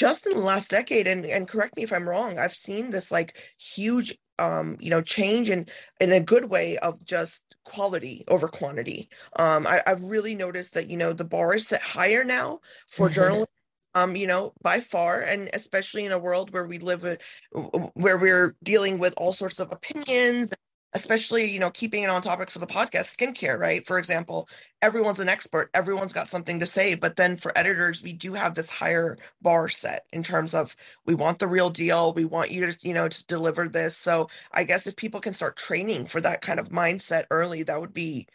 just 0.00 0.26
in 0.26 0.32
the 0.32 0.40
last 0.40 0.70
decade 0.70 1.06
and 1.06 1.26
and 1.26 1.46
correct 1.46 1.76
me 1.76 1.82
if 1.82 1.92
i'm 1.92 2.08
wrong 2.08 2.38
i've 2.38 2.54
seen 2.54 2.90
this 2.90 3.10
like 3.12 3.36
huge 3.58 4.16
um 4.38 4.78
you 4.80 4.88
know 4.88 5.02
change 5.02 5.50
in 5.50 5.66
in 6.00 6.10
a 6.10 6.18
good 6.18 6.50
way 6.50 6.78
of 6.78 7.04
just 7.04 7.42
quality 7.64 8.24
over 8.28 8.48
quantity 8.48 9.10
um 9.36 9.66
I, 9.66 9.82
i've 9.86 10.02
really 10.02 10.34
noticed 10.34 10.72
that 10.72 10.88
you 10.88 10.96
know 10.96 11.12
the 11.12 11.24
bar 11.24 11.54
is 11.54 11.68
set 11.68 11.82
higher 11.82 12.24
now 12.24 12.60
for 12.88 13.06
mm-hmm. 13.06 13.14
journalists 13.14 13.54
um 13.94 14.16
you 14.16 14.26
know 14.26 14.54
by 14.62 14.80
far 14.80 15.20
and 15.20 15.50
especially 15.52 16.06
in 16.06 16.12
a 16.12 16.18
world 16.18 16.50
where 16.50 16.66
we 16.66 16.78
live 16.78 17.04
where 17.92 18.16
we're 18.16 18.56
dealing 18.62 18.98
with 18.98 19.12
all 19.18 19.34
sorts 19.34 19.60
of 19.60 19.70
opinions 19.70 20.54
especially 20.94 21.44
you 21.50 21.58
know 21.60 21.70
keeping 21.70 22.02
it 22.02 22.10
on 22.10 22.22
topic 22.22 22.50
for 22.50 22.58
the 22.58 22.66
podcast 22.66 23.16
skincare 23.16 23.58
right? 23.58 23.86
For 23.86 23.98
example 23.98 24.48
everyone's 24.82 25.20
an 25.20 25.28
expert. 25.28 25.70
Everyone's 25.74 26.12
got 26.12 26.28
something 26.28 26.58
to 26.60 26.66
say. 26.66 26.94
But 26.94 27.16
then 27.16 27.36
for 27.36 27.56
editors 27.56 28.02
we 28.02 28.12
do 28.12 28.32
have 28.34 28.54
this 28.54 28.70
higher 28.70 29.18
bar 29.42 29.68
set 29.68 30.06
in 30.12 30.22
terms 30.22 30.54
of 30.54 30.74
we 31.06 31.14
want 31.14 31.38
the 31.38 31.46
real 31.48 31.70
deal. 31.70 32.12
We 32.12 32.24
want 32.24 32.50
you 32.50 32.70
to 32.70 32.78
you 32.82 32.94
know 32.94 33.08
to 33.08 33.26
deliver 33.26 33.68
this. 33.68 33.96
So 33.96 34.28
i 34.52 34.64
guess 34.64 34.86
if 34.86 34.96
people 34.96 35.20
can 35.20 35.34
start 35.34 35.56
training 35.56 36.06
for 36.06 36.20
that 36.20 36.42
kind 36.42 36.60
of 36.60 36.70
mindset 36.70 37.24
early 37.30 37.62
that 37.64 37.80
would 37.80 37.92
be 37.94 38.26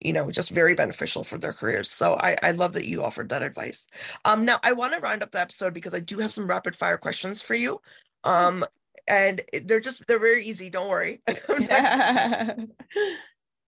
you 0.00 0.12
know 0.12 0.30
just 0.30 0.50
very 0.50 0.74
beneficial 0.74 1.24
for 1.24 1.38
their 1.38 1.52
careers. 1.52 1.90
So 1.90 2.14
i 2.16 2.36
i 2.42 2.50
love 2.52 2.72
that 2.74 2.86
you 2.86 3.02
offered 3.04 3.28
that 3.30 3.42
advice. 3.42 3.86
Um 4.24 4.44
now 4.44 4.58
i 4.62 4.72
want 4.72 4.94
to 4.94 5.00
round 5.00 5.22
up 5.22 5.32
the 5.32 5.40
episode 5.40 5.74
because 5.74 5.94
i 5.94 6.00
do 6.00 6.18
have 6.18 6.32
some 6.32 6.46
rapid 6.48 6.76
fire 6.76 6.98
questions 6.98 7.40
for 7.42 7.54
you. 7.54 7.80
Um 8.24 8.64
and 9.06 9.42
they're 9.64 9.80
just 9.80 10.06
they're 10.06 10.18
very 10.18 10.44
easy 10.44 10.70
don't 10.70 10.88
worry. 10.88 11.20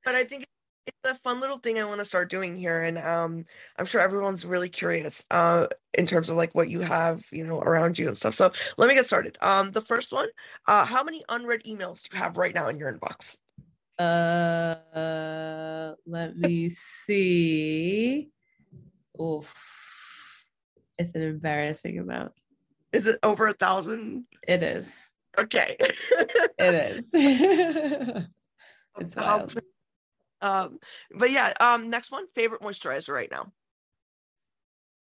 But 0.05 0.13
i 0.13 0.23
think 0.23 0.45
it's 0.85 0.97
a 1.03 1.15
fun 1.15 1.39
little 1.39 1.57
thing 1.57 1.79
i 1.79 1.83
want 1.83 1.99
to 1.99 2.05
start 2.05 2.29
doing 2.29 2.55
here 2.55 2.83
and 2.83 2.97
um 2.99 3.43
i'm 3.77 3.85
sure 3.85 4.01
everyone's 4.01 4.45
really 4.45 4.69
curious 4.69 5.25
uh 5.31 5.65
in 5.97 6.05
terms 6.05 6.29
of 6.29 6.37
like 6.37 6.53
what 6.53 6.69
you 6.69 6.81
have 6.81 7.23
you 7.31 7.43
know 7.43 7.59
around 7.59 7.97
you 7.97 8.07
and 8.07 8.15
stuff. 8.15 8.35
So 8.35 8.51
let 8.77 8.87
me 8.87 8.93
get 8.93 9.05
started. 9.05 9.37
Um 9.41 9.71
the 9.71 9.81
first 9.81 10.13
one 10.13 10.27
uh 10.67 10.85
how 10.85 11.03
many 11.03 11.23
unread 11.29 11.63
emails 11.63 12.03
do 12.03 12.15
you 12.15 12.23
have 12.23 12.37
right 12.37 12.53
now 12.53 12.67
in 12.67 12.77
your 12.77 12.93
inbox? 12.93 13.37
Uh 13.97 15.95
let 16.05 16.37
me 16.37 16.69
see. 17.05 18.29
Oof. 19.19 19.53
It's 20.97 21.11
an 21.15 21.23
embarrassing 21.23 21.97
amount. 21.99 22.33
Is 22.93 23.07
it 23.07 23.19
over 23.23 23.47
a 23.47 23.53
thousand? 23.53 24.25
It 24.47 24.63
is 24.63 24.87
Okay. 25.37 25.75
it 25.79 26.55
is. 26.59 27.09
it's 28.99 29.15
wild. 29.15 29.57
Um, 30.41 30.79
but 31.13 31.31
yeah, 31.31 31.53
um, 31.59 31.89
next 31.89 32.11
one, 32.11 32.25
favorite 32.35 32.61
moisturizer 32.61 33.09
right 33.09 33.31
now. 33.31 33.51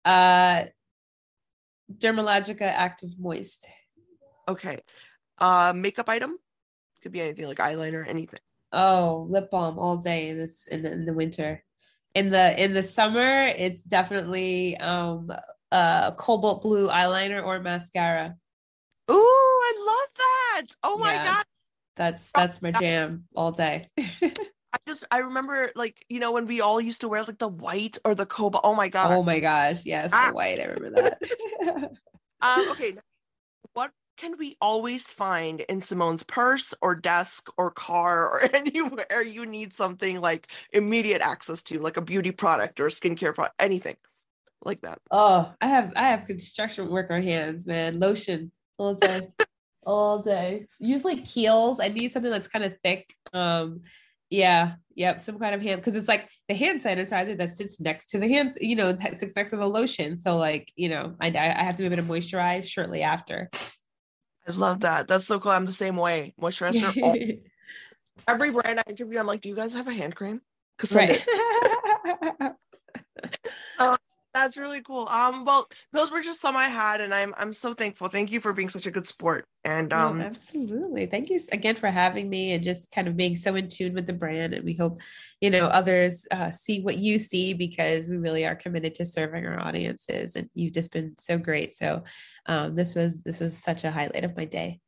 Uh 0.05 0.66
Dermalogica 1.93 2.62
Active 2.62 3.11
Moist. 3.18 3.66
Okay. 4.49 4.81
Uh 5.39 5.72
makeup 5.74 6.09
item? 6.09 6.37
Could 7.03 7.12
be 7.12 7.20
anything 7.20 7.47
like 7.47 7.59
eyeliner, 7.59 8.07
anything. 8.07 8.41
Oh, 8.72 9.27
lip 9.31 9.51
balm 9.51 9.79
all 9.79 9.97
day 9.99 10.29
in 10.29 10.39
this 10.39 10.66
in 10.66 10.83
the, 10.83 10.93
in 10.93 11.05
the 11.07 11.12
winter. 11.12 11.62
In 12.14 12.31
the 12.31 12.62
in 12.62 12.72
the 12.72 12.83
summer, 12.83 13.47
it's 13.47 13.83
definitely 13.83 14.77
um 14.79 15.31
uh 15.72 16.12
cobalt 16.12 16.62
blue 16.62 16.89
eyeliner 16.89 17.45
or 17.45 17.61
mascara. 17.61 18.37
Ooh, 20.57 20.63
I 20.63 20.65
love 20.65 20.73
that. 20.75 20.75
Oh 20.83 20.99
my 20.99 21.13
yeah, 21.13 21.25
god. 21.25 21.45
That's 21.97 22.31
that's 22.33 22.63
my 22.63 22.73
jam 22.73 23.25
all 23.35 23.53
day. 23.53 23.83
I 23.99 24.79
just 24.87 25.05
I 25.11 25.19
remember 25.19 25.71
like 25.75 26.05
you 26.09 26.21
know 26.21 26.33
when 26.33 26.47
we 26.47 26.61
all 26.61 26.81
used 26.81 27.01
to 27.01 27.09
wear 27.09 27.25
like 27.25 27.39
the 27.39 27.49
white 27.49 27.99
or 28.05 28.15
the 28.15 28.27
cobalt. 28.27 28.65
Oh 28.65 28.75
my 28.75 28.89
god. 28.89 29.13
Oh 29.13 29.23
my 29.23 29.41
gosh, 29.41 29.85
yes, 29.85 30.11
ah. 30.13 30.29
the 30.29 30.35
white. 30.35 30.61
I 30.61 30.65
remember 30.65 31.19
that. 31.61 31.91
um, 32.43 32.71
okay, 32.71 32.97
what 33.73 33.93
can 34.19 34.37
we 34.39 34.57
always 34.61 35.07
find 35.07 35.61
in 35.63 35.81
Simone's 35.81 36.23
purse 36.23 36.73
or 36.81 36.95
desk 36.95 37.49
or 37.57 37.71
car 37.71 38.29
or 38.29 38.43
anywhere 38.55 39.23
you 39.23 39.47
need 39.47 39.73
something 39.73 40.21
like 40.21 40.49
immediate 40.73 41.23
access 41.23 41.63
to, 41.65 41.79
like 41.79 41.97
a 41.97 42.03
beauty 42.03 42.31
product 42.31 42.81
or 42.81 42.87
skincare 42.87 43.35
product, 43.35 43.55
anything 43.59 43.97
like 44.65 44.81
that? 44.83 44.99
Oh, 45.11 45.53
I 45.61 45.67
have 45.67 45.93
I 45.97 46.09
have 46.09 46.27
construction 46.27 46.91
worker 46.91 47.21
hands, 47.21 47.67
man. 47.67 47.99
Lotion 47.99 48.53
all 48.79 48.95
day 48.95 49.33
all 49.87 50.18
day. 50.18 50.66
Usually 50.78 51.16
Kiehl's 51.16 51.80
i 51.80 51.89
need 51.89 52.12
something 52.12 52.30
that's 52.30 52.49
kind 52.49 52.64
of 52.64 52.74
thick 52.84 53.14
um 53.32 53.82
yeah 54.28 54.74
yep 54.97 55.20
some 55.20 55.39
kind 55.39 55.55
of 55.55 55.62
hand 55.62 55.80
because 55.80 55.95
it's 55.95 56.09
like 56.09 56.28
the 56.49 56.55
hand 56.55 56.82
sanitizer 56.82 57.39
that 57.39 57.55
sits 57.55 57.78
next 57.78 58.07
to 58.07 58.18
the 58.18 58.28
hands 58.28 58.59
you 58.61 58.74
know 58.74 58.93
that 58.93 59.20
sits 59.20 59.37
next 59.37 59.51
to 59.51 59.57
the 59.57 59.66
lotion. 59.66 60.16
So 60.16 60.37
like 60.37 60.70
you 60.76 60.89
know 60.89 61.14
i, 61.20 61.28
I 61.28 61.62
have 61.62 61.76
to 61.76 61.82
be 61.82 61.87
able 61.87 61.97
to 61.97 62.03
moisturize 62.03 62.64
shortly 62.64 63.03
after. 63.03 63.49
I 64.49 64.53
love 64.53 64.80
that. 64.80 65.09
That's 65.09 65.26
so 65.26 65.41
cool. 65.41 65.51
I'm 65.51 65.66
the 65.66 65.72
same 65.72 65.97
way. 65.97 66.34
Moisturizer 66.41 67.03
all, 67.03 67.16
every 68.28 68.51
brand 68.51 68.80
i 68.80 68.82
interview 68.89 69.18
i'm 69.18 69.26
like 69.26 69.43
do 69.43 69.49
you 69.49 69.55
guys 69.55 69.72
have 69.74 69.89
a 69.89 69.93
hand 69.93 70.16
cream? 70.16 70.41
Because 70.76 70.95
right. 70.95 71.22
uh, 73.78 73.97
that's 74.37 74.57
really 74.57 74.82
cool. 74.82 75.09
Um, 75.09 75.45
well, 75.45 75.68
those 75.93 76.11
were 76.11 76.22
just 76.22 76.41
some 76.41 76.57
I 76.57 76.68
had, 76.68 77.01
and 77.01 77.14
I'm 77.14 77.34
I'm 77.39 77.53
so 77.53 77.72
thankful. 77.72 78.09
Thank 78.09 78.30
you 78.30 78.41
for 78.41 78.53
being 78.53 78.68
such 78.68 78.87
a 78.87 78.91
good 78.91 79.07
sport. 79.07 79.47
And 79.64 79.93
um, 79.93 80.20
absolutely, 80.20 81.07
thank 81.07 81.30
you 81.30 81.41
again 81.53 81.74
for 81.74 81.89
having 81.89 82.28
me 82.28 82.53
and 82.53 82.62
just 82.62 82.91
kind 82.91 83.09
of 83.09 83.16
being 83.16 83.34
so 83.34 83.55
in 83.57 83.68
tune 83.68 83.95
with 83.95 84.07
the 84.07 84.12
brand. 84.12 84.55
And 84.55 84.64
we 84.64 84.74
hope, 84.74 85.01
you 85.41 85.51
know, 85.51 85.66
others 85.66 86.26
uh, 86.30 86.51
see 86.51 86.82
what 86.82 86.99
you 86.99 87.18
see 87.18 87.55
because 87.55 88.09
we 88.09 88.16
really 88.18 88.45
are 88.45 88.55
committed 88.55 88.95
to 88.97 89.07
serving 89.07 89.47
our 89.47 89.59
audiences. 89.59 90.37
And 90.37 90.51
you've 90.55 90.74
just 90.74 90.93
been 90.93 91.14
so 91.18 91.39
great. 91.39 91.76
So, 91.76 92.05
um, 92.47 92.76
this 92.76 92.95
was 92.95 93.22
this 93.22 93.41
was 93.41 93.57
such 93.57 93.84
a 93.84 93.91
highlight 93.91 94.24
of 94.24 94.37
my 94.37 94.45
day. 94.45 94.80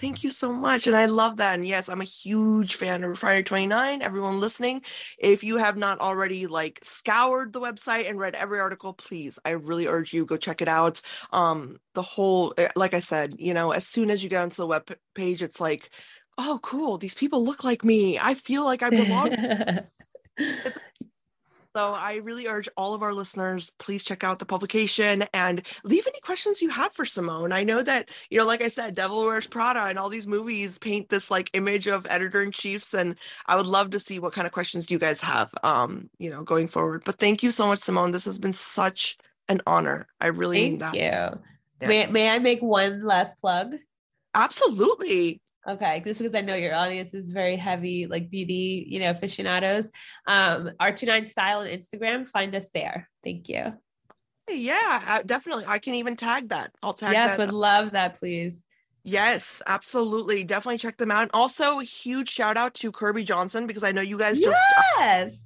Thank 0.00 0.22
you 0.22 0.30
so 0.30 0.52
much. 0.52 0.86
And 0.86 0.94
I 0.94 1.06
love 1.06 1.38
that. 1.38 1.54
And 1.54 1.66
yes, 1.66 1.88
I'm 1.88 2.00
a 2.00 2.04
huge 2.04 2.76
fan 2.76 3.02
of 3.02 3.10
Refinery 3.10 3.42
29. 3.42 4.00
Everyone 4.00 4.38
listening, 4.38 4.82
if 5.18 5.42
you 5.42 5.56
have 5.56 5.76
not 5.76 6.00
already 6.00 6.46
like 6.46 6.78
scoured 6.84 7.52
the 7.52 7.60
website 7.60 8.08
and 8.08 8.16
read 8.16 8.36
every 8.36 8.60
article, 8.60 8.92
please, 8.92 9.40
I 9.44 9.50
really 9.50 9.88
urge 9.88 10.12
you 10.14 10.24
go 10.24 10.36
check 10.36 10.62
it 10.62 10.68
out. 10.68 11.00
Um, 11.32 11.80
the 11.94 12.02
whole, 12.02 12.54
eh, 12.58 12.68
like 12.76 12.94
I 12.94 13.00
said, 13.00 13.34
you 13.40 13.54
know, 13.54 13.72
as 13.72 13.88
soon 13.88 14.08
as 14.08 14.22
you 14.22 14.30
get 14.30 14.42
onto 14.42 14.56
the 14.56 14.68
web 14.68 14.88
page, 15.16 15.42
it's 15.42 15.60
like, 15.60 15.90
oh, 16.38 16.60
cool. 16.62 16.98
These 16.98 17.14
people 17.14 17.44
look 17.44 17.64
like 17.64 17.82
me. 17.82 18.20
I 18.20 18.34
feel 18.34 18.64
like 18.64 18.84
I 18.84 18.90
belong. 18.90 19.32
it's 20.36 20.78
so 21.76 21.94
I 21.94 22.16
really 22.16 22.46
urge 22.46 22.68
all 22.76 22.94
of 22.94 23.02
our 23.02 23.12
listeners, 23.12 23.70
please 23.78 24.02
check 24.02 24.24
out 24.24 24.38
the 24.38 24.46
publication 24.46 25.24
and 25.34 25.64
leave 25.84 26.06
any 26.06 26.20
questions 26.20 26.62
you 26.62 26.70
have 26.70 26.92
for 26.92 27.04
Simone. 27.04 27.52
I 27.52 27.62
know 27.62 27.82
that, 27.82 28.08
you 28.30 28.38
know, 28.38 28.46
like 28.46 28.62
I 28.62 28.68
said, 28.68 28.94
Devil 28.94 29.24
Wears 29.24 29.46
Prada 29.46 29.84
and 29.84 29.98
all 29.98 30.08
these 30.08 30.26
movies 30.26 30.78
paint 30.78 31.08
this 31.08 31.30
like 31.30 31.50
image 31.52 31.86
of 31.86 32.06
editor 32.08 32.42
in 32.42 32.52
chiefs. 32.52 32.94
And 32.94 33.16
I 33.46 33.56
would 33.56 33.66
love 33.66 33.90
to 33.90 34.00
see 34.00 34.18
what 34.18 34.32
kind 34.32 34.46
of 34.46 34.52
questions 34.52 34.90
you 34.90 34.98
guys 34.98 35.20
have, 35.20 35.54
um, 35.62 36.08
you 36.18 36.30
know, 36.30 36.42
going 36.42 36.68
forward. 36.68 37.02
But 37.04 37.18
thank 37.18 37.42
you 37.42 37.50
so 37.50 37.66
much, 37.66 37.80
Simone. 37.80 38.10
This 38.10 38.24
has 38.24 38.38
been 38.38 38.54
such 38.54 39.18
an 39.48 39.60
honor. 39.66 40.06
I 40.20 40.28
really 40.28 40.56
thank 40.56 40.70
mean 40.70 40.78
that. 40.78 40.94
you. 40.94 41.40
Yes. 41.80 41.88
May, 41.88 42.06
may 42.06 42.30
I 42.30 42.38
make 42.38 42.60
one 42.60 43.04
last 43.04 43.38
plug? 43.38 43.74
Absolutely. 44.34 45.40
Okay, 45.68 46.02
just 46.06 46.20
because 46.20 46.34
I 46.34 46.40
know 46.40 46.54
your 46.54 46.74
audience 46.74 47.12
is 47.12 47.30
very 47.30 47.56
heavy, 47.56 48.06
like 48.06 48.30
beauty, 48.30 48.86
you 48.88 49.00
know, 49.00 49.10
aficionados. 49.10 49.90
Um, 50.26 50.70
R29 50.80 51.28
Style 51.28 51.58
on 51.58 51.66
Instagram, 51.66 52.26
find 52.26 52.54
us 52.54 52.70
there. 52.72 53.08
Thank 53.22 53.50
you. 53.50 53.74
Yeah, 54.48 55.20
definitely. 55.26 55.64
I 55.66 55.78
can 55.78 55.94
even 55.94 56.16
tag 56.16 56.48
that. 56.48 56.72
I'll 56.82 56.94
tag 56.94 57.12
yes, 57.12 57.36
that. 57.36 57.38
would 57.38 57.54
love 57.54 57.90
that, 57.90 58.18
please. 58.18 58.62
Yes, 59.04 59.62
absolutely. 59.66 60.42
Definitely 60.44 60.78
check 60.78 60.96
them 60.96 61.10
out. 61.10 61.22
And 61.22 61.30
also, 61.34 61.78
huge 61.78 62.30
shout 62.30 62.56
out 62.56 62.74
to 62.74 62.90
Kirby 62.90 63.24
Johnson 63.24 63.66
because 63.66 63.84
I 63.84 63.92
know 63.92 64.02
you 64.02 64.18
guys 64.18 64.40
just 64.40 64.58
yes. 64.98 65.44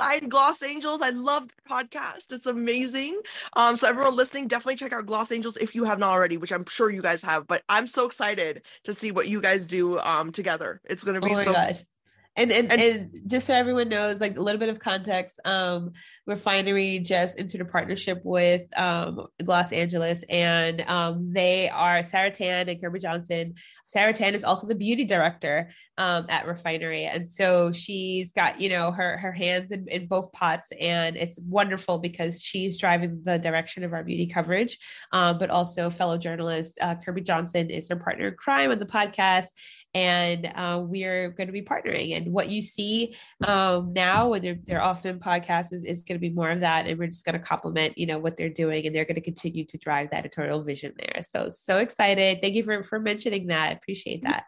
Signed 0.00 0.30
Gloss 0.30 0.62
Angels. 0.62 1.02
I 1.02 1.10
love 1.10 1.48
the 1.48 1.74
podcast. 1.74 2.32
It's 2.32 2.46
amazing. 2.46 3.20
Um, 3.54 3.76
so 3.76 3.88
everyone 3.88 4.16
listening, 4.16 4.48
definitely 4.48 4.76
check 4.76 4.92
out 4.92 5.06
Gloss 5.06 5.30
Angels 5.30 5.56
if 5.58 5.74
you 5.74 5.84
have 5.84 5.98
not 5.98 6.10
already, 6.10 6.36
which 6.36 6.52
I'm 6.52 6.64
sure 6.66 6.90
you 6.90 7.02
guys 7.02 7.22
have. 7.22 7.46
But 7.46 7.62
I'm 7.68 7.86
so 7.86 8.06
excited 8.06 8.62
to 8.84 8.94
see 8.94 9.12
what 9.12 9.28
you 9.28 9.40
guys 9.40 9.66
do 9.66 9.98
um 10.00 10.32
together. 10.32 10.80
It's 10.84 11.04
gonna 11.04 11.20
be 11.20 11.32
oh 11.32 11.44
so 11.44 11.52
gosh. 11.52 11.84
And, 12.40 12.50
and, 12.52 12.72
and 12.72 12.80
and 12.80 13.20
just 13.26 13.46
so 13.46 13.52
everyone 13.52 13.90
knows, 13.90 14.18
like 14.18 14.38
a 14.38 14.40
little 14.40 14.58
bit 14.58 14.70
of 14.70 14.78
context, 14.78 15.38
um, 15.44 15.92
Refinery 16.26 17.00
just 17.00 17.38
entered 17.38 17.60
a 17.60 17.66
partnership 17.66 18.22
with 18.24 18.62
um, 18.78 19.26
Gloss 19.44 19.74
Angels, 19.74 20.24
and 20.30 20.80
um, 20.82 21.34
they 21.34 21.68
are 21.68 22.02
Sarah 22.02 22.30
Tan 22.30 22.70
and 22.70 22.80
Kirby 22.80 22.98
Johnson. 22.98 23.54
Sarah 23.84 24.14
Tan 24.14 24.34
is 24.34 24.42
also 24.42 24.66
the 24.66 24.74
beauty 24.74 25.04
director 25.04 25.70
um, 25.98 26.24
at 26.30 26.46
Refinery, 26.46 27.04
and 27.04 27.30
so 27.30 27.72
she's 27.72 28.32
got 28.32 28.58
you 28.58 28.70
know 28.70 28.90
her 28.90 29.18
her 29.18 29.32
hands 29.32 29.70
in, 29.70 29.86
in 29.88 30.06
both 30.06 30.32
pots, 30.32 30.72
and 30.80 31.18
it's 31.18 31.38
wonderful 31.40 31.98
because 31.98 32.42
she's 32.42 32.78
driving 32.78 33.20
the 33.22 33.38
direction 33.38 33.84
of 33.84 33.92
our 33.92 34.02
beauty 34.02 34.26
coverage, 34.26 34.78
um, 35.12 35.38
but 35.38 35.50
also 35.50 35.90
fellow 35.90 36.16
journalist 36.16 36.78
uh, 36.80 36.94
Kirby 36.94 37.20
Johnson 37.20 37.68
is 37.68 37.90
her 37.90 37.96
partner 37.96 38.28
in 38.28 38.34
crime 38.36 38.70
on 38.70 38.78
the 38.78 38.86
podcast 38.86 39.48
and 39.94 40.50
uh, 40.54 40.82
we're 40.84 41.30
going 41.30 41.48
to 41.48 41.52
be 41.52 41.62
partnering. 41.62 42.16
And 42.16 42.32
what 42.32 42.48
you 42.48 42.62
see 42.62 43.16
um, 43.44 43.92
now 43.92 44.28
when 44.28 44.42
they're, 44.42 44.58
they're 44.64 44.82
awesome 44.82 45.18
podcasts 45.18 45.72
is, 45.72 45.84
is 45.84 46.02
going 46.02 46.16
to 46.16 46.20
be 46.20 46.30
more 46.30 46.50
of 46.50 46.60
that. 46.60 46.86
And 46.86 46.98
we're 46.98 47.08
just 47.08 47.24
going 47.24 47.38
to 47.38 47.44
complement, 47.44 47.98
you 47.98 48.06
know, 48.06 48.18
what 48.18 48.36
they're 48.36 48.48
doing 48.48 48.86
and 48.86 48.94
they're 48.94 49.04
going 49.04 49.16
to 49.16 49.20
continue 49.20 49.64
to 49.66 49.78
drive 49.78 50.10
that 50.10 50.20
editorial 50.20 50.62
vision 50.62 50.92
there. 50.98 51.22
So, 51.22 51.50
so 51.50 51.78
excited. 51.78 52.40
Thank 52.40 52.54
you 52.54 52.62
for, 52.62 52.82
for 52.84 53.00
mentioning 53.00 53.48
that. 53.48 53.76
Appreciate 53.76 54.22
that. 54.22 54.44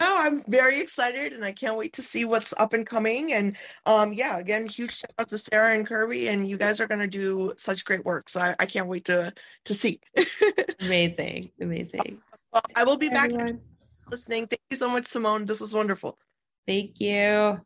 Oh, 0.00 0.20
I'm 0.22 0.44
very 0.46 0.80
excited 0.80 1.32
and 1.32 1.44
I 1.44 1.50
can't 1.50 1.76
wait 1.76 1.92
to 1.94 2.02
see 2.02 2.24
what's 2.24 2.54
up 2.56 2.72
and 2.72 2.86
coming. 2.86 3.32
And 3.32 3.56
um, 3.84 4.12
yeah, 4.12 4.38
again, 4.38 4.64
huge 4.66 4.98
shout 4.98 5.10
out 5.18 5.28
to 5.28 5.38
Sarah 5.38 5.74
and 5.74 5.84
Kirby, 5.84 6.28
and 6.28 6.48
you 6.48 6.56
guys 6.56 6.78
are 6.78 6.86
gonna 6.86 7.08
do 7.08 7.52
such 7.56 7.84
great 7.84 8.04
work. 8.04 8.28
So 8.28 8.40
I, 8.40 8.54
I 8.60 8.66
can't 8.66 8.86
wait 8.86 9.06
to 9.06 9.34
to 9.64 9.74
see. 9.74 10.00
amazing, 10.80 11.50
amazing. 11.60 12.22
Well, 12.52 12.62
I 12.76 12.84
will 12.84 12.96
be 12.96 13.08
back 13.08 13.32
listening. 14.10 14.46
Thank 14.46 14.60
you 14.70 14.76
so 14.76 14.88
much, 14.88 15.06
Simone. 15.06 15.46
This 15.46 15.60
was 15.60 15.72
wonderful. 15.74 16.18
Thank 16.66 17.00
you. 17.00 17.60